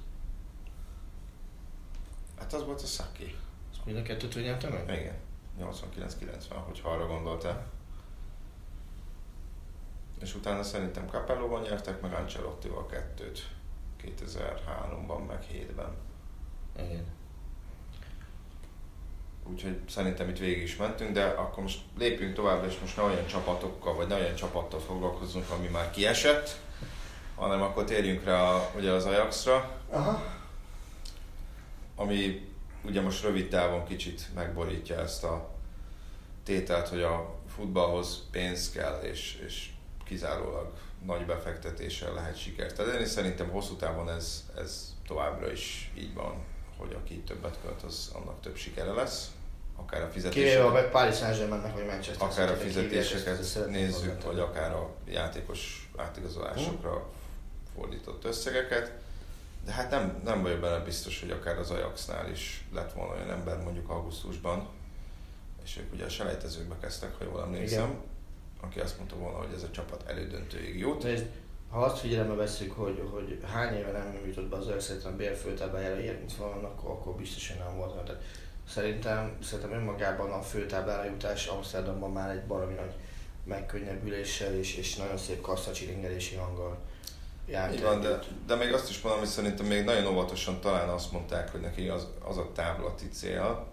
Hát 2.39 2.53
az 2.53 2.65
volt 2.65 2.83
a 2.83 2.87
Saki. 2.87 3.37
Azt 3.71 3.85
mind 3.85 3.99
a 3.99 4.03
kettőt 4.03 4.37
ő 4.37 4.41
nyerte 4.41 4.69
meg? 4.69 4.99
Igen. 5.01 5.15
89-90, 5.61 6.39
hogyha 6.67 6.91
arra 6.91 7.07
gondoltál. 7.07 7.67
És 10.21 10.35
utána 10.35 10.63
szerintem 10.63 11.09
Capello-ban 11.09 11.63
nyertek, 11.63 12.01
meg 12.01 12.13
Ancelotti-val 12.13 12.87
kettőt. 12.87 13.49
2003-ban, 14.03 15.27
meg 15.27 15.45
7-ben. 15.53 15.97
Igen. 16.77 17.07
Úgyhogy 19.51 19.81
szerintem 19.89 20.29
itt 20.29 20.39
végig 20.39 20.63
is 20.63 20.77
mentünk, 20.77 21.13
de 21.13 21.25
akkor 21.25 21.63
most 21.63 21.81
lépjünk 21.99 22.35
tovább, 22.35 22.65
és 22.65 22.79
most 22.81 22.97
ne 22.97 23.03
olyan 23.03 23.27
csapatokkal, 23.27 23.95
vagy 23.95 24.07
ne 24.07 24.15
olyan 24.15 24.35
csapattal 24.35 24.81
foglalkozzunk, 24.81 25.51
ami 25.51 25.67
már 25.67 25.91
kiesett, 25.91 26.61
hanem 27.35 27.63
akkor 27.63 27.85
térjünk 27.85 28.25
rá 28.25 28.71
ugye 28.77 28.91
az 28.91 29.05
Ajaxra. 29.05 29.83
Aha 29.91 30.38
ami 31.99 32.49
ugye 32.85 33.01
most 33.01 33.23
rövid 33.23 33.49
távon 33.49 33.85
kicsit 33.85 34.27
megborítja 34.35 35.01
ezt 35.01 35.25
a 35.25 35.51
tételt, 36.45 36.89
hogy 36.89 37.03
a 37.03 37.35
futballhoz 37.55 38.23
pénz 38.31 38.71
kell, 38.71 39.01
és, 39.03 39.43
és 39.47 39.71
kizárólag 40.05 40.73
nagy 41.07 41.27
befektetéssel 41.27 42.15
lehet 42.15 42.39
sikert 42.39 42.79
elérni. 42.79 43.05
Szerintem 43.05 43.49
hosszú 43.49 43.77
távon 43.77 44.11
ez, 44.11 44.45
ez 44.57 44.95
továbbra 45.07 45.53
is 45.53 45.93
így 45.99 46.15
van, 46.15 46.35
hogy 46.77 46.97
aki 47.03 47.15
többet 47.15 47.59
költ, 47.63 47.83
az 47.83 48.11
annak 48.15 48.41
több 48.41 48.57
sikere 48.57 48.93
lesz. 48.93 49.31
Akár 49.77 50.03
a 50.03 50.09
fizetéseket. 50.09 50.63
Kivéve 50.63 50.79
a 50.79 50.89
Paris 50.89 51.17
Saint-Germainnek, 51.17 51.75
vagy 51.75 51.87
Manchester 51.87 52.29
Akár 52.29 52.51
a 52.51 52.57
fizetéseket 52.57 53.67
nézzük, 53.69 54.23
vagy 54.23 54.39
akár 54.39 54.73
a 54.73 54.95
játékos 55.09 55.91
átigazolásokra 55.97 56.93
hmm. 56.93 57.09
fordított 57.75 58.25
összegeket 58.25 58.93
de 59.69 59.75
hát 59.75 59.91
nem, 59.91 60.21
nem 60.25 60.43
vagyok 60.43 60.61
benne 60.61 60.79
biztos, 60.79 61.21
hogy 61.21 61.31
akár 61.31 61.59
az 61.59 61.71
Ajaxnál 61.71 62.31
is 62.31 62.65
lett 62.73 62.93
volna 62.93 63.15
olyan 63.15 63.31
ember 63.31 63.63
mondjuk 63.63 63.91
augusztusban, 63.91 64.69
és 65.65 65.77
ők 65.77 65.93
ugye 65.93 66.05
a 66.05 66.09
selejtezőkbe 66.09 66.75
kezdtek, 66.81 67.19
ha 67.19 67.25
jól 67.25 67.43
emlékszem, 67.43 67.85
Igen. 67.85 68.01
aki 68.61 68.81
azt 68.81 68.97
mondta 68.97 69.17
volna, 69.17 69.39
hogy 69.39 69.53
ez 69.55 69.63
a 69.63 69.71
csapat 69.71 70.05
elődöntőig 70.07 70.79
jut. 70.79 71.03
De 71.03 71.31
ha 71.71 71.83
azt 71.83 71.99
figyelembe 71.99 72.35
veszük, 72.35 72.73
hogy, 72.73 73.09
hogy 73.11 73.39
hány 73.53 73.75
éve 73.75 73.91
nem 73.91 74.21
jutott 74.27 74.49
be 74.49 74.57
az 74.57 74.67
Ajax 74.67 74.85
szerintem 74.85 75.17
BL 75.17 75.25
főtáblájára 75.25 76.01
ilyen, 76.01 76.15
mint 76.15 76.37
van, 76.37 76.65
akkor, 76.65 76.91
akkor 76.91 77.15
biztosan 77.15 77.57
nem 77.57 77.77
volt. 77.77 78.05
Tehát 78.05 78.23
szerintem, 78.69 79.37
szerintem 79.43 79.73
önmagában 79.73 80.31
a 80.31 80.43
főtáblára 80.43 81.05
jutás 81.05 81.47
Amsterdamban 81.47 82.13
már 82.13 82.31
egy 82.31 82.47
baromi 82.47 82.75
nagy 82.75 82.93
megkönnyebbüléssel 83.45 84.55
és, 84.55 84.77
és 84.77 84.97
nagyon 84.97 85.17
szép 85.17 85.41
kasszacsiringelési 85.41 86.37
hanggal 86.37 86.79
így 87.49 87.83
van, 87.83 88.01
de, 88.01 88.19
de 88.47 88.55
még 88.55 88.73
azt 88.73 88.91
is 88.91 89.01
mondom, 89.01 89.21
hogy 89.21 89.31
szerintem 89.31 89.67
még 89.67 89.85
nagyon 89.85 90.07
óvatosan 90.07 90.61
talán 90.61 90.89
azt 90.89 91.13
mondták, 91.13 91.51
hogy 91.51 91.61
neki 91.61 91.89
az, 91.89 92.07
az 92.25 92.37
a 92.37 92.51
távlati 92.55 93.09
cél, 93.09 93.67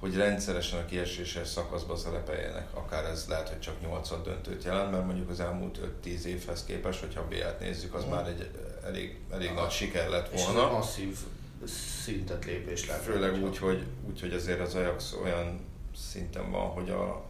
hogy 0.00 0.16
rendszeresen 0.16 0.78
a 0.78 0.84
kieséses 0.84 1.48
szakaszba 1.48 1.96
szerepeljenek, 1.96 2.66
akár 2.74 3.04
ez 3.04 3.26
lehet, 3.28 3.48
hogy 3.48 3.60
csak 3.60 3.80
8 3.80 4.22
döntőt 4.24 4.64
jelent, 4.64 4.90
mert 4.90 5.04
mondjuk 5.04 5.30
az 5.30 5.40
elmúlt 5.40 5.80
5-10 6.04 6.22
évhez 6.22 6.64
képest, 6.64 7.00
hogyha 7.00 7.20
a 7.20 7.26
B-t 7.28 7.60
nézzük, 7.60 7.94
az 7.94 8.04
mm. 8.04 8.08
már 8.08 8.28
egy 8.28 8.50
elég, 8.84 9.20
elég 9.32 9.52
nagy 9.52 9.70
siker 9.70 10.08
lett 10.08 10.30
volna. 10.30 10.66
És 10.66 10.72
masszív 10.72 11.18
szintet 12.04 12.44
lépés 12.44 12.86
lett. 12.88 13.02
Főleg 13.02 13.42
úgy, 13.42 13.58
hogy, 13.58 13.86
úgy, 14.08 14.20
hogy 14.20 14.32
azért 14.32 14.60
az 14.60 14.74
Ajax 14.74 15.14
olyan 15.22 15.60
szinten 16.10 16.50
van, 16.50 16.68
hogy 16.68 16.90
a, 16.90 17.24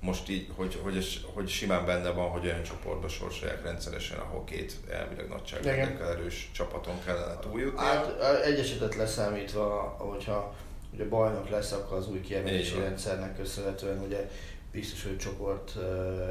most 0.00 0.28
így, 0.28 0.48
hogy, 0.56 0.80
hogy, 0.82 1.20
hogy 1.34 1.48
simán 1.48 1.86
benne 1.86 2.10
van, 2.10 2.28
hogy 2.28 2.44
olyan 2.44 2.62
csoportba 2.62 3.08
sorsolják 3.08 3.62
rendszeresen, 3.62 4.18
ahol 4.18 4.44
két 4.44 4.76
elvileg 4.90 5.28
nagyságrendekkel 5.28 6.10
erős 6.10 6.50
csapaton 6.54 7.04
kellene 7.04 7.38
túljutni. 7.38 7.78
Hát 7.78 8.20
egyesetet 8.44 8.94
leszámítva, 8.94 9.94
hogyha 9.98 10.54
ugye 10.94 11.08
bajnok 11.08 11.48
lesz, 11.50 11.72
akkor 11.72 11.96
az 11.96 12.08
új 12.08 12.20
kiemelési 12.20 12.78
rendszernek 12.78 13.36
köszönhetően 13.36 14.02
ugye 14.02 14.30
biztos, 14.72 15.04
hogy 15.04 15.18
csoport 15.18 15.76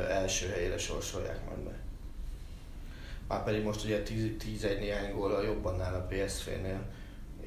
első 0.10 0.48
helyére 0.50 0.78
sorsolják 0.78 1.46
majd 1.46 1.60
be. 1.60 1.76
Már 3.28 3.44
pedig 3.44 3.64
most 3.64 3.84
ugye 3.84 4.04
10-1 4.04 4.80
néhány 4.80 5.14
góla 5.14 5.42
jobban 5.42 5.82
áll 5.82 5.94
a 5.94 6.08
PSV-nél 6.08 6.82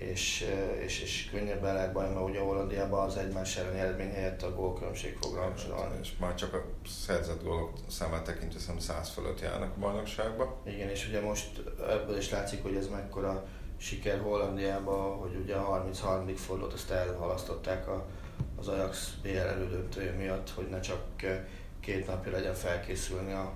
és, 0.01 0.47
és, 0.85 1.01
és 1.01 1.29
könnyebben 1.31 1.75
lehet 1.75 1.93
baj, 1.93 2.09
mert 2.09 2.29
ugye 2.29 2.41
Hollandiában 2.41 3.05
az 3.07 3.17
egymás 3.17 3.57
elleni 3.57 3.79
eredmény 3.79 4.13
helyett 4.13 4.43
a 4.43 4.55
gólkülönbség 4.55 5.17
fog 5.21 5.35
rangsorolni. 5.35 5.99
És 6.03 6.13
már 6.21 6.35
csak 6.35 6.55
a 6.55 6.65
szerzett 6.89 7.43
gólok 7.43 7.73
számát 7.89 8.25
tekintve 8.25 8.59
hiszem 8.59 8.79
100 8.79 9.09
fölött 9.09 9.41
járnak 9.41 9.73
a 9.77 9.81
bajnokságba. 9.81 10.61
Igen, 10.65 10.89
és 10.89 11.09
ugye 11.09 11.21
most 11.21 11.63
ebből 11.89 12.17
is 12.17 12.31
látszik, 12.31 12.63
hogy 12.63 12.75
ez 12.75 12.89
mekkora 12.89 13.47
siker 13.77 14.21
Hollandiában, 14.21 15.17
hogy 15.17 15.35
ugye 15.43 15.55
a 15.55 15.65
33. 15.65 16.37
fordulót 16.37 16.73
azt 16.73 16.91
elhalasztották 16.91 17.89
a, 17.89 18.07
az 18.59 18.69
Ajax 18.69 19.15
BL 19.23 19.29
elődöntője 19.29 20.13
miatt, 20.13 20.51
hogy 20.51 20.69
ne 20.69 20.81
csak 20.81 21.03
két 21.81 22.07
napja 22.07 22.33
legyen 22.33 22.55
felkészülni 22.55 23.33
a, 23.33 23.53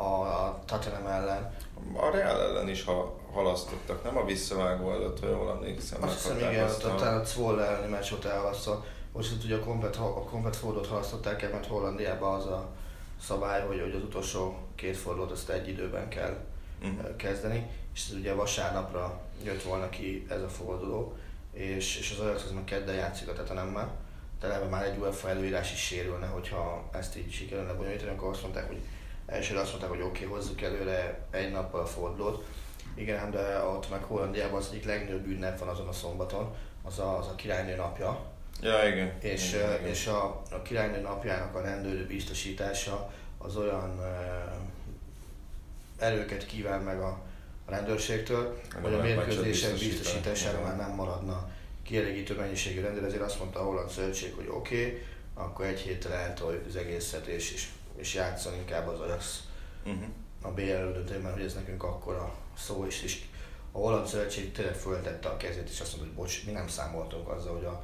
a, 0.00 0.58
Tottenham 0.66 1.06
ellen. 1.06 1.54
A 1.94 2.10
Real 2.10 2.40
ellen 2.40 2.68
is 2.68 2.84
ha 2.84 3.18
halasztottak, 3.32 4.04
nem 4.04 4.16
a 4.16 4.24
visszavágó 4.24 4.92
előtt, 4.92 5.20
ha 5.20 5.28
jól 5.28 5.50
emlékszem. 5.50 6.02
Azt 6.02 6.22
hiszem 6.22 6.36
igen, 6.36 6.68
a 6.68 7.24
Zwolle 7.24 7.66
elleni 7.66 7.90
meccs 7.90 8.12
ott 8.12 8.24
elhalasztva. 8.24 8.84
Most 9.12 9.32
itt 9.32 9.44
ugye 9.44 9.56
a 9.56 9.60
komplet, 9.60 9.96
a 9.96 10.24
komplet 10.30 10.56
fordulót 10.56 10.86
halasztották 10.86 11.42
el, 11.42 11.50
mert 11.50 11.66
Hollandiában 11.66 12.34
az 12.34 12.46
a 12.46 12.68
szabály, 13.20 13.66
hogy, 13.66 13.80
hogy 13.80 13.94
az 13.94 14.02
utolsó 14.02 14.56
két 14.74 14.96
fordulót 14.96 15.30
azt 15.30 15.50
egy 15.50 15.68
időben 15.68 16.08
kell 16.08 16.36
uh-huh. 16.82 17.16
kezdeni, 17.16 17.70
és 17.94 18.06
ez 18.08 18.14
ugye 18.14 18.34
vasárnapra 18.34 19.20
jött 19.44 19.62
volna 19.62 19.88
ki 19.88 20.26
ez 20.28 20.42
a 20.42 20.48
forduló, 20.48 21.16
és, 21.52 21.98
és 21.98 22.10
az 22.10 22.24
Ajax 22.24 22.44
az 22.44 22.52
meg 22.52 22.64
kedden 22.64 22.94
játszik 22.94 23.28
a 23.28 23.32
Tetenemmel, 23.32 23.96
de 24.40 24.54
ebben 24.54 24.68
már 24.68 24.84
egy 24.84 24.98
UEFA 24.98 25.28
előírás 25.28 25.72
is 25.72 25.80
sérülne, 25.80 26.26
hogyha 26.26 26.88
ezt 26.92 27.16
így 27.16 27.32
sikerülne 27.32 27.72
bonyolítani, 27.72 28.10
akkor 28.10 28.28
azt 28.28 28.42
mondták, 28.42 28.66
hogy 28.66 28.80
elsőre 29.30 29.60
azt 29.60 29.70
mondták, 29.70 29.90
hogy 29.90 30.00
oké, 30.00 30.24
okay, 30.24 30.36
hozzuk 30.36 30.62
előre 30.62 31.18
egy 31.30 31.50
nappal 31.50 31.80
a 31.80 31.86
fordulót, 31.86 32.44
igen, 32.94 33.30
de 33.30 33.62
ott 33.62 33.90
meg 33.90 34.02
Hollandiában 34.02 34.58
az 34.58 34.68
egyik 34.70 34.84
legnagyobb 34.84 35.26
ünnep 35.26 35.58
van 35.58 35.68
azon 35.68 35.88
a 35.88 35.92
szombaton, 35.92 36.54
az 36.82 36.98
a, 36.98 37.18
az 37.18 37.26
a 37.26 37.34
királynő 37.34 37.76
napja. 37.76 38.24
Ja, 38.62 38.88
igen. 38.88 39.12
És, 39.20 39.52
igen, 39.52 39.72
igen. 39.72 39.86
és 39.86 40.06
a, 40.06 40.42
a 40.50 40.62
királynő 40.62 41.00
napjának 41.00 41.54
a 41.54 41.60
rendőrő 41.60 42.06
biztosítása 42.06 43.12
az 43.38 43.56
olyan 43.56 44.00
erőket 45.98 46.46
kíván 46.46 46.80
meg 46.80 47.00
a 47.00 47.18
rendőrségtől, 47.66 48.60
Nem 48.72 48.82
hogy 48.82 48.94
a 48.94 49.00
mérkőzések 49.00 49.72
biztosítására 49.72 50.60
már 50.60 50.76
nem 50.76 50.90
maradna 50.90 51.50
kielégítő 51.82 52.36
mennyiségű 52.36 52.80
rendőr, 52.80 53.04
ezért 53.04 53.22
azt 53.22 53.38
mondta 53.38 53.60
a 53.60 53.64
holland 53.64 53.90
szövetség, 53.90 54.32
hogy 54.34 54.48
oké, 54.48 54.84
okay, 54.84 55.02
akkor 55.34 55.64
egy 55.64 55.80
héttel 55.80 56.12
eltoljuk 56.12 56.66
az 56.66 56.76
egészet, 56.76 57.26
és, 57.26 57.52
és, 57.52 57.68
és 58.00 58.14
játszon 58.14 58.54
inkább 58.54 58.88
az 58.88 59.00
Ajax 59.00 59.44
Uh-huh. 59.84 60.04
a 60.42 60.50
BL 60.50 60.60
elődöntőben, 60.60 61.32
hogy 61.32 61.42
ez 61.42 61.54
nekünk 61.54 61.82
akkora 61.82 62.34
szó 62.56 62.86
is, 62.86 63.02
és 63.02 63.24
a 63.72 63.78
holland 63.78 64.06
szövetség 64.06 64.52
tényleg 64.52 64.74
föltette 64.74 65.28
a 65.28 65.36
kezét, 65.36 65.68
és 65.68 65.80
azt 65.80 65.96
mondta, 65.96 66.08
hogy 66.08 66.16
bocs, 66.16 66.44
mi 66.46 66.52
nem 66.52 66.68
számoltunk 66.68 67.28
azzal, 67.28 67.54
hogy 67.54 67.64
a 67.64 67.82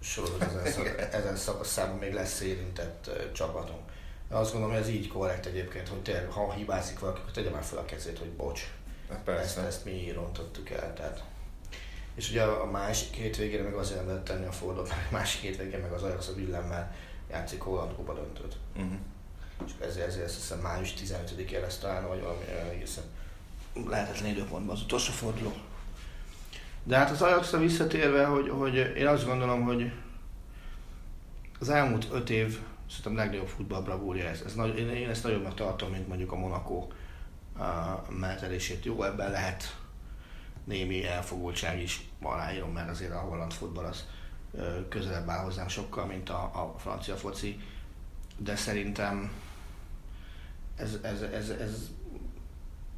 sorozat 0.00 0.42
ezen, 0.42 0.72
szak, 0.72 1.00
ezen 1.12 1.36
szakaszában 1.36 1.96
még 1.96 2.12
lesz 2.12 2.40
érintett 2.40 3.10
csapatunk. 3.32 3.80
De 4.28 4.36
azt 4.36 4.52
gondolom, 4.52 4.76
hogy 4.76 4.84
ez 4.84 4.90
így 4.94 5.08
korrekt 5.08 5.46
egyébként, 5.46 5.88
hogy 5.88 6.02
tényleg, 6.02 6.30
ha 6.30 6.52
hibázik 6.52 6.98
valaki, 6.98 7.20
akkor 7.20 7.32
tegye 7.32 7.50
már 7.50 7.62
fel 7.62 7.78
a 7.78 7.84
kezét, 7.84 8.18
hogy 8.18 8.30
bocs, 8.30 8.70
Hát 9.08 9.16
ezt, 9.16 9.24
persze. 9.24 9.60
ezt 9.60 9.84
mi 9.84 10.12
rontottuk 10.12 10.70
el. 10.70 10.94
Tehát. 10.94 11.24
És 12.14 12.30
ugye 12.30 12.42
a 12.42 12.62
a 12.62 12.70
másik 12.70 13.14
hétvégére 13.14 13.62
meg 13.62 13.74
azért 13.74 13.98
nem 13.98 14.08
lehet 14.08 14.24
tenni 14.24 14.46
a 14.46 14.66
mert 14.74 14.90
a 15.10 15.12
másik 15.12 15.40
hétvégén 15.40 15.80
meg 15.80 15.92
az 15.92 16.02
Ajax 16.02 16.28
a 16.28 16.34
Villemmel 16.34 16.94
játszik 17.30 17.60
Holland 17.60 17.94
Kupa 17.94 18.14
döntőt. 18.14 18.56
Uh-huh. 18.76 18.92
És 19.66 19.72
ezért, 19.80 20.06
ezért 20.06 20.24
azt 20.24 20.34
hiszem 20.34 20.58
május 20.58 20.94
15-én 21.04 21.60
lesz 21.60 21.78
talán, 21.78 22.08
vagy 22.08 22.20
valami 22.20 22.44
egészen 22.72 23.04
lehetetlen 23.86 24.30
időpontban 24.30 24.74
az 24.74 24.82
utolsó 24.82 25.12
forduló. 25.12 25.52
De 26.82 26.96
hát 26.96 27.10
az 27.10 27.22
ajax 27.22 27.50
visszatérve, 27.50 28.24
hogy, 28.24 28.48
hogy 28.48 28.74
én 28.74 29.06
azt 29.06 29.26
gondolom, 29.26 29.62
hogy 29.62 29.92
az 31.60 31.68
elmúlt 31.68 32.08
öt 32.12 32.30
év 32.30 32.58
szerintem 32.88 33.16
legnagyobb 33.16 33.48
futballbravúrja 33.48 34.28
ez. 34.28 34.42
ez 34.46 34.54
nagy, 34.54 34.78
én, 34.78 34.88
én 34.88 35.08
ezt 35.08 35.22
nagyobbnak 35.22 35.54
tartom, 35.54 35.90
mint 35.90 36.08
mondjuk 36.08 36.32
a 36.32 36.36
Monaco 36.36 36.86
menetelését. 38.08 38.84
Jó, 38.84 39.02
ebben 39.02 39.30
lehet 39.30 39.76
némi 40.64 41.06
elfogultság 41.06 41.82
is, 41.82 42.08
aláírom, 42.22 42.72
mert 42.72 42.90
azért 42.90 43.12
a 43.12 43.18
holland 43.18 43.52
futball 43.52 43.84
az 43.84 44.04
közelebb 44.88 45.28
áll 45.28 45.44
hozzám 45.44 45.68
sokkal, 45.68 46.06
mint 46.06 46.28
a, 46.28 46.42
a 46.42 46.74
francia 46.78 47.16
foci, 47.16 47.60
de 48.36 48.56
szerintem 48.56 49.32
ez, 50.78 50.98
ez, 51.02 51.22
ez, 51.22 51.48
ez, 51.60 51.88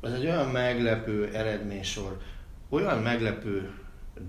ez 0.00 0.12
egy 0.12 0.24
olyan 0.26 0.48
meglepő 0.48 1.30
eredménysor, 1.34 2.16
olyan 2.68 2.98
meglepő 3.02 3.70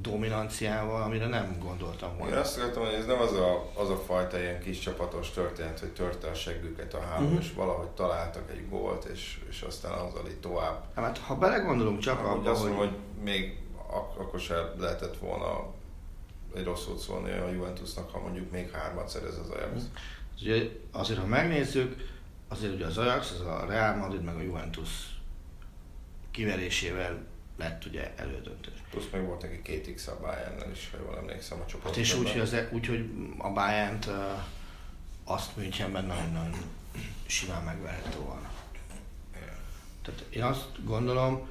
dominanciával, 0.02 1.02
amire 1.02 1.28
nem 1.28 1.56
gondoltam 1.60 2.12
Én 2.12 2.18
volna. 2.18 2.39
azt 2.39 2.58
akartam, 2.58 2.84
hogy 2.86 2.93
ez 2.93 3.06
nem 3.06 3.20
az 3.20 3.34
a, 3.34 3.72
az 3.76 3.89
a 3.89 3.95
fajta 3.97 4.39
ilyen 4.39 4.60
kis 4.60 4.80
csapatos 4.80 5.30
történet, 5.32 5.80
hogy 5.80 5.89
törte 5.93 6.28
a 6.28 6.34
seggüket 6.34 6.93
a 6.93 6.99
három, 7.02 7.26
Mhm. 7.28 7.38
és 7.39 7.54
valahogy 7.54 7.88
találtak 7.88 8.52
egy 8.52 8.70
gólt, 8.70 9.04
és, 9.06 9.39
és 9.49 9.62
aztán 9.62 9.91
azzal 9.91 10.28
így 10.28 10.39
tovább. 10.39 10.84
Hát 10.95 11.18
ha 11.18 11.36
belegondolunk 11.36 11.99
csak 11.99 12.20
Úgy 12.20 12.26
abba, 12.28 12.52
azt 12.52 12.62
hogy... 12.62 12.70
mondom, 12.72 12.88
hogy 12.89 12.97
még 13.24 13.58
ak- 13.88 14.18
akkor 14.20 14.39
sem 14.39 14.66
lehetett 14.80 15.18
volna 15.18 15.74
egy 16.56 16.64
rossz 16.64 16.84
szót 16.84 16.99
szólni 16.99 17.32
a 17.32 17.49
Juventusnak, 17.52 18.10
ha 18.12 18.20
mondjuk 18.20 18.52
még 18.52 18.72
hármat 18.72 19.10
szerez 19.10 19.38
az 19.38 19.49
Ajax. 19.49 19.82
Ugye 20.41 20.70
azért, 20.91 21.20
ha 21.20 21.26
megnézzük, 21.26 21.95
azért 22.52 22.74
ugye 22.74 22.86
az 22.86 22.97
Ajax, 22.97 23.32
az 23.32 23.39
a 23.39 23.66
Real 23.68 23.95
Madrid 23.95 24.22
meg 24.24 24.36
a 24.36 24.41
Juventus 24.41 24.89
kiverésével 26.32 27.26
lett 27.58 27.86
ugye 27.86 28.14
elődöntő. 28.16 28.72
Plusz 28.89 29.08
még 29.12 29.26
volt 29.26 29.41
neki 29.41 29.62
két 29.62 29.93
x 29.93 30.08
a 30.08 30.18
Bayernnel 30.22 30.72
is, 30.72 30.89
ha 30.91 30.97
jól 31.04 31.18
emlékszem 31.18 31.60
a 31.60 31.66
csoportban. 31.66 31.93
Hát 31.93 32.02
és 32.02 32.16
úgy, 32.16 32.32
hogy, 32.32 32.41
az, 32.41 32.56
úgy, 32.72 32.88
hogy 32.88 33.10
a 33.38 33.49
bayern 33.49 33.99
azt 35.24 35.58
Münchenben 35.58 36.06
nagyon-nagyon 36.06 36.54
simán 37.26 37.64
megverhető 37.64 38.20
volna. 38.20 38.49
Tehát 40.02 40.26
én 40.30 40.43
azt 40.43 40.86
gondolom, 40.86 41.47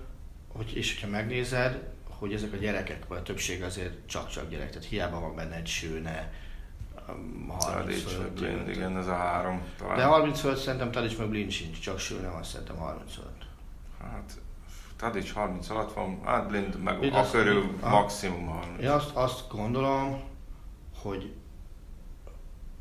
hogy 0.49 0.77
és 0.77 0.95
hogyha 0.95 1.09
megnézed, 1.09 1.93
hogy 2.09 2.33
ezek 2.33 2.53
a 2.53 2.57
gyerekek, 2.57 3.07
vagy 3.07 3.19
a 3.19 3.23
többség 3.23 3.63
azért 3.63 4.09
csak-csak 4.09 4.51
gyerek, 4.51 4.69
tehát 4.69 4.89
hiába 4.89 5.21
van 5.21 5.35
benne 5.35 5.55
egy 5.55 5.67
sőne, 5.67 6.33
30 6.33 6.33
Tadic, 7.59 8.17
Blind, 8.35 8.69
igen, 8.69 8.97
ez 8.97 9.07
a 9.07 9.15
három 9.15 9.63
talán. 9.79 9.97
De 9.97 10.05
30 10.05 10.41
fölött 10.41 10.59
szerintem 10.59 10.91
Tadic 10.91 11.19
meg 11.19 11.29
Blind 11.29 11.51
sincs, 11.51 11.81
csak 11.81 11.99
sőne 11.99 12.29
van 12.29 12.43
szerintem 12.43 12.77
30 12.77 13.15
fölött. 13.15 13.47
Hát, 14.01 14.33
Tadic 14.97 15.33
30 15.33 15.71
alatt 15.71 15.93
van, 15.93 16.21
hát 16.25 16.49
Blind 16.49 16.83
meg 16.83 16.99
Blind 16.99 17.15
a 17.15 17.19
azt- 17.19 17.33
körül 17.33 17.77
Aha. 17.81 18.01
maximum 18.01 18.47
30. 18.47 18.83
Én 18.83 18.89
azt, 18.89 19.11
azt 19.15 19.49
gondolom, 19.51 20.23
hogy 21.03 21.33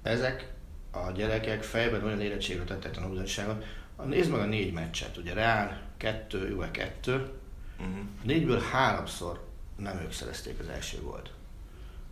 ezek 0.04 0.54
a 0.92 1.12
gyerekek 1.12 1.64
fejben 1.64 2.04
olyan 2.04 2.22
érettségre 2.22 2.64
tettek 2.64 2.92
tanulmányságot. 2.92 3.66
Nézd 4.06 4.32
meg 4.32 4.40
a 4.40 4.46
négy 4.46 4.74
meccset, 4.74 5.18
ugye 5.18 5.34
Real 5.34 5.78
2, 5.98 6.50
Juve 6.50 6.72
2, 6.72 7.32
Uh-huh. 7.80 7.96
négyből 8.24 8.62
háromszor 8.72 9.48
nem 9.78 9.98
ők 9.98 10.12
szerezték 10.12 10.60
az 10.60 10.68
első 10.68 11.02
gólt. 11.02 11.32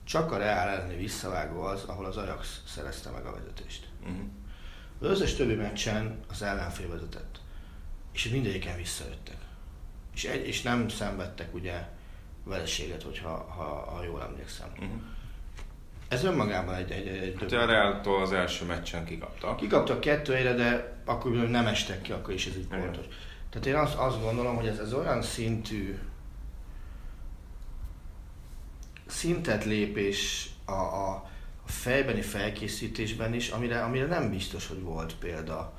Csak 0.08 0.32
a 0.32 0.38
Real 0.38 0.70
elleni 0.70 0.96
visszavágó 0.96 1.62
az, 1.62 1.84
ahol 1.84 2.06
az 2.06 2.18
Ajax 2.18 2.62
szerezte 2.68 3.10
meg 3.10 3.26
a 3.26 3.32
vezetést. 3.32 3.88
Uh-huh. 4.02 4.18
Az 5.02 5.08
összes 5.08 5.36
többi 5.36 5.54
meccsen 5.54 6.20
az 6.30 6.42
ellenfél 6.42 6.90
vezetett. 6.90 7.40
És 8.14 8.30
mindegyiken 8.30 8.76
visszajöttek. 8.76 9.38
És, 10.14 10.26
egy, 10.26 10.48
és 10.48 10.62
nem 10.62 10.90
szenvedtek 10.90 11.54
ugye 11.54 11.88
vereséget, 12.44 13.04
hogyha 13.04 13.30
ha, 13.30 13.64
ha 13.64 14.04
jól 14.04 14.22
emlékszem. 14.22 14.68
Uh-huh. 14.72 15.02
Ez 16.08 16.24
önmagában 16.24 16.76
egy, 16.76 16.92
egy, 16.92 17.08
egy, 17.08 17.36
Hát 17.40 17.52
a 17.52 17.66
Realtól 17.66 18.22
az 18.22 18.32
első 18.32 18.66
meccsen 18.66 19.06
kikaptak. 19.06 19.58
Kikaptak 19.58 20.00
kettő 20.00 20.34
helyre, 20.34 20.54
de 20.54 20.98
akkor 21.06 21.32
nem 21.32 21.68
estek 21.68 22.02
ki, 22.02 22.12
akkor 22.12 22.34
is 22.34 22.46
ez 22.46 22.58
így 22.58 22.68
pontos. 22.68 23.06
Tehát 23.50 23.68
én 23.68 23.76
azt, 23.76 23.96
azt 23.96 24.22
gondolom, 24.22 24.56
hogy 24.56 24.68
ez, 24.68 24.78
ez 24.78 24.94
olyan 24.94 25.22
szintű 25.22 26.00
szintet 29.08 29.66
lépés 29.66 30.50
a, 30.66 30.72
a, 30.72 31.10
a 31.66 31.70
fejbeni 31.70 32.22
felkészítésben 32.22 33.34
is, 33.34 33.50
amire, 33.50 33.84
amire 33.84 34.06
nem 34.06 34.30
biztos, 34.30 34.68
hogy 34.68 34.82
volt 34.82 35.16
példa 35.16 35.74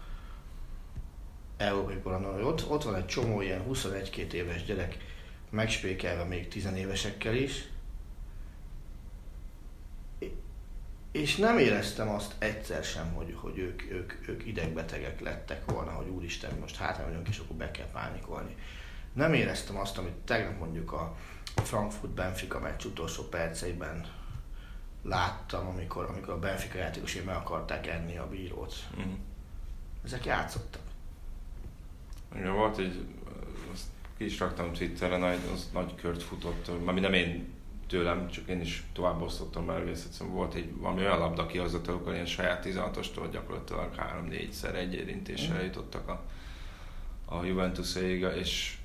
európai 1.57 2.01
hogy 2.03 2.43
ott, 2.43 2.71
ott 2.71 2.83
van 2.83 2.95
egy 2.95 3.07
csomó 3.07 3.41
ilyen 3.41 3.65
21-2 3.71 4.33
éves 4.33 4.65
gyerek, 4.65 4.97
megspékelve 5.51 6.25
még 6.25 6.49
10 6.49 6.69
évesekkel 6.77 7.35
is, 7.35 7.69
és 11.13 11.37
nem 11.37 11.59
éreztem 11.59 12.09
azt 12.09 12.35
egyszer 12.39 12.85
sem, 12.85 13.13
hogy, 13.13 13.35
hogy 13.37 13.59
ők, 13.59 13.83
ők, 13.91 14.29
ők 14.29 14.47
idegbetegek 14.47 15.21
lettek 15.21 15.71
volna, 15.71 15.91
hogy 15.91 16.09
úristen, 16.09 16.59
most 16.61 16.77
hátra 16.77 17.05
vagyunk, 17.05 17.29
és 17.29 17.39
akkor 17.39 17.57
be 17.57 17.71
kell 17.71 17.91
pánikolni. 17.93 18.57
Nem 19.13 19.33
éreztem 19.33 19.77
azt, 19.77 19.99
amit 19.99 20.13
tegnap 20.13 20.59
mondjuk 20.59 20.93
a 20.93 21.17
Frankfurt 21.63 22.13
Benfica 22.13 22.61
meccs 22.61 22.85
utolsó 22.85 23.23
perceiben 23.23 24.07
láttam, 25.03 25.67
amikor, 25.67 26.05
amikor 26.05 26.35
a 26.35 26.39
Benfica 26.39 26.79
játékosai 26.79 27.23
meg 27.23 27.37
akarták 27.37 27.87
enni 27.87 28.17
a 28.17 28.29
bírót. 28.29 28.75
Uh-huh. 28.97 29.13
Ezek 30.05 30.25
játszottak. 30.25 30.83
Igen, 32.35 32.53
volt 32.53 32.79
egy, 32.79 33.07
azt 33.73 33.85
ki 34.17 34.25
is 34.25 34.39
raktam 34.39 34.73
Twitterre, 34.73 35.17
nagy, 35.17 35.39
az 35.53 35.71
nagy 35.73 35.95
kört 35.95 36.23
futott, 36.23 36.69
ami 36.85 37.01
nem 37.01 37.13
én 37.13 37.57
tőlem, 37.87 38.29
csak 38.29 38.49
én 38.49 38.61
is 38.61 38.85
tovább 38.93 39.21
osztottam 39.21 39.65
már 39.65 39.81
egész 39.81 40.05
egyszerűen 40.05 40.35
volt 40.35 40.55
egy 40.55 40.77
valami 40.77 41.01
olyan 41.01 41.19
labda 41.19 41.47
kihozott, 41.47 41.89
amikor 41.89 42.13
ilyen 42.13 42.27
saját 42.27 42.67
16-ostól 42.67 43.29
gyakorlatilag 43.33 43.95
3-4-szer 43.97 44.75
egy 44.75 44.95
érintéssel 44.95 45.63
jutottak 45.63 46.09
a, 46.09 46.23
a 47.25 47.45
juventus 47.45 47.95
és 48.37 48.77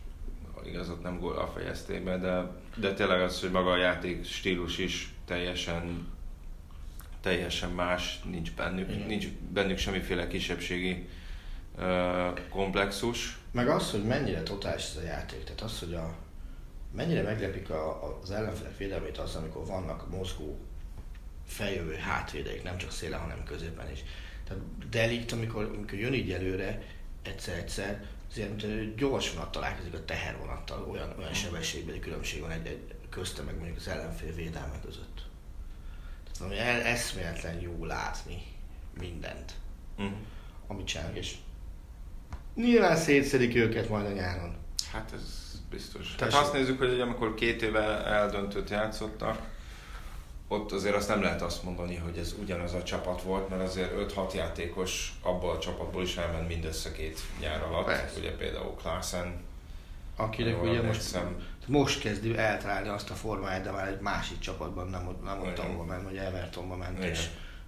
igaz, 0.66 0.90
ott 0.90 1.04
nem 1.04 1.20
gól 1.20 1.52
fejezték 1.54 2.04
be, 2.04 2.18
de, 2.18 2.62
de 2.76 2.94
tényleg 2.94 3.22
az, 3.22 3.40
hogy 3.40 3.52
maga 3.52 3.72
a 3.72 3.78
játék 3.78 4.26
stílus 4.26 4.78
is 4.78 5.14
teljesen 5.26 6.12
teljesen 7.24 7.70
más, 7.70 8.20
nincs 8.24 8.52
bennük, 8.52 8.90
Igen. 8.90 9.08
nincs 9.08 9.28
bennük 9.54 9.78
semmiféle 9.78 10.28
kisebbségi 10.28 11.08
ö, 11.78 12.30
komplexus. 12.50 13.38
Meg 13.52 13.68
az, 13.68 13.92
hogy 13.92 14.04
mennyire 14.04 14.44
totális 14.44 14.84
ez 14.84 14.96
a 15.04 15.06
játék, 15.06 15.44
tehát 15.44 15.62
az, 15.62 15.80
hogy 15.80 15.94
a, 15.94 16.16
mennyire 16.92 17.22
meglepik 17.22 17.70
a, 17.70 18.20
az 18.22 18.32
ellenfelek 18.32 18.78
védelmét 18.78 19.18
az, 19.18 19.36
amikor 19.36 19.66
vannak 19.66 20.10
mozgó 20.10 20.60
feljövő 21.46 21.96
hátvédeik, 21.96 22.64
nem 22.64 22.78
csak 22.78 22.92
szélen, 22.92 23.20
hanem 23.20 23.44
középen 23.44 23.92
is. 23.92 24.04
Tehát 24.48 24.64
Delikt, 24.90 25.32
amikor, 25.32 25.64
amikor 25.64 26.00
jön 26.00 26.14
így 26.14 26.32
előre, 26.32 26.82
egyszer-egyszer, 27.22 28.06
az 28.34 28.40
ilyen, 28.40 28.50
mint 28.50 28.64
egy 28.64 28.96
gyors 28.96 29.34
vonat 29.34 29.52
találkozik 29.52 29.94
a 29.94 30.06
tehervonattal, 30.06 30.88
olyan, 30.92 31.16
olyan 31.18 31.34
sebességbeli 31.34 32.00
különbség 32.00 32.42
van 32.42 32.52
egy, 32.52 32.66
egy 32.66 32.96
közte 33.10 33.42
meg 33.42 33.56
mondjuk 33.56 33.78
az 33.78 33.88
ellenfél 33.88 34.34
védelme 34.34 34.80
között. 34.86 35.22
Tehát 36.24 36.38
valami 36.40 36.58
el, 36.58 36.82
eszméletlen 36.82 37.60
jó 37.60 37.86
látni 37.86 38.44
mindent, 39.00 39.54
Uh-huh. 39.98 40.14
amit 40.68 40.86
csinálnak, 40.88 41.18
és 41.18 41.36
nyilván 42.56 42.96
szétszedik 42.96 43.56
őket 43.56 43.90
majd 43.90 44.06
a 44.06 44.12
nyáron. 44.12 44.56
Hát 44.92 45.12
ez 45.14 45.60
biztos. 45.70 46.02
Tessék. 46.02 46.18
Tehát 46.18 46.34
azt 46.34 46.54
nézzük, 46.54 46.78
hogy 46.78 47.00
amikor 47.00 47.34
két 47.34 47.62
éve 47.62 48.06
eldöntőt 48.06 48.70
játszottak, 48.70 49.53
ott 50.48 50.72
azért 50.72 50.96
azt 50.96 51.08
nem 51.08 51.22
lehet 51.22 51.42
azt 51.42 51.64
mondani, 51.64 51.96
hogy 51.96 52.18
ez 52.18 52.36
ugyanaz 52.42 52.74
a 52.74 52.84
csapat 52.84 53.22
volt, 53.22 53.50
mert 53.50 53.62
azért 53.62 54.14
5-6 54.16 54.34
játékos 54.34 55.14
abból 55.22 55.52
a 55.52 55.60
csapatból 55.60 56.04
is 56.04 56.18
elment 56.18 56.48
mindössze 56.48 56.92
két 56.92 57.20
nyár 57.40 57.64
alatt. 57.64 57.86
Persze. 57.86 58.20
Ugye 58.20 58.36
például 58.36 58.76
Klaassen, 58.76 59.42
Akinek 60.16 60.62
ugye 60.62 60.72
most, 60.72 60.84
emlékszem. 60.84 61.48
most 61.68 62.00
kezdi 62.00 62.38
eltalálni 62.38 62.88
azt 62.88 63.10
a 63.10 63.14
formáját, 63.14 63.64
de 63.64 63.72
már 63.72 63.88
egy 63.88 64.00
másik 64.00 64.40
csapatban, 64.40 64.88
nem, 64.88 65.18
nem 65.24 65.42
ott 65.42 65.60
ahova 65.60 65.84
ment, 65.84 66.04
vagy 66.04 66.18
Evertonba 66.18 66.76
ment, 66.76 66.98
Igen. 66.98 67.10
és, 67.10 67.20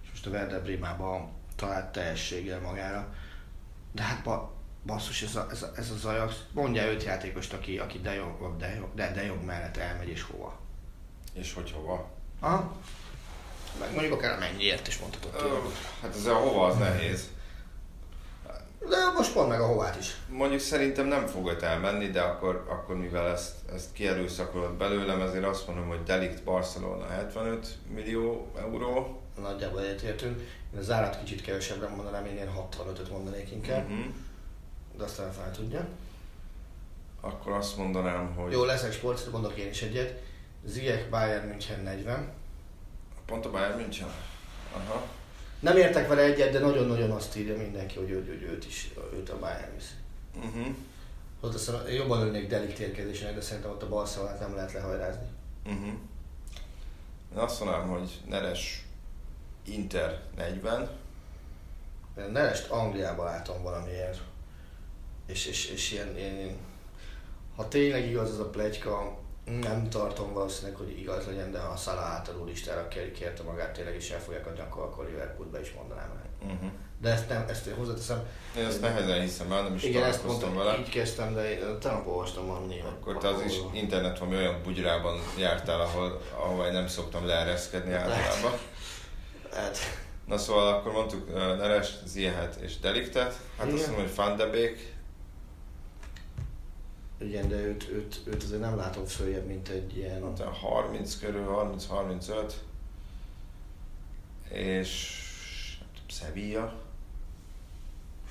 és 0.02 0.08
most 0.10 0.26
a 0.26 0.30
Werder 0.30 0.62
Brémában 0.62 1.28
talált 1.56 1.92
teljességgel 1.92 2.60
magára. 2.60 3.14
De 3.92 4.02
hát 4.02 4.22
ba, 4.22 4.52
basszus, 4.84 5.22
ez, 5.22 5.36
a, 5.36 5.46
ez, 5.50 5.62
a, 5.62 5.70
ez 5.76 5.90
az 5.90 6.04
Ajax, 6.04 6.34
mondja 6.52 6.90
öt 6.90 7.02
játékost, 7.02 7.52
aki, 7.52 7.78
aki 7.78 7.98
De 8.00 8.20
vagy 8.38 8.56
De 8.56 8.74
Jong, 8.74 8.94
de, 8.94 9.12
de 9.12 9.24
Jong 9.24 9.44
mellett 9.44 9.76
elmegy, 9.76 10.08
és 10.08 10.22
hova. 10.22 10.58
és 11.32 11.52
hogy 11.54 11.70
hova. 11.72 12.10
Aha. 12.40 12.76
Meg 13.80 13.92
mondjuk 13.92 14.12
akár 14.12 14.38
mennyiért 14.38 14.86
is 14.86 14.98
mondhatod. 14.98 15.72
Hát 16.02 16.14
ez 16.14 16.26
a 16.26 16.34
hova 16.34 16.66
az 16.66 16.76
nehéz. 16.76 17.28
De 18.88 18.96
most 19.16 19.32
pont 19.32 19.48
meg 19.48 19.60
a 19.60 19.66
hovát 19.66 19.96
is. 19.98 20.16
Mondjuk 20.28 20.60
szerintem 20.60 21.06
nem 21.06 21.26
fog 21.26 21.46
ott 21.46 21.62
elmenni, 21.62 22.10
de 22.10 22.20
akkor, 22.20 22.66
akkor 22.68 22.96
mivel 22.96 23.28
ezt, 23.28 23.54
ezt 23.74 23.92
kierőszakolod 23.92 24.72
belőlem, 24.72 25.20
ezért 25.20 25.44
azt 25.44 25.66
mondom, 25.66 25.88
hogy 25.88 26.02
Delikt 26.02 26.42
Barcelona 26.42 27.06
75 27.06 27.66
millió 27.94 28.50
euró. 28.58 29.20
Nagyjából 29.40 29.80
egyetértünk. 29.80 30.40
Én 30.74 30.78
a 30.78 30.82
zárat 30.82 31.18
kicsit 31.18 31.42
kevesebbre 31.42 31.88
mondanám, 31.88 32.26
én 32.26 32.32
ilyen 32.32 32.52
65-öt 32.56 33.10
mondanék 33.10 33.50
inkább. 33.50 33.84
Uh-huh. 33.90 34.04
De 34.96 35.04
aztán 35.04 35.32
fel 35.32 35.50
tudja. 35.50 35.86
Akkor 37.20 37.52
azt 37.52 37.76
mondanám, 37.76 38.34
hogy 38.34 38.52
Jó, 38.52 38.64
leszek 38.64 38.92
sport, 38.92 39.32
mondok 39.32 39.56
én 39.56 39.68
is 39.68 39.82
egyet. 39.82 40.22
Ziyech 40.66 41.08
Bayern 41.10 41.48
München 41.48 41.80
40. 41.80 42.32
pont 43.26 43.46
a 43.46 43.50
Bayern 43.50 43.78
München. 43.78 44.08
Aha. 44.72 45.06
Nem 45.60 45.76
értek 45.76 46.08
vele 46.08 46.22
egyet, 46.22 46.52
de 46.52 46.58
nagyon-nagyon 46.58 47.10
azt 47.10 47.36
írja 47.36 47.56
mindenki, 47.56 47.98
hogy, 47.98 48.10
ő, 48.10 48.26
hogy 48.26 48.42
őt 48.42 48.66
is, 48.66 48.90
őt 49.14 49.30
a 49.30 49.38
Bayern 49.38 49.74
viszi. 49.74 49.94
Uh-huh. 50.34 51.54
Aztán 51.54 51.90
jobban 51.90 52.20
örülnék 52.20 52.48
Delikt 52.48 52.78
érkezésének, 52.78 53.34
de 53.34 53.40
szerintem 53.40 53.70
ott 53.70 53.82
a 53.82 53.88
Barcelonát 53.88 54.40
nem 54.40 54.54
lehet 54.54 54.72
lehajrázni. 54.72 55.26
Uh-huh. 55.64 55.86
Én 57.32 57.38
azt 57.38 57.60
mondanám, 57.60 57.88
hogy 57.88 58.20
Neres 58.28 58.86
Inter 59.64 60.20
40. 60.36 60.90
Én 62.18 62.30
Nerest 62.30 62.70
Angliába 62.70 63.24
látom 63.24 63.62
valamiért. 63.62 64.20
És, 65.26 65.46
és, 65.46 65.70
és 65.70 65.92
ilyen, 65.92 66.16
ilyen, 66.16 66.34
ilyen, 66.34 66.56
ha 67.56 67.68
tényleg 67.68 68.08
igaz 68.08 68.30
az 68.30 68.38
a 68.38 68.50
plegyka, 68.50 69.18
nem 69.46 69.88
tartom 69.88 70.32
valószínűleg, 70.32 70.76
hogy 70.76 70.98
igaz 70.98 71.26
legyen, 71.26 71.50
de 71.50 71.58
ha 71.58 71.72
a 71.72 71.76
Salah 71.76 72.04
általú 72.04 72.44
listára 72.44 72.88
kér- 72.88 73.12
kérte 73.12 73.42
magát 73.42 73.72
tényleg 73.72 73.96
is 73.96 74.10
el 74.10 74.20
fogják 74.20 74.46
adni, 74.46 74.60
akkor, 74.60 74.82
akkor 74.82 75.04
Liverpoolbe 75.04 75.60
is 75.60 75.72
mondanám 75.72 76.10
el. 76.22 76.50
Uh-huh. 76.52 76.70
De 77.00 77.10
ezt 77.10 77.28
nem, 77.28 77.44
ezt 77.48 77.68
hozzáteszem. 77.76 78.22
Én 78.56 78.64
ezt 78.64 78.80
nehezen 78.80 79.20
hiszem 79.20 79.52
el, 79.52 79.62
nem 79.62 79.74
is 79.74 79.82
Igen, 79.82 80.04
ezt 80.04 80.24
mondtam, 80.24 80.56
vele. 80.56 80.78
így 80.78 80.88
kezdtem, 80.88 81.34
de 81.34 81.50
én 81.50 81.78
tegnap 81.80 82.06
olvastam 82.06 82.46
valami. 82.46 82.82
Akkor 82.86 83.18
te 83.18 83.28
az 83.28 83.40
is 83.46 83.54
internet 83.72 84.18
valami 84.18 84.36
olyan 84.36 84.62
bugyrában 84.62 85.20
jártál, 85.38 85.80
ahol, 85.80 86.20
ahol 86.36 86.70
nem 86.70 86.86
szoktam 86.88 87.26
leereszkedni 87.26 87.92
általában. 87.92 88.58
Hát, 89.52 89.78
Na 90.26 90.38
szóval 90.38 90.74
akkor 90.74 90.92
mondtuk 90.92 91.28
uh, 91.28 91.34
Neres, 91.56 91.94
Ziehet 92.04 92.56
és 92.56 92.78
Deliktet. 92.78 93.38
Hát 93.58 93.66
azt 93.66 93.76
Igen. 93.76 93.90
mondom, 93.90 94.06
hogy 94.06 94.14
Van 94.16 94.36
de 94.36 94.46
Beek. 94.46 94.95
Igen, 97.18 97.48
de 97.48 97.56
őt, 97.56 97.88
őt, 97.88 98.20
őt 98.24 98.42
azért 98.42 98.60
nem 98.60 98.76
látom 98.76 99.04
följebb, 99.04 99.46
mint 99.46 99.68
egy 99.68 99.96
ilyen... 99.96 100.20
Mondta 100.20 100.50
30 100.50 101.18
körül, 101.18 101.46
30-35. 101.48 102.52
És 104.48 105.22
tudom, 105.78 106.08
Sevilla. 106.08 106.74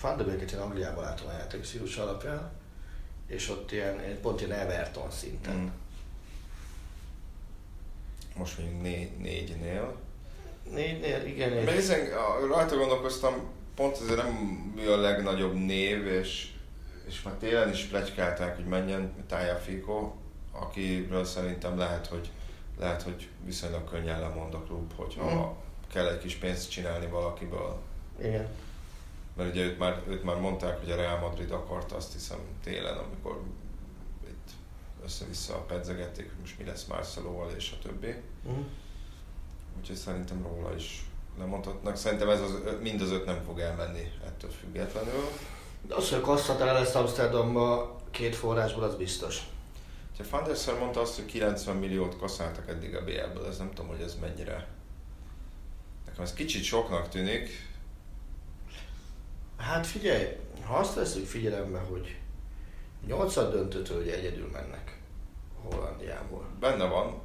Van 0.01 0.17
de 0.17 0.23
Beeket 0.23 0.51
én 0.51 0.59
Angliában 0.59 1.03
látom 1.03 1.27
a 1.27 1.31
játék 1.31 1.63
stílus 1.63 1.97
alapján, 1.97 2.51
és 3.27 3.49
ott 3.49 3.71
ilyen, 3.71 4.19
pont 4.21 4.41
ilyen 4.41 4.51
Everton 4.51 5.11
szinten. 5.11 5.55
Mm. 5.55 5.67
Most 8.35 8.57
még 8.57 8.81
né- 8.81 9.19
négynél. 9.19 9.95
Négynél, 10.71 11.25
igen. 11.25 11.51
Mert 11.51 11.77
hiszen 11.77 12.09
rajta 12.47 12.77
gondolkoztam, 12.77 13.33
pont 13.75 13.97
ezért 14.01 14.23
nem 14.23 14.73
a 14.87 14.95
legnagyobb 14.95 15.53
név, 15.53 16.07
és, 16.07 16.54
és 17.07 17.21
már 17.21 17.33
télen 17.33 17.69
is 17.69 17.83
plegykálták, 17.83 18.55
hogy 18.55 18.65
menjen 18.65 19.25
Tájáfikó, 19.27 20.15
akiről 20.51 21.23
szerintem 21.25 21.77
lehet, 21.77 22.07
hogy 22.07 22.29
lehet, 22.79 23.01
hogy 23.01 23.29
viszonylag 23.45 23.89
könnyen 23.89 24.19
lemond 24.19 24.53
a 24.53 24.59
klub, 24.63 24.93
hogyha 24.95 25.23
Mhm. 25.35 25.43
kell 25.91 26.07
egy 26.07 26.17
kis 26.19 26.35
pénzt 26.35 26.69
csinálni 26.71 27.07
valakiből. 27.07 27.77
Igen. 28.19 28.47
Mert 29.37 29.49
ugye 29.51 29.63
őt 29.63 29.77
már, 29.77 30.01
őt 30.07 30.23
már 30.23 30.35
mondták, 30.39 30.79
hogy 30.79 30.91
a 30.91 30.95
Real 30.95 31.19
Madrid 31.19 31.51
akarta, 31.51 31.95
azt 31.95 32.13
hiszem 32.13 32.37
télen, 32.63 32.97
amikor 32.97 33.41
itt 34.27 34.49
össze-vissza 35.03 35.57
pedzegették, 35.57 36.25
hogy 36.29 36.39
most 36.39 36.57
mi 36.57 36.65
lesz 36.65 36.85
Marcelóval 36.85 37.51
és 37.57 37.73
a 37.79 37.83
többi. 37.87 38.15
Uh-huh. 38.43 38.63
Úgyhogy 39.79 39.95
szerintem 39.95 40.43
róla 40.43 40.75
is 40.75 41.05
lemondhatnak. 41.39 41.95
Szerintem 41.95 42.29
ez 42.29 42.41
az, 42.41 42.51
mind 42.81 43.01
az 43.01 43.11
öt 43.11 43.25
nem 43.25 43.41
fog 43.45 43.59
elmenni 43.59 44.11
ettől 44.25 44.51
függetlenül. 44.51 45.23
Az, 45.89 46.09
hogy 46.09 46.21
Kasszatál 46.21 46.73
lesz 46.73 46.95
Amsterdamba 46.95 47.95
két 48.11 48.35
forrásból, 48.35 48.83
az 48.83 48.95
biztos. 48.95 49.41
Ha 50.17 50.23
Van 50.29 50.43
der 50.43 50.55
Sar 50.55 50.79
mondta 50.79 51.01
azt, 51.01 51.15
hogy 51.15 51.25
90 51.25 51.75
milliót 51.75 52.17
kaszáltak 52.17 52.69
eddig 52.69 52.95
a 52.95 53.03
BL-ből, 53.03 53.47
ez 53.47 53.57
nem 53.57 53.69
tudom, 53.73 53.87
hogy 53.87 54.01
ez 54.01 54.17
mennyire. 54.21 54.67
Nekem 56.05 56.23
ez 56.23 56.33
kicsit 56.33 56.63
soknak 56.63 57.09
tűnik. 57.09 57.49
Hát 59.57 59.87
figyelj, 59.87 60.25
ha 60.65 60.77
azt 60.77 60.95
veszük 60.95 61.25
figyelembe, 61.25 61.79
hogy 61.79 62.17
nyolcad 63.07 63.51
döntőtől 63.51 64.01
ugye 64.01 64.15
egyedül 64.15 64.49
mennek 64.51 64.99
Hollandiából. 65.63 66.45
Benne 66.59 66.85
van, 66.85 67.21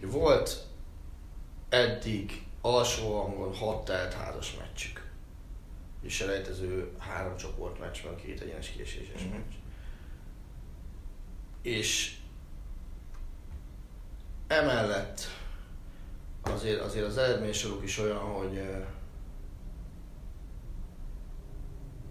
Volt 0.00 0.64
eddig 1.68 2.46
alsó 2.60 3.20
hangon 3.20 3.54
hat 3.54 3.84
telt 3.84 4.12
házas 4.12 4.56
meccsük. 4.56 4.99
És 6.02 6.14
selejtező 6.14 6.90
három 6.98 7.36
csoport 7.36 7.78
meccsben 7.78 8.16
két 8.16 8.40
egyenes 8.40 8.68
kieséses 8.70 9.22
Mhm. 9.22 9.32
meccs. 9.32 9.52
És 11.62 12.16
emellett 14.46 15.20
azért, 16.40 16.80
azért 16.80 17.06
az 17.06 17.16
eredménysoruk 17.18 17.82
is 17.82 17.98
olyan, 17.98 18.18
hogy 18.18 18.62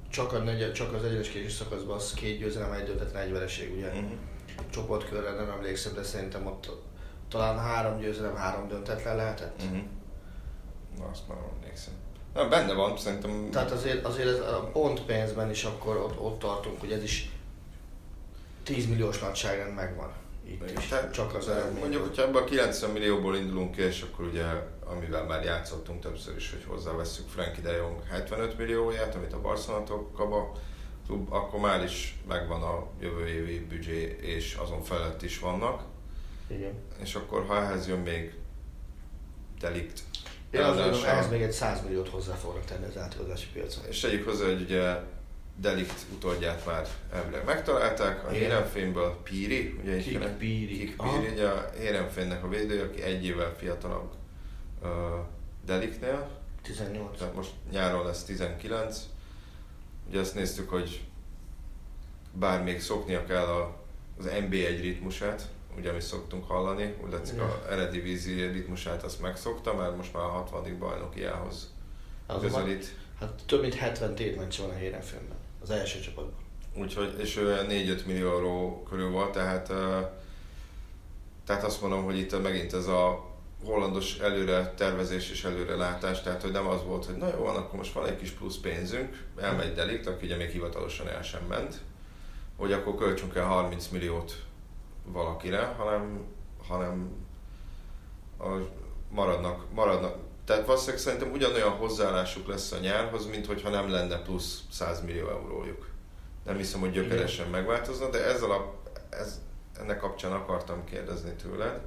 csak, 0.09 0.33
a 0.33 0.37
negyed, 0.39 0.71
csak 0.71 0.93
az 0.93 1.03
egyenes 1.03 1.29
kieséses 1.29 1.53
szakaszban 1.57 1.95
az 1.95 2.13
két 2.13 2.39
győzelem, 2.39 2.71
egy 2.71 2.85
döntetlen, 2.85 3.23
egy 3.23 3.31
vereség, 3.31 3.73
ugye? 3.75 3.93
Mhm. 3.93 4.11
csoportkörre 4.69 5.31
nem 5.31 5.49
emlékszem, 5.49 5.93
de 5.93 6.03
szerintem 6.03 6.45
ott 6.45 6.71
talán 7.27 7.59
három 7.59 7.99
győzelem, 7.99 8.35
három 8.35 8.67
döntetlen 8.67 9.15
lehetett. 9.15 9.61
Uh-huh. 9.61 9.79
Na, 10.97 11.05
azt 11.05 11.27
már 11.27 11.37
emlékszem. 11.57 11.93
Na, 12.33 12.47
benne 12.47 12.73
van, 12.73 12.97
szerintem. 12.97 13.49
Tehát 13.51 13.71
azért, 13.71 14.05
azért 14.05 14.27
ez 14.27 14.39
a 14.39 14.69
pont 14.73 15.01
pénzben 15.01 15.49
is 15.49 15.63
akkor 15.63 15.97
ott, 15.97 16.19
ott 16.19 16.39
tartunk, 16.39 16.79
hogy 16.79 16.91
ez 16.91 17.03
is 17.03 17.29
10 18.63 18.87
milliós 18.87 19.19
nagyságrend 19.19 19.75
megvan. 19.75 20.11
Itt 20.45 20.79
is. 20.79 20.87
Tehát 20.87 21.13
Csak 21.13 21.35
az 21.35 21.49
eredmény. 21.49 21.79
Mondjuk, 21.79 22.07
hogyha 22.07 22.23
ebből 22.23 22.41
a 22.41 22.45
90 22.45 22.89
millióból 22.89 23.35
indulunk 23.35 23.71
ki, 23.75 23.81
és 23.81 24.01
akkor 24.01 24.25
ugye, 24.25 24.43
amivel 24.85 25.23
már 25.23 25.43
játszottunk 25.43 26.01
többször 26.01 26.35
is, 26.35 26.51
hogy 26.51 26.63
hozzáveszünk 26.67 27.29
Frankie 27.29 27.63
de 27.63 27.71
Jong 27.71 28.03
75 28.09 28.57
millióját, 28.57 29.15
amit 29.15 29.33
a 29.33 29.41
Barcelona 29.41 30.11
kaba, 30.15 30.51
akkor 31.29 31.59
már 31.59 31.83
is 31.83 32.17
megvan 32.27 32.61
a 32.61 32.87
jövő 32.99 33.27
évi 33.27 33.59
büdzsé, 33.59 34.17
és 34.21 34.53
azon 34.53 34.83
felett 34.83 35.21
is 35.21 35.39
vannak. 35.39 35.83
Igen. 36.47 36.73
És 37.01 37.15
akkor 37.15 37.45
ha 37.45 37.61
ehhez 37.61 37.87
jön 37.87 37.99
még 37.99 38.33
Delikt, 39.59 40.03
Én 40.51 40.61
azt 40.61 40.77
gondolom, 40.77 41.05
ehhez 41.05 41.29
még 41.29 41.41
egy 41.41 41.51
100 41.51 41.81
milliót 41.83 42.09
hozzá 42.09 42.33
fognak 42.33 42.65
tenni 42.65 42.85
az 42.85 42.97
átigazási 42.97 43.47
piacon. 43.53 43.83
és 43.87 43.99
tegyük 43.99 44.25
hozzá, 44.25 44.45
hogy 44.45 44.61
ugye 44.61 44.99
Delikt 45.55 46.05
utódját 46.13 46.65
már 46.65 46.87
elvileg 47.13 47.45
megtalálták, 47.45 48.25
a. 48.25 48.29
Hérenfényből 48.29 49.17
Píri, 49.23 49.79
ugye 49.81 49.97
Kik 49.97 50.27
Píri. 50.37 50.77
Kik. 50.77 50.95
Píri, 50.95 51.33
ugye 51.33 51.47
a 51.47 51.69
Hérenfénynek 51.79 52.43
a 52.43 52.47
védője, 52.47 52.83
aki 52.83 53.01
egy 53.01 53.25
évvel 53.25 53.55
fiatalabb 53.57 54.11
uh, 54.81 54.89
Deliknél, 55.65 56.29
18. 56.61 57.17
tehát 57.17 57.35
most 57.35 57.51
nyáron 57.71 58.05
lesz 58.05 58.23
19. 58.23 58.99
Ugye 60.09 60.19
azt 60.19 60.35
néztük, 60.35 60.69
hogy 60.69 61.01
bár 62.33 62.63
még 62.63 62.81
szoknia 62.81 63.25
kell 63.25 63.45
a, 63.45 63.75
az 64.17 64.25
NB1 64.25 64.77
ritmusát, 64.81 65.47
ugye 65.79 65.89
amit 65.89 66.01
szoktunk 66.01 66.47
hallani, 66.47 66.95
úgy 67.03 67.11
látszik 67.11 67.41
a 67.41 67.65
Eredivisie 67.69 68.51
ritmusát 68.51 69.03
azt 69.03 69.21
megszokta, 69.21 69.73
mert 69.75 69.95
most 69.95 70.13
már 70.13 70.23
a 70.23 70.27
60. 70.27 70.77
bajnokiához 70.79 71.73
Azonban, 72.25 72.51
közelít. 72.51 72.95
hát 73.19 73.41
több 73.45 73.61
mint 73.61 73.73
70 73.73 74.15
tétmeccs 74.15 74.59
van 74.59 74.69
a 74.69 74.73
Hérenfőnben, 74.73 75.37
az 75.61 75.69
első 75.69 75.99
csapatban. 75.99 76.47
Úgyhogy, 76.75 77.15
és 77.19 77.37
ő 77.37 77.45
olyan 77.45 77.65
4-5 77.69 78.05
millió 78.05 78.29
euró 78.29 78.83
körül 78.89 79.09
volt, 79.09 79.31
tehát, 79.31 79.67
tehát 81.45 81.63
azt 81.63 81.81
mondom, 81.81 82.03
hogy 82.03 82.17
itt 82.17 82.41
megint 82.41 82.73
ez 82.73 82.87
a 82.87 83.27
hollandos 83.63 84.19
előre 84.19 84.73
tervezés 84.77 85.31
és 85.31 85.43
előre 85.43 85.75
látás, 85.75 86.21
tehát 86.21 86.41
hogy 86.41 86.51
nem 86.51 86.67
az 86.67 86.83
volt, 86.83 87.05
hogy 87.05 87.15
na 87.17 87.27
jó, 87.27 87.43
van, 87.43 87.55
akkor 87.55 87.77
most 87.77 87.93
van 87.93 88.07
egy 88.07 88.17
kis 88.17 88.29
plusz 88.29 88.57
pénzünk, 88.57 89.25
elmegy 89.37 89.73
Delikt, 89.73 90.07
aki 90.07 90.25
ugye 90.25 90.35
még 90.35 90.49
hivatalosan 90.49 91.07
el 91.07 91.23
sem 91.23 91.41
ment, 91.47 91.79
hogy 92.57 92.71
akkor 92.71 92.95
költsünk 92.95 93.35
el 93.35 93.45
30 93.45 93.87
milliót 93.87 94.43
valakire, 95.11 95.65
hanem, 95.65 96.25
hanem 96.67 97.11
a, 98.39 98.47
maradnak, 99.09 99.71
maradnak. 99.73 100.15
Tehát 100.45 100.65
valószínűleg 100.65 101.01
szerintem 101.01 101.31
ugyanolyan 101.31 101.71
hozzáállásuk 101.71 102.47
lesz 102.47 102.71
a 102.71 102.77
nyárhoz, 102.77 103.27
mint 103.27 103.45
hogyha 103.45 103.69
nem 103.69 103.89
lenne 103.89 104.21
plusz 104.21 104.63
100 104.71 105.03
millió 105.03 105.29
eurójuk. 105.29 105.87
Nem 106.45 106.57
hiszem, 106.57 106.79
hogy 106.79 106.91
gyökeresen 106.91 107.47
Igen. 107.47 107.59
megváltozna, 107.59 108.09
de 108.09 108.25
ezzel 108.25 108.51
a, 108.51 108.73
ez, 109.09 109.41
ennek 109.79 109.99
kapcsán 109.99 110.31
akartam 110.31 110.83
kérdezni 110.83 111.31
tőled, 111.33 111.81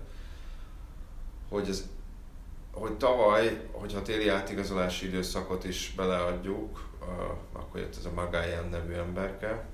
hogy, 1.49 1.69
ez, 1.69 1.89
hogy 2.73 2.93
tavaly, 2.93 3.69
hogyha 3.73 4.03
téli 4.03 4.29
átigazolási 4.29 5.07
időszakot 5.07 5.65
is 5.65 5.93
beleadjuk, 5.97 6.89
akkor 7.53 7.81
jött 7.81 7.97
ez 7.97 8.05
a 8.05 8.13
Magáján 8.15 8.69
nevű 8.69 8.93
emberke, 8.93 9.65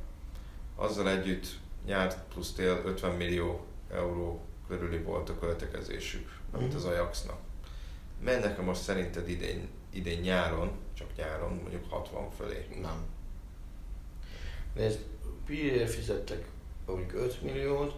azzal 0.76 1.08
együtt 1.08 1.46
nyár 1.88 2.24
plusz 2.28 2.52
tél 2.52 2.82
50 2.84 3.14
millió 3.14 3.66
euró 3.92 4.40
körüli 4.68 4.98
volt 4.98 5.28
a 5.28 5.38
költekezésük, 5.38 6.40
amit 6.50 6.74
az 6.74 6.82
mhm. 6.82 6.92
Ajaxnak. 6.92 7.38
Mennek-e 8.20 8.62
most 8.62 8.82
szerinted 8.82 9.28
idén, 9.28 9.68
idén 9.90 10.20
nyáron, 10.20 10.70
csak 10.94 11.16
nyáron, 11.16 11.52
mondjuk 11.52 11.90
60 11.90 12.30
fölé? 12.30 12.66
Nem. 12.80 13.04
Nézd, 14.74 14.98
Pirére 15.46 15.86
fizettek 15.86 16.48
mondjuk 16.86 17.12
5 17.12 17.42
milliót, 17.42 17.94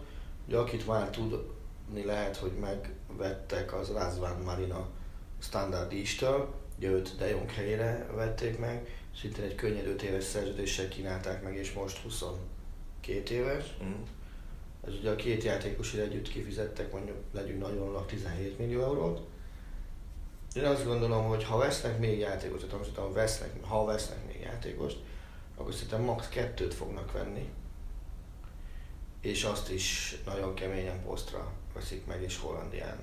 ugye 0.47 0.57
akit 0.57 0.86
már 0.86 1.11
tudni 1.11 2.05
lehet, 2.05 2.36
hogy 2.36 2.53
megvettek 2.53 3.74
az 3.74 3.88
Razvan 3.93 4.43
Marina 4.45 4.88
standardista, 5.38 6.55
ugye 6.78 6.88
őt 6.88 7.16
De 7.16 7.28
Jong 7.28 7.51
helyére 7.51 8.07
vették 8.14 8.59
meg, 8.59 9.03
szintén 9.20 9.45
egy 9.45 9.55
könnyed 9.55 9.86
5 9.86 10.03
éves 10.03 10.24
szerződéssel 10.24 10.88
kínálták 10.88 11.43
meg, 11.43 11.55
és 11.55 11.72
most 11.72 12.03
22 13.01 13.34
éves. 13.34 13.64
Mm. 13.82 14.03
Ez 14.86 14.94
ugye 14.94 15.11
a 15.11 15.16
két 15.16 15.44
játékosért 15.44 16.07
együtt 16.07 16.28
kifizettek, 16.28 16.92
mondjuk 16.92 17.16
legyünk 17.32 17.61
nagyon 17.61 18.07
17 18.07 18.59
millió 18.59 18.82
eurót. 18.82 19.20
Én 20.55 20.64
azt 20.64 20.84
gondolom, 20.84 21.24
hogy 21.24 21.44
ha 21.44 21.59
vesznek 21.59 21.98
még 21.98 22.18
játékost, 22.18 22.66
tehát 22.66 23.12
vesznek, 23.12 23.64
ha 23.64 23.84
vesznek 23.84 24.26
még 24.26 24.40
játékost, 24.40 24.98
akkor 25.57 25.72
szerintem 25.72 26.03
max. 26.03 26.28
kettőt 26.28 26.74
fognak 26.74 27.12
venni, 27.12 27.48
és 29.20 29.44
azt 29.44 29.70
is 29.70 30.16
nagyon 30.24 30.55
keményen 30.55 31.03
posztra 31.03 31.53
veszik 31.74 32.07
meg, 32.07 32.22
és 32.22 32.38
Hollandián 32.38 32.98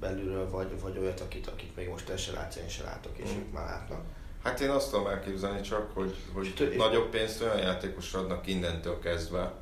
belülről, 0.00 0.50
vagy, 0.50 0.80
vagy 0.80 0.98
olyat, 0.98 1.20
akit, 1.20 1.46
akit 1.46 1.76
még 1.76 1.88
most 1.88 2.06
te 2.06 2.16
se 2.16 2.32
látsz, 2.32 2.56
én 2.56 2.68
se 2.68 2.82
látok, 2.82 3.18
és 3.18 3.30
mm. 3.30 3.38
ők 3.38 3.52
már 3.52 3.64
látnak. 3.64 4.04
Hát 4.42 4.60
én 4.60 4.70
azt 4.70 4.90
tudom 4.90 5.06
elképzelni 5.06 5.60
csak, 5.60 5.90
hogy, 5.94 6.14
hogy 6.32 6.74
nagyobb 6.76 7.08
pénzt 7.10 7.42
olyan 7.42 7.58
játékosra 7.58 8.18
adnak 8.18 8.46
innentől 8.46 8.98
kezdve, 8.98 9.54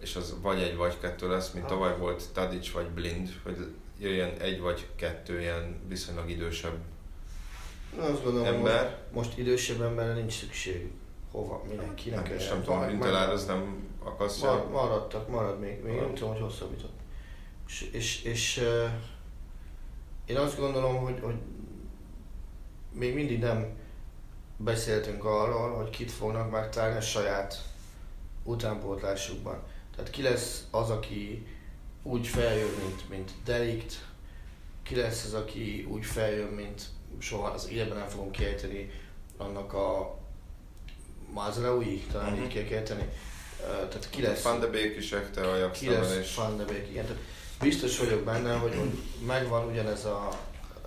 és 0.00 0.16
az 0.16 0.34
vagy 0.42 0.62
egy 0.62 0.76
vagy 0.76 0.98
kettő 1.00 1.28
lesz, 1.28 1.50
mint 1.50 1.66
tavaly 1.66 1.96
volt 1.98 2.24
Tadic 2.32 2.70
vagy 2.70 2.86
Blind, 2.86 3.28
hogy 3.42 3.66
jöjjön 3.98 4.32
egy 4.38 4.60
vagy 4.60 4.86
kettő 4.96 5.40
ilyen 5.40 5.80
viszonylag 5.88 6.30
idősebb 6.30 6.78
azt 8.00 8.24
gondolom, 8.24 8.54
ember. 8.54 8.84
Most, 8.84 9.26
most 9.26 9.38
idősebb 9.38 9.80
emberre 9.80 10.12
nincs 10.12 10.32
szükség. 10.32 10.90
Hova, 11.30 11.62
mindenkinek. 11.68 12.18
Hát, 12.18 12.40
és 12.40 12.48
nem 12.48 12.62
tudom, 12.62 12.78
Wintelár 12.78 13.28
az 13.28 13.46
nem 13.46 13.88
akasztja. 14.04 14.52
Mar, 14.52 14.70
maradtak, 14.70 15.28
marad 15.28 15.60
még, 15.60 15.82
még 15.82 15.94
nem 15.94 16.14
tudom, 16.14 16.32
hogy 16.32 16.40
hosszabbított. 16.40 17.00
És, 17.66 17.88
és, 17.92 18.22
és 18.22 18.56
uh, 18.56 18.90
én 20.26 20.36
azt 20.36 20.58
gondolom, 20.58 20.96
hogy, 20.96 21.18
hogy 21.22 21.34
még 22.92 23.14
mindig 23.14 23.38
nem 23.38 23.66
beszéltünk 24.56 25.24
arról, 25.24 25.70
hogy 25.70 25.90
kit 25.90 26.10
fognak 26.10 26.50
megtalálni 26.50 26.96
a 26.96 27.00
saját 27.00 27.62
utánpótlásukban. 28.44 29.62
Tehát 29.96 30.10
ki 30.10 30.22
lesz 30.22 30.64
az, 30.70 30.90
aki 30.90 31.46
úgy 32.02 32.26
feljön, 32.26 32.70
mint, 32.78 33.08
mint 33.08 33.30
Delikt, 33.44 34.04
ki 34.82 34.96
lesz 34.96 35.24
az, 35.24 35.34
aki 35.34 35.86
úgy 35.90 36.04
feljön, 36.04 36.48
mint 36.48 36.82
soha 37.18 37.48
az 37.48 37.68
életben 37.68 37.98
nem 37.98 38.08
fogom 38.08 38.30
kiejteni 38.30 38.90
annak 39.36 39.72
a 39.72 40.18
Mazraoui, 41.32 42.04
talán 42.12 42.32
uh-huh. 42.32 42.44
így 42.44 42.52
kell 42.52 42.64
kiejteni. 42.64 43.08
Uh, 43.60 43.66
tehát 43.66 44.10
ki 44.10 44.22
lesz... 44.22 44.42
Van 44.42 44.60
de 44.60 44.66
Beek 44.66 44.96
is 44.96 45.12
ekte 45.12 45.40
a 45.40 45.70
Ki 45.70 45.88
lesz 45.88 46.16
és... 46.16 46.34
Van 46.34 46.56
de 46.56 46.64
Beek, 46.64 46.88
igen. 46.90 47.04
Tehát 47.04 47.22
biztos 47.60 47.98
vagyok 47.98 48.24
benne, 48.24 48.54
hogy 48.54 48.74
megvan 49.26 49.70
ugyanez 49.70 50.04
a 50.04 50.28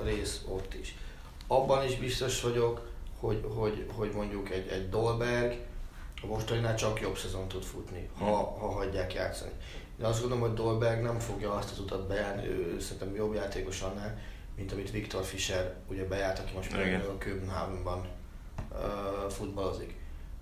rész 0.04 0.42
ott 0.48 0.74
is. 0.74 0.96
Abban 1.48 1.86
is 1.86 1.96
biztos 1.96 2.42
vagyok, 2.42 2.90
hogy, 3.20 3.46
hogy, 3.56 3.86
hogy 3.96 4.12
mondjuk 4.14 4.50
egy, 4.50 4.68
egy 4.68 4.90
Dolberg 4.90 5.58
a 6.22 6.26
mostaninál 6.26 6.76
csak 6.76 7.02
jobb 7.02 7.18
szezon 7.18 7.48
tud 7.48 7.64
futni, 7.64 8.10
ha, 8.18 8.36
ha 8.36 8.68
hagyják 8.68 9.14
játszani. 9.14 9.52
De 9.98 10.08
azt 10.08 10.20
gondolom, 10.20 10.44
hogy 10.44 10.54
Dolberg 10.54 11.02
nem 11.02 11.20
fogja 11.20 11.54
azt 11.54 11.72
az 11.72 11.80
utat 11.80 12.08
bejárni, 12.08 12.48
ő 12.48 12.80
szerintem 12.80 13.16
jobb 13.16 13.34
játékos 13.34 13.82
annál, 13.82 14.20
mint 14.56 14.72
amit 14.72 14.92
Viktor 14.92 15.24
Fischer 15.24 15.76
ugye 15.88 16.08
bejárt, 16.08 16.40
aki 16.40 16.52
most 16.56 16.78
még 16.78 16.94
a 16.94 17.18
Köbenhávenban 17.18 18.08
uh, 18.72 19.30
futballozik. 19.30 19.96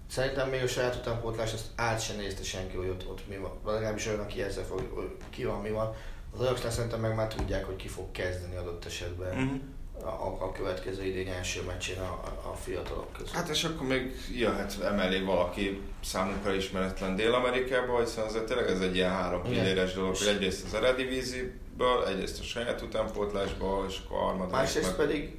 Szerintem 0.07 0.49
még 0.49 0.63
a 0.63 0.67
saját 0.67 0.95
utánpótlás 0.95 1.53
azt 1.53 1.67
át 1.75 2.01
sem 2.01 2.17
nézte 2.17 2.43
senki, 2.43 2.75
hogy 2.75 2.87
ott, 2.87 3.09
ott 3.09 3.27
mi 3.27 3.37
van. 3.37 3.51
Legalábbis 3.65 4.07
olyan, 4.07 4.19
aki 4.19 4.41
ezzel 4.41 4.63
fog, 4.63 5.13
ki 5.29 5.43
van, 5.45 5.61
mi 5.61 5.69
van. 5.69 5.93
Az 6.33 6.39
Ajaxnál 6.39 6.71
szerintem 6.71 6.99
meg 6.99 7.15
már 7.15 7.27
tudják, 7.27 7.65
hogy 7.65 7.75
ki 7.75 7.87
fog 7.87 8.11
kezdeni 8.11 8.55
adott 8.55 8.85
esetben. 8.85 9.35
Mm-hmm 9.35 9.57
a, 10.03 10.37
a 10.39 10.51
következő 10.51 11.05
idény 11.05 11.27
első 11.27 11.61
meccsén 11.61 11.99
a, 11.99 12.21
a 12.49 12.55
fiatalok 12.55 13.13
között. 13.13 13.31
Hát 13.33 13.49
és 13.49 13.63
akkor 13.63 13.87
még 13.87 14.15
jöhet 14.35 14.81
emellé 14.81 15.19
valaki 15.19 15.81
számunkra 16.03 16.53
ismeretlen 16.53 17.15
Dél-Amerikába, 17.15 17.99
hiszen 17.99 18.25
azért 18.25 18.45
tényleg 18.45 18.69
ez 18.69 18.81
egy 18.81 18.95
ilyen 18.95 19.11
három 19.11 19.41
pilléres 19.41 19.93
dolog, 19.93 20.17
hogy 20.17 20.27
egyrészt 20.27 20.65
az 20.65 20.73
Eredivíziből, 20.73 22.05
egyrészt 22.07 22.39
a 22.39 22.43
saját 22.43 22.81
utánpótlásból, 22.81 23.85
és 23.89 24.01
akkor 24.05 24.17
a 24.17 24.21
harmadik. 24.21 24.51
Másrészt 24.51 24.87
meg 24.87 25.07
pedig, 25.07 25.37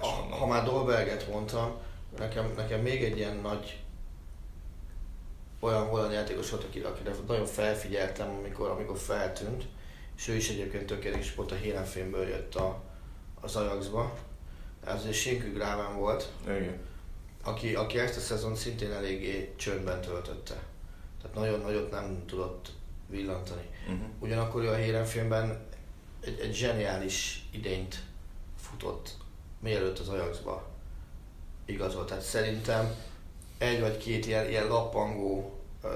a, 0.00 0.06
ha 0.34 0.46
már 0.46 0.64
Dolberget 0.64 1.28
mondtam, 1.28 1.74
nekem, 2.18 2.52
nekem 2.56 2.80
még 2.80 3.02
egy 3.02 3.16
ilyen 3.16 3.36
nagy 3.42 3.78
olyan 5.60 5.86
holland 5.86 6.12
játékos 6.12 6.50
volt, 6.50 6.64
akire, 6.64 6.88
akire 6.88 7.14
nagyon 7.26 7.46
felfigyeltem, 7.46 8.28
amikor, 8.28 8.68
amikor 8.68 8.98
feltűnt, 8.98 9.64
és 10.16 10.28
ő 10.28 10.34
is 10.34 10.48
egyébként 10.48 10.86
tökéletes 10.86 11.34
volt, 11.34 11.52
a 11.52 11.54
Hérenfémből 11.54 12.28
jött 12.28 12.54
a, 12.54 12.82
az 13.44 13.56
Ajaxba, 13.56 14.14
ez 14.86 15.04
egy 15.04 15.52
Gráven 15.54 15.96
volt, 15.96 16.32
Igen. 16.42 16.78
Aki, 17.44 17.74
aki 17.74 17.98
ezt 17.98 18.16
a 18.16 18.20
szezon 18.20 18.56
szintén 18.56 18.92
eléggé 18.92 19.52
csöndben 19.56 20.00
töltötte. 20.00 20.62
Tehát 21.22 21.36
nagyon 21.36 21.60
nagyot 21.60 21.90
nem 21.90 22.22
tudott 22.26 22.72
villantani. 23.08 23.68
Uh-huh. 23.82 24.06
Ugyanakkor 24.18 24.62
ő 24.62 24.68
a 24.68 24.74
Hérenfilmben 24.74 25.66
egy, 26.20 26.40
egy 26.40 26.54
zseniális 26.54 27.48
idényt 27.50 28.02
futott, 28.60 29.16
mielőtt 29.60 29.98
az 29.98 30.08
Ajaxba 30.08 30.68
igazolt. 31.64 32.08
Tehát 32.08 32.22
szerintem 32.22 32.94
egy 33.58 33.80
vagy 33.80 33.96
két 33.96 34.26
ilyen, 34.26 34.48
ilyen 34.48 34.66
lappangó 34.66 35.58
uh, 35.82 35.90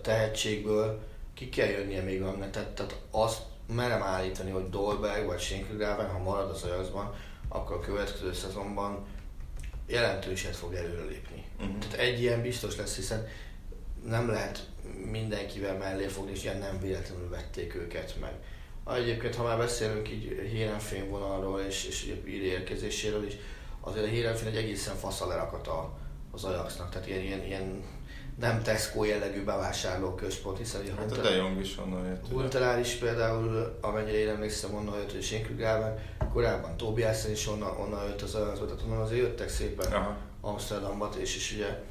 tehetségből 0.00 1.02
ki 1.34 1.48
kell 1.48 1.68
jönnie 1.68 2.02
még 2.02 2.22
annak. 2.22 2.50
Tehát, 2.50 2.68
tehát 2.68 2.96
azt 3.10 3.42
merem 3.66 4.02
állítani, 4.02 4.50
hogy 4.50 4.68
Dolberg 4.68 5.26
vagy 5.26 5.40
Sinkrigraven, 5.40 6.10
ha 6.10 6.18
marad 6.18 6.50
az 6.50 6.62
Ajaxban, 6.62 7.14
akkor 7.48 7.76
a 7.76 7.80
következő 7.80 8.32
szezonban 8.32 9.06
jelentőset 9.86 10.56
fog 10.56 10.74
előrelépni. 10.74 11.44
Uh-huh. 11.60 11.78
Tehát 11.78 11.96
egy 11.96 12.20
ilyen 12.20 12.42
biztos 12.42 12.76
lesz, 12.76 12.96
hiszen 12.96 13.26
nem 14.06 14.28
lehet 14.28 14.68
mindenkivel 15.10 15.76
mellé 15.76 16.06
fogni, 16.06 16.30
és 16.30 16.44
ilyen 16.44 16.58
nem 16.58 16.80
véletlenül 16.80 17.28
vették 17.28 17.74
őket 17.74 18.16
meg. 18.20 18.32
Egyébként, 18.96 19.34
ha 19.34 19.42
már 19.42 19.58
beszélünk 19.58 20.10
így 20.10 20.48
Hérenfén 20.52 21.08
vonalról 21.08 21.60
és, 21.60 21.84
és 21.84 22.14
íri 22.26 22.44
érkezéséről 22.44 23.26
is, 23.26 23.36
azért 23.80 24.06
a 24.06 24.08
Hérenfén 24.08 24.48
egy 24.48 24.56
egészen 24.56 24.96
faszal 24.96 25.28
lerakat 25.28 25.70
az 26.30 26.44
Ajaxnak, 26.44 26.90
tehát 26.90 27.06
ilyen, 27.06 27.22
ilyen, 27.22 27.44
ilyen 27.44 27.84
nem 28.38 28.62
Tesco 28.62 29.04
jellegű 29.04 29.44
bevásárló 29.44 30.14
központ, 30.14 30.58
hiszen 30.58 30.80
a 30.96 31.00
hát 31.00 31.12
a 31.12 31.20
De 31.20 31.30
Jong 31.30 31.60
is 31.60 31.78
onnan 31.78 32.06
jött. 32.06 32.28
Huntelár 32.28 32.78
is 32.78 32.94
például, 32.94 33.78
amennyire 33.80 34.18
én 34.18 34.28
emlékszem, 34.28 34.74
onnan 34.74 34.98
jött, 34.98 35.12
és 35.12 35.26
Sinkrugrában, 35.26 35.98
korábban 36.32 36.76
Tobiasen 36.76 37.30
is 37.30 37.48
onnan, 37.48 37.76
onnan 37.76 38.04
jött 38.04 38.22
az 38.22 38.34
az 38.34 38.58
tehát 38.58 38.82
onnan 38.84 39.00
azért 39.00 39.20
jöttek 39.20 39.48
szépen 39.48 39.92
Aha. 39.92 40.16
Amsterdamba, 40.40 41.10
és, 41.18 41.36
és 41.36 41.52
ugye 41.52 41.82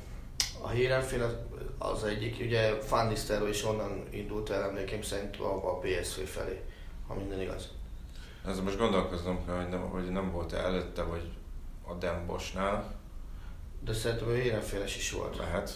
a 0.62 0.70
Hérenfél 0.70 1.24
az, 1.24 1.36
az 1.78 2.04
egyik, 2.04 2.40
ugye 2.40 2.74
Van 2.90 3.12
is 3.50 3.64
onnan 3.66 4.04
indult 4.10 4.50
el 4.50 4.64
emlékeim 4.64 5.02
szerint 5.02 5.36
a, 5.40 5.72
a 5.72 5.78
PSV 5.78 6.22
felé, 6.22 6.62
ha 7.08 7.14
minden 7.14 7.42
igaz. 7.42 7.70
Ez 8.48 8.60
most 8.60 8.78
gondolkoznom 8.78 9.46
kell, 9.46 9.56
hogy 9.56 9.70
nem, 9.70 9.82
hogy 9.82 10.12
nem 10.12 10.32
volt 10.32 10.54
előtte, 10.54 11.02
vagy 11.02 11.32
a 11.88 11.94
Dembosnál. 11.94 12.96
De 13.84 13.94
szerintem 13.94 14.28
a 14.28 14.32
Hérenféles 14.32 14.98
is 14.98 15.12
volt. 15.12 15.38
Lehet. 15.38 15.72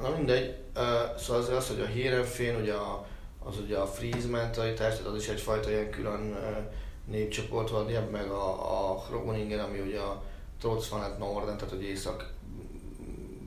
Na 0.00 0.10
mindegy, 0.16 0.54
uh, 0.76 0.82
szóval 1.18 1.42
az, 1.42 1.48
az, 1.48 1.68
hogy 1.68 1.80
a 1.80 1.86
Hérenfén, 1.86 2.60
ugye 2.60 2.72
a, 2.72 3.06
az 3.38 3.58
ugye 3.58 3.76
a 3.76 3.86
freeze 3.86 4.28
mentalitás, 4.28 4.96
tehát 4.96 5.12
az 5.12 5.20
is 5.20 5.28
egyfajta 5.28 5.70
ilyen 5.70 5.90
külön 5.90 6.20
uh, 6.20 6.56
népcsoport 7.10 7.70
van, 7.70 7.88
ja, 7.88 8.08
meg 8.12 8.28
a, 8.30 8.90
a 8.92 9.06
Groningen, 9.10 9.58
ami 9.58 9.80
ugye 9.80 9.98
a 9.98 10.22
Trotz 10.60 10.88
van 10.88 11.00
hát 11.00 11.18
Norden, 11.18 11.56
tehát 11.56 11.74
hogy 11.74 11.82
észak 11.82 12.32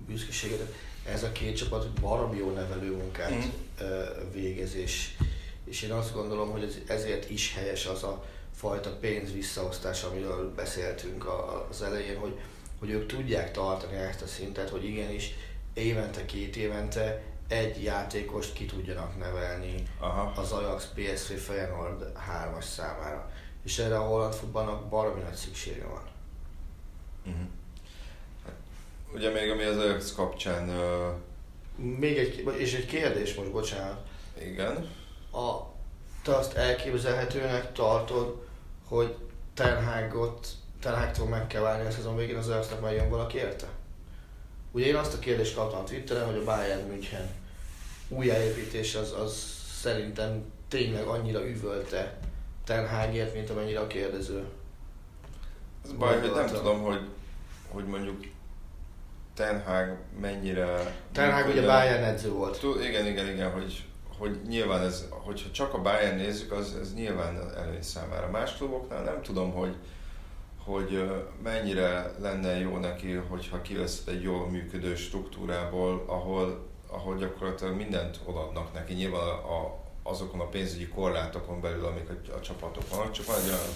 büszkeséget. 0.07 0.73
Ez 1.05 1.23
a 1.23 1.31
két 1.31 1.55
csapat 1.55 1.89
baromi 1.89 2.37
jó 2.37 2.51
nevelő 2.51 2.91
munkát 2.91 3.33
mm. 3.33 3.91
végez, 4.31 4.75
és, 4.75 5.15
és 5.65 5.81
én 5.81 5.91
azt 5.91 6.13
gondolom, 6.13 6.51
hogy 6.51 6.63
ez, 6.63 6.77
ezért 6.87 7.29
is 7.29 7.53
helyes 7.53 7.85
az 7.85 8.03
a 8.03 8.23
fajta 8.55 8.97
pénz 8.99 9.33
visszaosztás, 9.33 10.03
amiről 10.03 10.53
beszéltünk 10.55 11.25
az 11.69 11.81
elején, 11.81 12.17
hogy, 12.17 12.39
hogy 12.79 12.89
ők 12.89 13.05
tudják 13.05 13.51
tartani 13.51 13.95
ezt 13.95 14.21
a 14.21 14.27
szintet, 14.27 14.69
hogy 14.69 14.85
igenis 14.85 15.33
évente, 15.73 16.25
két 16.25 16.55
évente 16.55 17.21
egy 17.47 17.83
játékost 17.83 18.53
ki 18.53 18.65
tudjanak 18.65 19.17
nevelni 19.17 19.83
Aha. 19.99 20.31
az 20.35 20.51
Ajax 20.51 20.87
PSV 20.95 21.33
Feyenoord 21.33 22.11
3-as 22.31 22.65
számára. 22.65 23.31
És 23.63 23.79
erre 23.79 23.97
a 23.97 24.01
holland 24.07 24.33
futballnak 24.33 24.89
baromi 24.89 25.21
nagy 25.21 25.33
szüksége 25.33 25.85
van. 25.85 26.03
Uh-huh. 27.25 27.47
ugye 29.13 29.29
még 29.29 29.51
ami 29.51 29.63
az 29.63 29.77
Ajax 29.77 30.11
kapcsán... 30.11 30.69
Uh... 30.69 31.15
Még 31.75 32.17
egy, 32.17 32.47
és 32.57 32.73
egy 32.73 32.85
kérdés 32.85 33.35
most, 33.35 33.51
bocsánat. 33.51 34.05
Igen. 34.41 34.89
A, 35.31 35.59
te 36.23 36.35
azt 36.35 36.53
elképzelhetőnek 36.53 37.71
tartod, 37.71 38.47
hogy 38.87 39.15
Ten 39.53 39.85
Hagot, 39.85 40.47
Ten 40.81 40.95
Hagtól 40.95 41.27
meg 41.27 41.47
kell 41.47 41.61
várni 41.61 41.87
a 41.87 41.91
szezon 41.91 42.15
végén 42.15 42.37
az 42.37 42.47
Ajaxnak 42.49 42.81
majd 42.81 42.95
jön 42.95 43.09
valaki 43.09 43.37
érte? 43.37 43.67
Ugye 44.75 44.85
én 44.85 44.95
azt 44.95 45.13
a 45.13 45.19
kérdést 45.19 45.55
kaptam 45.55 45.79
a 45.79 45.83
Twitteren, 45.83 46.25
hogy 46.25 46.35
a 46.35 46.43
Bayern 46.43 46.87
München 46.87 47.29
újjáépítés 48.09 48.95
az, 48.95 49.11
az 49.11 49.61
szerintem 49.81 50.43
tényleg 50.67 51.05
annyira 51.05 51.47
üvölte 51.47 52.17
Ten 52.65 52.87
Hagért, 52.87 53.33
mint 53.33 53.49
amennyire 53.49 53.79
a 53.79 53.87
kérdező. 53.87 54.45
Ez 55.83 55.91
baj, 55.91 56.19
hogy 56.19 56.31
nem 56.31 56.47
tudom, 56.47 56.81
hogy, 56.81 57.07
hogy 57.67 57.85
mondjuk 57.85 58.23
Ten 59.33 59.63
Hag 59.63 59.97
mennyire... 60.19 60.95
Ten 61.11 61.31
Hag 61.31 61.47
ugye 61.47 61.65
Bayern 61.65 62.03
edző 62.03 62.31
volt. 62.31 62.59
Tud, 62.59 62.83
igen, 62.83 63.05
igen, 63.05 63.27
igen, 63.27 63.51
hogy, 63.51 63.83
hogy 64.17 64.41
nyilván 64.47 64.83
ez, 64.83 65.05
hogyha 65.09 65.51
csak 65.51 65.73
a 65.73 65.81
Bayern 65.81 66.17
nézzük, 66.17 66.51
az 66.51 66.75
ez 66.81 66.93
nyilván 66.93 67.55
előny 67.57 67.81
számára. 67.81 68.29
Más 68.29 68.55
kluboknál 68.55 69.03
nem 69.03 69.21
tudom, 69.21 69.51
hogy, 69.51 69.75
hogy 70.65 71.11
mennyire 71.43 72.11
lenne 72.19 72.59
jó 72.59 72.77
neki, 72.77 73.13
hogyha 73.13 73.61
kivesz 73.61 74.03
egy 74.07 74.21
jól 74.21 74.49
működő 74.49 74.95
struktúrából, 74.95 76.03
ahol, 76.07 76.67
ahol 76.87 77.17
gyakorlatilag 77.17 77.75
mindent 77.75 78.19
odaadnak 78.25 78.73
neki. 78.73 78.93
Nyilván 78.93 79.27
a, 79.27 79.81
azokon 80.03 80.39
a 80.39 80.47
pénzügyi 80.47 80.87
korlátokon 80.87 81.61
belül, 81.61 81.85
amik 81.85 82.09
a, 82.09 82.35
a 82.35 82.41
csapatok 82.41 82.89
vannak, 82.89 83.11
csak 83.11 83.25
van 83.25 83.35
egy 83.35 83.47
olyan 83.47 83.75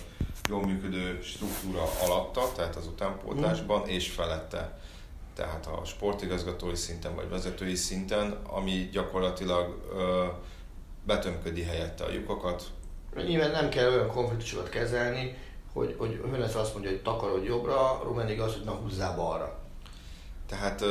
jól 0.49 0.65
működő 0.65 1.21
struktúra 1.21 1.83
alatta, 2.05 2.51
tehát 2.55 2.75
az 2.75 2.87
utánpótlásban 2.87 3.81
mm. 3.81 3.89
és 3.89 4.09
felette. 4.09 4.79
Tehát 5.33 5.65
a 5.65 5.85
sportigazgatói 5.85 6.75
szinten 6.75 7.15
vagy 7.15 7.29
vezetői 7.29 7.75
szinten, 7.75 8.37
ami 8.43 8.89
gyakorlatilag 8.91 9.77
ö, 9.93 10.25
betömködi 11.05 11.63
helyette 11.63 12.03
a 12.03 12.11
lyukokat. 12.11 12.63
Nyilván 13.15 13.51
nem 13.51 13.69
kell 13.69 13.91
olyan 13.91 14.07
konfliktusokat 14.07 14.69
kezelni, 14.69 15.37
hogy, 15.77 15.95
hogy 15.97 16.21
Hönes 16.31 16.53
azt 16.53 16.73
mondja, 16.73 16.91
hogy 16.91 17.01
takarod 17.01 17.43
jobbra, 17.43 18.01
Rumenig 18.03 18.39
azt, 18.39 18.55
hogy 18.55 18.65
na 18.65 18.71
húzzá 18.71 19.15
balra. 19.15 19.59
Tehát 20.45 20.83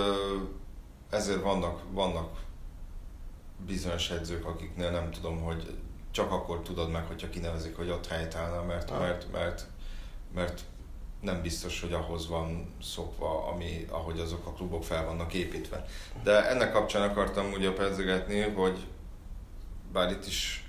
ezért 1.10 1.42
vannak, 1.42 1.82
vannak 1.90 2.38
bizonyos 3.66 4.10
edzők, 4.10 4.46
akiknél 4.46 4.90
nem 4.90 5.10
tudom, 5.10 5.40
hogy 5.40 5.78
csak 6.10 6.32
akkor 6.32 6.60
tudod 6.60 6.90
meg, 6.90 7.06
hogyha 7.06 7.30
kinevezik, 7.30 7.76
hogy 7.76 7.90
ott 7.90 8.06
helytállna, 8.06 8.62
mert, 8.62 8.90
ah. 8.90 8.98
mert, 8.98 9.32
mert, 9.32 9.66
mert 10.34 10.60
nem 11.20 11.42
biztos, 11.42 11.80
hogy 11.80 11.92
ahhoz 11.92 12.28
van 12.28 12.74
szokva, 12.82 13.46
ami, 13.46 13.86
ahogy 13.90 14.20
azok 14.20 14.46
a 14.46 14.52
klubok 14.52 14.84
fel 14.84 15.04
vannak 15.04 15.32
építve. 15.34 15.86
De 16.22 16.48
ennek 16.48 16.72
kapcsán 16.72 17.10
akartam 17.10 17.52
ugye 17.52 17.72
pedzegetni, 17.72 18.40
hogy 18.40 18.86
bár 19.92 20.10
itt 20.10 20.26
is 20.26 20.65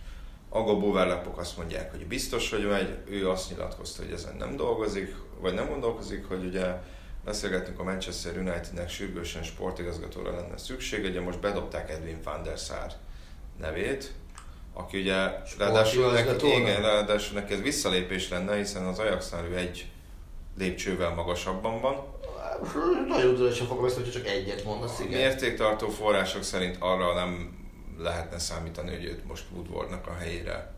Agobó 0.49 0.91
Verlepok 0.91 1.37
azt 1.37 1.57
mondják, 1.57 1.91
hogy 1.91 2.05
biztos, 2.05 2.49
hogy 2.49 2.67
megy, 2.67 2.97
ő 3.09 3.29
azt 3.29 3.49
nyilatkozta, 3.49 4.03
hogy 4.03 4.11
ezen 4.11 4.35
nem 4.35 4.55
dolgozik, 4.55 5.15
vagy 5.39 5.53
nem 5.53 5.67
gondolkozik, 5.67 6.27
hogy 6.27 6.45
ugye 6.45 6.81
beszélgettünk 7.25 7.79
a 7.79 7.83
Manchester 7.83 8.37
Unitednek 8.37 8.89
sürgősen 8.89 9.43
sportigazgatóra 9.43 10.35
lenne 10.35 10.57
szükség, 10.57 11.05
ugye 11.05 11.21
most 11.21 11.39
bedobták 11.39 11.89
Edwin 11.89 12.19
van 12.23 12.43
der 12.43 12.57
Sar 12.57 12.91
nevét, 13.59 14.13
aki 14.73 14.99
ugye 14.99 15.29
ráadásul 15.57 16.11
neki, 16.11 16.47
igen, 16.47 16.81
ráadásul 16.81 17.39
neki 17.39 17.53
ez 17.53 17.61
visszalépés 17.61 18.29
lenne, 18.29 18.55
hiszen 18.55 18.85
az 18.85 18.99
ajax 18.99 19.33
ő 19.49 19.57
egy 19.57 19.91
lépcsővel 20.57 21.13
magasabban 21.13 21.81
van. 21.81 22.15
Nagyon 23.07 23.35
tudatosan 23.35 23.67
fogom 23.67 23.85
ezt, 23.85 23.95
hogy 23.95 24.11
csak 24.11 24.27
egyet 24.27 24.63
mondasz, 24.63 24.99
igen. 24.99 25.19
Mértéktartó 25.19 25.87
források 25.89 26.43
szerint 26.43 26.75
arra 26.79 27.13
nem 27.13 27.57
lehetne 27.97 28.39
számítani, 28.39 28.89
hogy 28.89 29.05
őt 29.05 29.27
most 29.27 29.43
Woodwardnak 29.53 30.07
a 30.07 30.13
helyére 30.13 30.73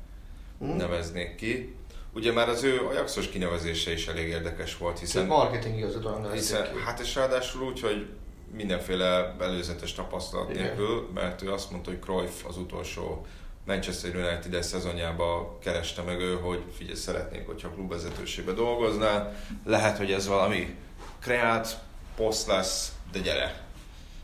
hmm. 0.60 0.76
neveznék 0.76 1.36
ki. 1.36 1.76
Ugye 2.14 2.32
már 2.32 2.50
az 2.50 2.64
ő 2.64 2.80
Ajaxos 2.80 3.30
kinevezése 3.30 3.92
is 3.92 4.08
elég 4.08 4.28
érdekes 4.28 4.78
volt, 4.78 5.00
hiszen... 5.00 5.26
marketing 5.26 5.78
igazadóan 5.78 6.32
hiszen, 6.32 6.68
Hát 6.86 7.00
és 7.00 7.16
ráadásul 7.16 7.62
úgy, 7.62 7.80
hogy 7.80 8.08
mindenféle 8.52 9.36
előzetes 9.40 9.94
tapasztalat 9.94 10.50
Igen. 10.50 10.64
nélkül, 10.64 11.10
mert 11.14 11.42
ő 11.42 11.52
azt 11.52 11.72
mondta, 11.72 11.90
hogy 11.90 12.00
Cruyff 12.00 12.46
az 12.48 12.58
utolsó 12.58 13.26
Manchester 13.66 14.16
United 14.16 14.64
szezonjába 14.64 15.58
kereste 15.62 16.02
meg 16.02 16.20
ő, 16.20 16.36
hogy 16.36 16.64
figyelj, 16.78 16.98
szeretnék, 16.98 17.46
hogyha 17.46 17.70
klubvezetőségbe 17.70 18.52
dolgoznál, 18.52 19.36
lehet, 19.66 19.98
hogy 19.98 20.12
ez 20.12 20.28
valami 20.28 20.76
kreált 21.20 21.78
poszt 22.16 22.48
lesz, 22.48 22.94
de 23.12 23.20
gyere. 23.20 23.68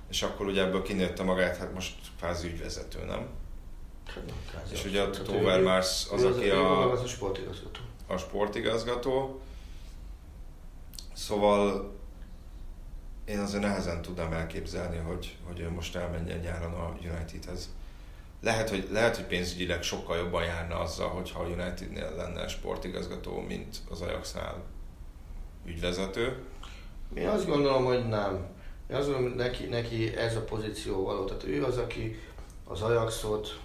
És 0.09 0.21
akkor 0.21 0.45
ugye 0.45 0.61
ebből 0.61 0.81
kinőtte 0.81 1.23
magát, 1.23 1.57
hát 1.57 1.73
most 1.73 1.93
kvázi 2.17 2.47
ügyvezető, 2.47 3.05
nem? 3.05 3.27
Hát, 4.53 4.71
és 4.71 4.85
ugye 4.85 5.01
a 5.01 5.09
Tover 5.09 5.61
Mars 5.61 6.07
az, 6.11 6.23
aki 6.23 6.49
a, 6.49 6.91
az 6.91 7.01
a 7.01 7.07
sportigazgató. 7.07 7.79
A 8.07 8.17
sportigazgató. 8.17 9.41
Szóval 11.13 11.93
én 13.25 13.39
azért 13.39 13.63
nehezen 13.63 14.01
tudnám 14.01 14.33
elképzelni, 14.33 14.97
hogy, 14.97 15.37
hogy 15.43 15.59
ő 15.59 15.69
most 15.69 15.95
elmenjen 15.95 16.39
nyáron 16.39 16.73
a 16.73 16.97
Unitedhez. 16.99 17.69
Lehet, 18.41 18.69
hogy, 18.69 18.87
lehet, 18.91 19.15
hogy 19.15 19.25
pénzügyileg 19.25 19.83
sokkal 19.83 20.17
jobban 20.17 20.43
járna 20.43 20.79
azzal, 20.79 21.09
hogyha 21.09 21.39
a 21.39 21.47
Unitednél 21.47 22.15
lenne 22.15 22.47
sportigazgató, 22.47 23.39
mint 23.39 23.77
az 23.89 24.01
Ajaxnál 24.01 24.63
ügyvezető. 25.65 26.43
Én 27.13 27.27
azt 27.27 27.47
gondolom, 27.47 27.85
hogy 27.85 28.07
nem. 28.07 28.54
Én 28.89 28.95
azt 28.95 29.11
gondolom, 29.11 29.35
neki, 29.35 29.65
neki 29.65 30.15
ez 30.15 30.35
a 30.35 30.43
pozíció 30.43 31.03
való. 31.03 31.25
Tehát 31.25 31.43
ő 31.43 31.63
az, 31.63 31.77
aki 31.77 32.19
az 32.67 32.81
Ajaxot, 32.81 33.59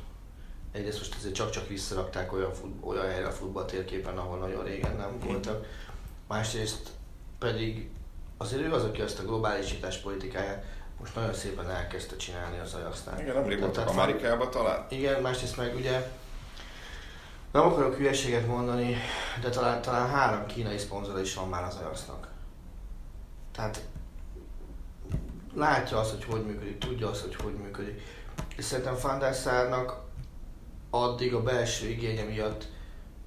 egyrészt 0.73 0.99
most 0.99 1.15
azért 1.15 1.35
csak-csak 1.35 1.69
visszarakták 1.69 2.33
olyan, 2.33 2.53
fut, 2.53 2.73
olyan 2.81 3.07
helyre 3.07 3.27
a 3.27 3.31
futballtérképen, 3.31 4.19
ahol 4.19 4.39
nagyon 4.39 4.65
régen 4.65 4.97
nem 4.97 5.19
voltak. 5.25 5.67
Másrészt 6.29 6.91
pedig 7.39 7.91
azért 8.37 8.63
ő 8.63 8.73
az, 8.73 8.85
aki 8.85 9.01
azt 9.01 9.19
a 9.19 9.25
globálisítás 9.25 9.97
politikáját 9.97 10.65
most 11.01 11.15
nagyon 11.15 11.35
szépen 11.35 11.71
elkezdte 11.71 12.17
csinálni 12.17 12.59
az 12.59 12.75
Ajaxnál. 12.75 13.21
Igen, 13.21 13.35
nem 13.35 13.61
voltak 13.61 13.89
Amerikába 13.89 14.49
talán. 14.49 14.87
Igen, 14.91 15.23
másrészt 15.23 15.57
meg 15.57 15.75
ugye 15.75 16.11
nem 17.53 17.63
akarok 17.63 17.97
hülyeséget 17.97 18.47
mondani, 18.47 18.97
de 19.41 19.49
talán, 19.49 19.83
talán 19.83 20.09
három 20.09 20.47
kínai 20.47 20.79
szponzora 20.79 21.21
is 21.21 21.35
van 21.35 21.49
már 21.49 21.65
az 21.65 21.77
Ajaxnak. 21.77 22.29
Tehát 23.53 23.83
látja 25.55 25.99
azt, 25.99 26.11
hogy 26.11 26.25
hogy 26.25 26.47
működik, 26.47 26.79
tudja 26.79 27.09
azt, 27.09 27.23
hogy 27.23 27.35
hogy 27.35 27.55
működik. 27.55 28.03
És 28.57 28.65
szerintem 28.65 28.95
Fandászárnak 28.95 30.01
addig 30.91 31.35
a 31.35 31.43
belső 31.43 31.89
igénye 31.89 32.23
miatt 32.23 32.69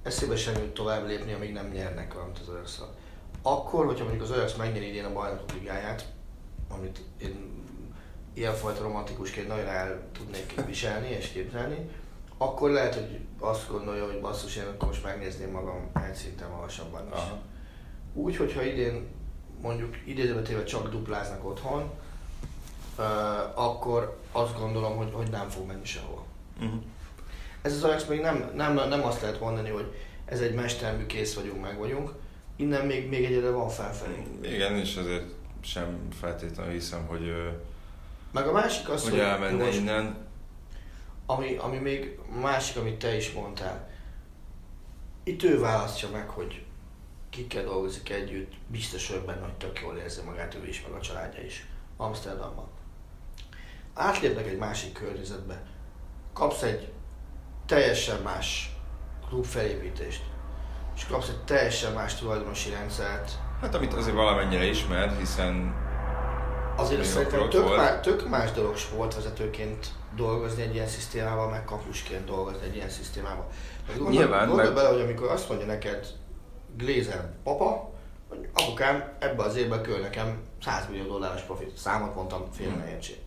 eszébe 0.02 0.36
sem 0.36 0.54
jut 0.54 0.74
tovább 0.74 1.06
lépni, 1.06 1.32
amíg 1.32 1.52
nem 1.52 1.68
nyernek 1.68 2.14
valamit 2.14 2.38
az 2.38 2.48
ajax 2.48 2.76
-szal. 2.76 2.94
Akkor, 3.42 3.86
hogyha 3.86 4.04
mondjuk 4.04 4.22
az 4.22 4.30
Ajax 4.30 4.54
megnyeri 4.54 4.88
idén 4.88 5.04
a 5.04 5.12
bajnokok 5.12 5.52
ligáját, 5.52 6.12
amit 6.68 7.00
én 7.18 7.62
ilyenfajta 8.34 8.82
romantikusként 8.82 9.48
nagyon 9.48 9.66
el 9.66 10.02
tudnék 10.12 10.66
viselni 10.66 11.08
és 11.08 11.28
képzelni, 11.28 11.90
akkor 12.38 12.70
lehet, 12.70 12.94
hogy 12.94 13.20
azt 13.38 13.70
gondolja, 13.70 14.06
hogy 14.06 14.20
basszus, 14.20 14.56
én 14.56 14.64
akkor 14.64 14.88
most 14.88 15.04
megnézném 15.04 15.50
magam 15.50 15.90
egy 16.08 16.14
szinten 16.14 16.50
magasabban 16.50 17.06
is. 17.06 17.12
Aha. 17.12 17.38
Úgy, 18.14 18.36
hogyha 18.36 18.62
idén 18.62 19.06
mondjuk 19.62 19.96
idézőbetéve 20.06 20.64
csak 20.64 20.88
dupláznak 20.88 21.44
otthon, 21.44 21.90
akkor 23.54 24.18
azt 24.32 24.58
gondolom, 24.58 24.96
hogy, 24.96 25.10
hogy 25.12 25.30
nem 25.30 25.48
fog 25.48 25.66
menni 25.66 25.84
sehol. 25.84 26.24
Uh-huh. 26.60 26.82
Ez 27.62 27.72
az 27.72 27.84
Ajax 27.84 28.04
még 28.04 28.20
nem, 28.20 28.50
nem, 28.54 28.74
nem 28.74 29.04
azt 29.04 29.20
lehet 29.20 29.40
mondani, 29.40 29.68
hogy 29.68 29.94
ez 30.24 30.40
egy 30.40 30.54
mestermű, 30.54 31.06
kész 31.06 31.34
vagyunk, 31.34 31.62
meg 31.62 31.78
vagyunk. 31.78 32.12
Innen 32.56 32.86
még, 32.86 33.08
még 33.08 33.24
egyre 33.24 33.50
van 33.50 33.68
felfelé. 33.68 34.22
Igen, 34.40 34.76
és 34.76 34.96
azért 34.96 35.24
sem 35.60 36.08
feltétlenül 36.20 36.72
hiszem, 36.72 37.06
hogy 37.06 37.34
meg 38.32 38.46
a 38.46 38.52
másik 38.52 38.88
az, 38.88 39.02
hogy, 39.02 39.10
hogy 39.10 39.20
elmenne 39.20 39.64
most, 39.64 39.78
innen. 39.78 40.16
Ami, 41.26 41.56
ami 41.56 41.76
még 41.76 42.18
másik, 42.40 42.76
amit 42.76 42.98
te 42.98 43.16
is 43.16 43.32
mondtál. 43.32 43.90
itt 45.22 45.42
ő 45.42 45.60
választja 45.60 46.08
meg, 46.10 46.28
hogy 46.28 46.64
kikkel 47.30 47.64
dolgozik 47.64 48.10
együtt, 48.10 48.52
biztos 48.66 49.08
vagyok 49.08 49.24
benne, 49.24 49.40
hogy 49.40 49.52
tök 49.52 49.80
jól 49.80 49.96
érzi 49.96 50.20
magát 50.24 50.54
ő 50.54 50.68
is, 50.68 50.82
meg 50.82 50.92
a 50.92 51.00
családja 51.00 51.42
is. 51.42 51.66
Amsterdamban. 51.96 52.68
Átlépnek 53.94 54.46
egy 54.46 54.58
másik 54.58 54.92
környezetbe. 54.92 55.62
Kapsz 56.32 56.62
egy 56.62 56.92
teljesen 57.66 58.20
más 58.22 58.76
klubfelépítést, 59.28 60.22
és 60.96 61.06
kapsz 61.06 61.28
egy 61.28 61.42
teljesen 61.44 61.92
más 61.92 62.14
tulajdonosi 62.14 62.70
rendszert. 62.70 63.32
Hát 63.60 63.74
amit 63.74 63.92
azért 63.94 64.14
valamennyire 64.16 64.64
ismer, 64.64 65.16
hiszen 65.18 65.82
Azért 66.76 67.04
szerintem 67.04 67.48
tök, 67.48 67.62
volt. 67.62 67.76
má, 67.76 68.00
tök 68.00 68.28
más 68.28 68.52
dolog 68.52 68.76
sportvezetőként 68.76 69.86
dolgozni 70.16 70.62
egy 70.62 70.74
ilyen 70.74 70.86
szisztémával, 70.86 71.48
meg 71.50 71.64
kapusként 71.64 72.24
dolgozni 72.24 72.66
egy 72.66 72.74
ilyen 72.76 72.88
szisztémával. 72.88 73.46
Meg 73.86 73.96
Gondol, 73.96 74.12
Nyilván, 74.20 74.46
gondolj 74.46 74.62
mert- 74.68 74.74
bele, 74.74 74.88
hogy 74.88 75.00
amikor 75.00 75.28
azt 75.30 75.48
mondja 75.48 75.66
neked 75.66 76.06
Glazer 76.76 77.30
papa, 77.42 77.90
hogy 78.28 78.48
apukám 78.54 79.12
ebbe 79.18 79.42
az 79.42 79.56
évben 79.56 79.82
köl 79.82 79.98
nekem 80.00 80.38
100 80.64 80.88
millió 80.90 81.06
dolláros 81.06 81.40
profit. 81.42 81.76
Számot 81.76 82.14
mondtam, 82.14 82.44
fél 82.52 82.68
Hmm. 82.68 82.78
ne 82.78 82.90
értsék. 82.90 83.18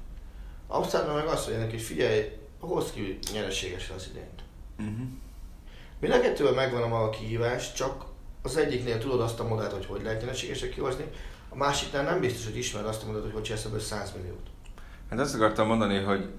Amsterdam 0.67 1.15
meg 1.15 1.25
azt 1.27 1.47
mondja 1.47 1.65
neki, 1.65 1.77
figyelj, 1.77 2.31
hozd 2.59 2.93
ki 2.93 3.19
nyereségesen 3.33 3.95
az 3.95 4.07
idényt. 4.09 4.43
uh-huh. 4.79 5.07
Mind 5.99 6.13
a 6.13 6.19
kettőben 6.19 6.53
megvan 6.53 6.81
a 6.81 6.87
maga 6.87 7.09
kihívás, 7.09 7.73
csak 7.73 8.05
az 8.41 8.57
egyiknél 8.57 8.97
tudod 8.97 9.21
azt 9.21 9.39
a 9.39 9.47
modellt, 9.47 9.71
hogy 9.71 9.85
hogy 9.85 10.03
lehet 10.03 10.21
nyereségesen 10.21 10.69
kihozni, 10.69 11.05
a 11.49 11.55
másiknál 11.55 12.03
nem 12.03 12.19
biztos, 12.19 12.45
hogy 12.45 12.57
ismered 12.57 12.87
azt 12.87 13.03
a 13.03 13.05
modellt, 13.05 13.23
hogy 13.23 13.33
hogy 13.33 13.43
csinálsz 13.43 13.65
ebből 13.65 13.79
100 13.79 14.13
milliót. 14.17 14.47
Hát 15.09 15.19
azt 15.19 15.35
akartam 15.35 15.67
mondani, 15.67 15.97
hogy, 15.97 16.29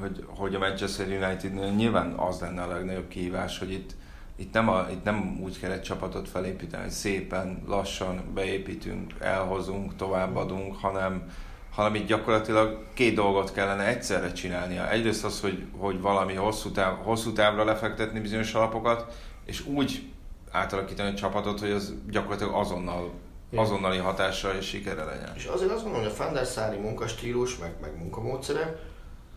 hogy, 0.00 0.24
hogy 0.26 0.54
a 0.54 0.58
Manchester 0.58 1.06
United 1.06 1.74
nyilván 1.76 2.12
az 2.12 2.40
lenne 2.40 2.62
a 2.62 2.66
legnagyobb 2.66 3.08
kihívás, 3.08 3.58
hogy 3.58 3.72
itt, 3.72 3.94
itt, 4.36 4.52
nem, 4.52 4.68
a, 4.68 4.86
itt 4.90 5.04
nem 5.04 5.38
úgy 5.42 5.58
kell 5.58 5.70
egy 5.70 5.82
csapatot 5.82 6.28
felépíteni, 6.28 6.82
hogy 6.82 6.92
szépen, 6.92 7.62
lassan 7.66 8.32
beépítünk, 8.34 9.14
elhozunk, 9.18 9.96
továbbadunk, 9.96 10.76
hanem, 10.76 11.30
hanem 11.74 11.94
itt 11.94 12.06
gyakorlatilag 12.06 12.84
két 12.94 13.14
dolgot 13.14 13.52
kellene 13.52 13.86
egyszerre 13.86 14.32
csinálnia. 14.32 14.90
Egyrészt 14.90 15.24
az, 15.24 15.40
hogy, 15.40 15.64
hogy 15.78 16.00
valami 16.00 16.34
hosszú, 16.34 16.70
táv, 16.70 16.96
hosszú 17.02 17.32
távra 17.32 17.64
lefektetni 17.64 18.20
bizonyos 18.20 18.54
alapokat, 18.54 19.14
és 19.44 19.66
úgy 19.66 20.10
átalakítani 20.50 21.10
a 21.10 21.14
csapatot, 21.14 21.60
hogy 21.60 21.70
az 21.70 21.94
gyakorlatilag 22.10 22.54
azonnal, 22.54 23.10
azonnali 23.54 23.98
hatással 23.98 24.54
és 24.54 24.66
sikere 24.66 25.04
legyen. 25.04 25.32
És 25.36 25.44
azért 25.44 25.70
azt 25.70 25.84
mondom, 25.84 26.02
hogy 26.02 26.10
a 26.10 26.24
Van 26.24 26.32
der 26.32 26.46
Sari 26.46 26.76
munkastílus, 26.76 27.58
meg, 27.58 27.74
meg 27.80 27.98
munkamódszere, 27.98 28.78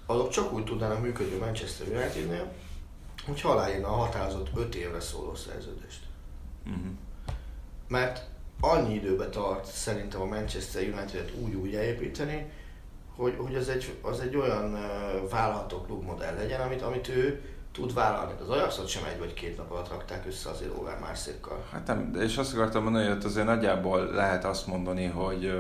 azok 0.06 0.30
csak 0.30 0.54
úgy 0.54 0.64
tudnának 0.64 1.02
működni 1.02 1.36
a 1.36 1.46
Manchester 1.46 1.88
Unitednél, 1.88 2.52
hogy 3.26 3.42
aláírna 3.44 3.88
a 3.88 3.96
határozott 3.96 4.50
5 4.56 4.76
évre 4.76 5.00
szóló 5.00 5.36
szerződést. 5.36 6.00
Uh-huh. 6.66 6.86
Mert 7.88 8.28
annyi 8.60 8.94
időbe 8.94 9.30
tart 9.30 9.66
szerintem 9.66 10.22
a 10.22 10.26
Manchester 10.26 10.82
United-et 10.82 11.32
úgy 11.44 11.54
úgy 11.54 11.76
elépíteni, 11.76 12.52
hogy, 13.16 13.36
hogy 13.38 13.56
az, 13.56 13.70
egy, 13.70 13.98
az 14.02 14.20
egy 14.20 14.36
olyan 14.36 14.74
uh, 14.74 15.30
vállalható 15.30 15.82
klubmodell 15.82 16.36
legyen, 16.36 16.62
amit, 16.62 16.82
amit 16.82 17.08
ő 17.08 17.42
tud 17.72 17.94
vállalni. 17.94 18.34
Az 18.42 18.50
Ajaxot 18.50 18.88
sem 18.88 19.04
egy 19.04 19.20
vagy 19.20 19.34
két 19.34 19.58
nap 19.58 19.72
alatt 19.72 19.90
rakták 19.90 20.26
össze 20.28 20.50
azért 20.50 20.78
Overmarszékkal. 20.78 21.66
Hát 21.72 21.88
nem, 21.88 22.16
és 22.20 22.38
azt 22.38 22.54
akartam 22.54 22.84
mondani, 22.84 23.08
hogy 23.08 23.16
ott 23.16 23.24
azért 23.24 23.46
nagyjából 23.46 24.06
lehet 24.06 24.46
azt 24.46 24.68
mondani, 24.68 25.06
hogy, 25.06 25.54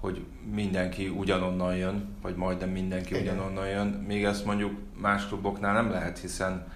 hogy 0.00 0.24
mindenki 0.52 1.08
ugyanonnan 1.08 1.76
jön, 1.76 2.16
vagy 2.22 2.36
majdnem 2.36 2.68
mindenki 2.68 3.14
Igen. 3.14 3.22
ugyanonnan 3.22 3.68
jön, 3.68 3.86
még 3.86 4.24
ezt 4.24 4.44
mondjuk 4.44 4.72
más 4.96 5.26
kluboknál 5.26 5.72
nem 5.72 5.90
lehet, 5.90 6.18
hiszen 6.18 6.66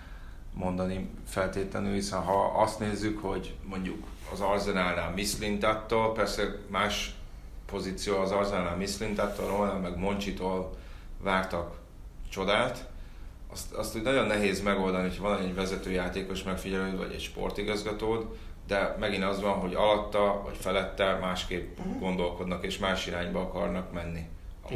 mondani 0.54 1.10
feltétlenül, 1.26 1.92
hiszen 1.92 2.22
ha 2.22 2.62
azt 2.62 2.78
nézzük, 2.78 3.18
hogy 3.18 3.56
mondjuk 3.68 4.06
az 4.32 4.40
Arsenalnál 4.40 5.12
Mislintattól, 5.14 6.12
persze 6.12 6.56
más 6.66 7.14
pozíció 7.66 8.16
az 8.16 8.30
Arsenalnál 8.30 8.76
Mislintattól, 8.76 9.46
Ronald 9.46 9.82
meg 9.82 9.98
Moncsitól 9.98 10.76
vártak 11.22 11.78
csodát, 12.30 12.88
azt, 13.52 13.72
azt 13.72 13.96
úgy 13.96 14.02
nagyon 14.02 14.26
nehéz 14.26 14.62
megoldani, 14.62 15.08
hogy 15.08 15.18
van 15.18 15.38
egy 15.38 15.54
vezetőjátékos 15.54 16.42
megfigyelőd, 16.42 16.96
vagy 16.96 17.12
egy 17.12 17.20
sportigazgatód, 17.20 18.26
de 18.66 18.96
megint 19.00 19.24
az 19.24 19.40
van, 19.40 19.58
hogy 19.58 19.74
alatta 19.74 20.40
vagy 20.44 20.56
felette 20.56 21.18
másképp 21.20 21.78
gondolkodnak 21.98 22.64
és 22.64 22.78
más 22.78 23.06
irányba 23.06 23.40
akarnak 23.40 23.92
menni. 23.92 24.20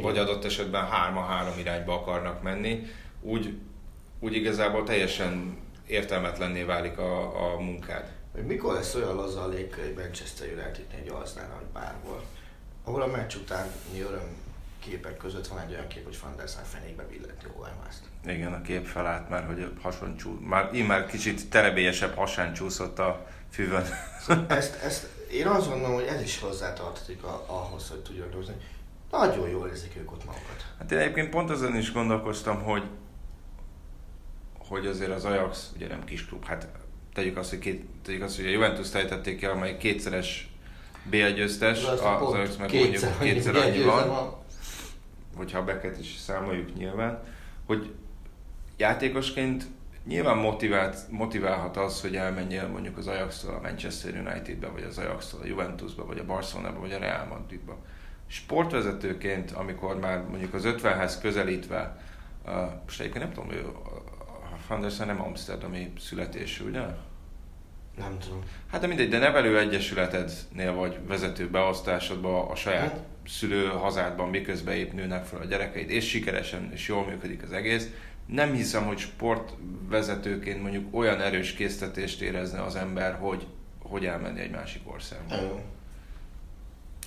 Vagy 0.01 0.19
adott 0.19 0.45
esetben 0.45 0.87
hárma 0.87 1.21
három 1.21 1.59
irányba 1.59 1.95
akarnak 1.95 2.43
menni, 2.43 2.87
úgy, 3.21 3.59
úgy 4.21 4.35
igazából 4.35 4.83
teljesen 4.85 5.57
értelmetlenné 5.87 6.63
válik 6.63 6.99
a, 6.99 7.43
a 7.53 7.61
munkád. 7.61 8.13
Hogy 8.35 8.47
mikor 8.47 8.75
lesz 8.75 8.95
olyan 8.95 9.15
laza 9.15 9.43
a 9.43 9.49
légkör 9.49 9.85
egy 9.85 9.97
Manchester 9.97 10.47
United 10.47 10.87
egy 11.01 11.09
Arsenal, 11.09 11.57
vagy 11.57 11.83
bárhol, 11.83 12.25
ahol 12.85 13.03
a 13.03 13.07
meccs 13.07 13.35
után 13.35 13.67
öröm 13.99 14.37
képek 14.79 15.17
között 15.17 15.47
van 15.47 15.59
egy 15.59 15.73
olyan 15.73 15.87
kép, 15.87 16.05
hogy 16.05 16.19
Van 16.23 16.37
der 16.37 16.49
Sar 16.49 16.65
fenékbe 16.65 17.03
billenti 17.03 17.47
Overmars-t. 17.57 18.03
Igen, 18.27 18.53
a 18.53 18.63
kép 18.63 18.87
felállt 18.87 19.29
már, 19.29 19.45
hogy 19.45 19.73
hason 19.83 20.17
csú... 20.17 20.39
Már, 20.41 20.75
így 20.75 20.87
már 20.87 21.07
kicsit 21.07 21.49
terebélyesebb 21.51 22.15
hasán 22.15 22.53
csúszott 22.53 22.99
a 22.99 23.27
füvön. 23.51 23.85
Ezt, 24.49 24.83
ezt, 24.83 25.09
én 25.31 25.47
azt 25.47 25.69
gondolom, 25.69 25.95
hogy 25.95 26.07
ez 26.07 26.23
is 26.23 26.41
hozzátartozik 26.41 27.23
a, 27.23 27.45
ahhoz, 27.47 27.89
hogy 27.89 28.03
tudjanak 28.03 28.31
dolgozni. 28.31 28.57
Nagyon 29.11 29.49
jól 29.49 29.69
érzik 29.69 29.97
ők 29.97 30.13
ott 30.13 30.25
magukat. 30.25 30.67
Hát 30.79 30.93
én 30.93 30.99
egyébként 30.99 31.31
pont 31.31 31.51
azon 31.51 31.77
is 31.77 31.93
gondolkoztam, 31.93 32.63
hogy 32.63 32.83
hogy 34.69 34.87
azért 34.87 35.11
az 35.11 35.25
Ajax, 35.25 35.73
ugye 35.75 35.89
nem 35.89 36.05
kis 36.05 36.27
klub, 36.27 36.45
hát 36.45 36.69
tegyük 37.15 37.37
azt, 37.37 37.51
hogy, 37.51 37.59
két, 37.59 37.85
tegyük 38.03 38.23
azt, 38.23 38.37
hogy 38.37 38.47
a 38.47 38.51
Juventus 38.51 38.91
tejtették 38.91 39.39
ki, 39.39 39.47
amely 39.47 39.77
kétszeres 39.77 40.49
BL 41.11 41.27
győztes, 41.35 41.85
az 41.85 42.01
pont 42.19 42.35
Ajax 42.35 42.57
meg 42.57 42.69
kétszer 42.69 43.11
mondjuk 43.11 43.33
kétszer 43.33 43.57
annyi 43.57 43.83
van, 43.83 44.35
hogyha 45.37 45.59
a 45.59 45.65
beket 45.65 45.99
is 45.99 46.17
számoljuk 46.17 46.75
nyilván, 46.75 47.23
hogy 47.67 47.95
játékosként 48.77 49.65
nyilván 50.07 50.37
motivált, 50.37 50.97
motiválhat 51.11 51.77
az, 51.77 52.01
hogy 52.01 52.17
elmenjél 52.17 52.69
mondjuk 52.69 52.97
az 52.97 53.07
Ajax-tól 53.07 53.55
a 53.55 53.61
Manchester 53.61 54.15
Unitedbe, 54.15 54.67
vagy 54.67 54.83
az 54.83 54.99
Ajax-tól 54.99 55.41
a 55.41 55.47
Juventusba, 55.47 56.07
vagy 56.07 56.19
a 56.19 56.25
Barcelonába, 56.25 56.81
vagy 56.81 56.93
a 56.93 56.99
Real 56.99 57.27
Madridba. 57.27 57.77
Sportvezetőként, 58.27 59.51
amikor 59.51 59.99
már 59.99 60.25
mondjuk 60.29 60.55
az 60.55 60.63
50-hez 60.67 61.15
közelítve, 61.21 61.97
uh, 62.47 62.53
most 62.85 63.01
egyébként 63.01 63.25
nem 63.25 63.33
tudom, 63.33 63.51
ő 63.51 63.67
a 63.67 64.04
Van 64.69 64.81
der 64.81 64.91
Sar 64.91 65.07
nem 65.07 65.21
Amsterdami 65.23 65.93
születésű, 66.01 66.65
ugye? 66.65 66.81
Nem 67.99 68.19
tudom. 68.19 68.43
Hát 68.71 68.81
de 68.81 68.87
mindegy, 68.87 69.09
de 69.09 69.19
nevelő 69.19 69.59
egyesületednél 69.59 70.73
vagy 70.75 70.99
vezető 71.07 71.51
beosztásodban 71.51 72.49
a 72.51 72.55
saját 72.55 72.93
Mhm. 72.95 73.03
szülő 73.27 73.67
hazádban 73.67 74.29
miközben 74.29 74.75
épp 74.75 74.93
nőnek 74.93 75.25
fel 75.25 75.41
a 75.41 75.45
gyerekeid, 75.45 75.91
és 75.91 76.09
sikeresen 76.09 76.71
és 76.73 76.89
jól 76.89 77.05
működik 77.05 77.43
az 77.43 77.53
egész. 77.53 77.89
Nem 78.27 78.53
hiszem, 78.53 78.85
hogy 78.87 78.99
sportvezetőként 78.99 80.63
mondjuk 80.63 80.95
olyan 80.97 81.21
erős 81.21 81.53
késztetést 81.53 82.21
érezne 82.21 82.63
az 82.63 82.77
ember, 82.77 83.15
hogy, 83.21 83.47
hogy 83.83 84.07
elmenni 84.07 84.41
egy 84.41 84.51
másik 84.51 84.83
országba. 84.93 85.35
Ö, 85.35 85.47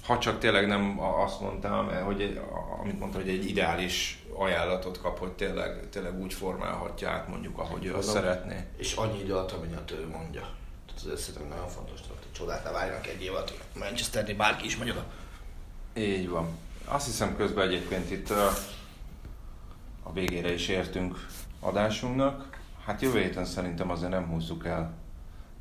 Ha 0.08 0.20
csak 0.20 0.40
tényleg 0.40 0.68
nem 0.68 1.00
a- 1.00 1.24
azt 1.24 1.40
mondtam, 1.42 1.88
hogy 2.04 2.22
egy- 2.22 2.38
a- 2.38 2.80
amit 2.82 3.00
mondta, 3.00 3.18
hogy 3.18 3.30
egy 3.30 3.50
ideális 3.50 4.24
ajánlatot 4.36 5.02
kap, 5.02 5.20
hogy 5.20 5.32
tényleg, 5.32 5.90
tényleg 5.90 6.20
úgy 6.20 6.34
formálhatja 6.34 7.10
át 7.10 7.28
mondjuk, 7.28 7.58
ahogy 7.60 7.86
ő 7.86 7.96
azt 7.96 8.10
szeretné. 8.10 8.66
És 8.78 8.94
annyi 8.94 9.20
idő 9.20 9.34
alatt, 9.34 9.52
amennyit 9.52 9.92
ő 9.92 10.08
mondja. 10.12 10.42
Tehát 10.88 11.14
ez 11.14 11.22
szerintem 11.24 11.48
nagyon 11.50 11.68
fontos, 11.68 12.00
hogy 12.08 12.18
csodát 12.32 12.64
ne 12.64 12.72
várjanak 12.72 13.08
egy 13.08 13.24
év 13.24 13.32
alatt, 13.32 13.50
hogy 13.50 13.82
Manchesternél 13.82 14.36
bárki 14.36 14.66
is 14.66 14.78
megy 14.78 14.90
oda. 14.90 15.04
Így 15.96 16.30
van. 16.30 16.48
Azt 16.86 17.06
hiszem 17.06 17.36
közben 17.36 17.68
egyébként 17.68 18.12
itt 18.12 18.30
a, 18.30 18.48
a 20.04 20.14
végére 20.14 20.54
is 20.54 20.68
értünk 20.68 21.28
adásunknak. 21.60 22.60
Hát 22.86 23.02
jövő 23.02 23.20
héten 23.22 23.46
szerintem 23.46 23.90
azért 23.92 24.12
nem 24.12 24.28
húzzuk 24.28 24.66
el 24.66 24.94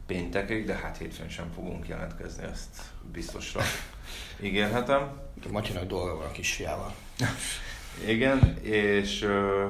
péntekig, 0.06 0.64
de 0.66 0.74
hát 0.74 0.96
hétfőn 0.96 1.28
sem 1.28 1.50
fogunk 1.54 1.88
jelentkezni, 1.88 2.44
ezt 2.44 2.82
biztosra 3.12 3.60
ígérhetem. 4.40 5.20
Matyinak 5.50 5.84
dolga 5.84 6.16
van 6.16 6.26
a 6.26 6.30
kisfiával. 6.30 6.94
Igen, 8.06 8.56
és 8.62 9.22
ö, 9.22 9.66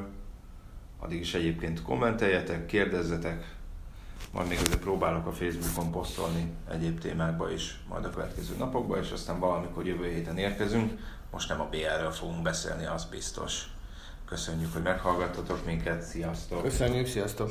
addig 0.98 1.20
is 1.20 1.34
egyébként 1.34 1.82
kommenteljetek, 1.82 2.66
kérdezzetek, 2.66 3.54
majd 4.32 4.48
még 4.48 4.58
azért 4.58 4.80
próbálok 4.80 5.26
a 5.26 5.32
Facebookon 5.32 5.90
posztolni 5.90 6.52
egyéb 6.70 7.00
témákba 7.00 7.52
is, 7.52 7.80
majd 7.88 8.04
a 8.04 8.10
következő 8.10 8.56
napokban, 8.56 9.02
és 9.02 9.10
aztán 9.10 9.38
valamikor 9.38 9.86
jövő 9.86 10.10
héten 10.10 10.38
érkezünk. 10.38 10.92
Most 11.30 11.48
nem 11.48 11.60
a 11.60 11.68
BR-ről 11.68 12.10
fogunk 12.10 12.42
beszélni, 12.42 12.86
az 12.86 13.04
biztos. 13.04 13.64
Köszönjük, 14.28 14.72
hogy 14.72 14.82
meghallgattatok 14.82 15.66
minket, 15.66 16.02
sziasztok! 16.02 16.62
Köszönjük, 16.62 17.06
sziasztok! 17.06 17.50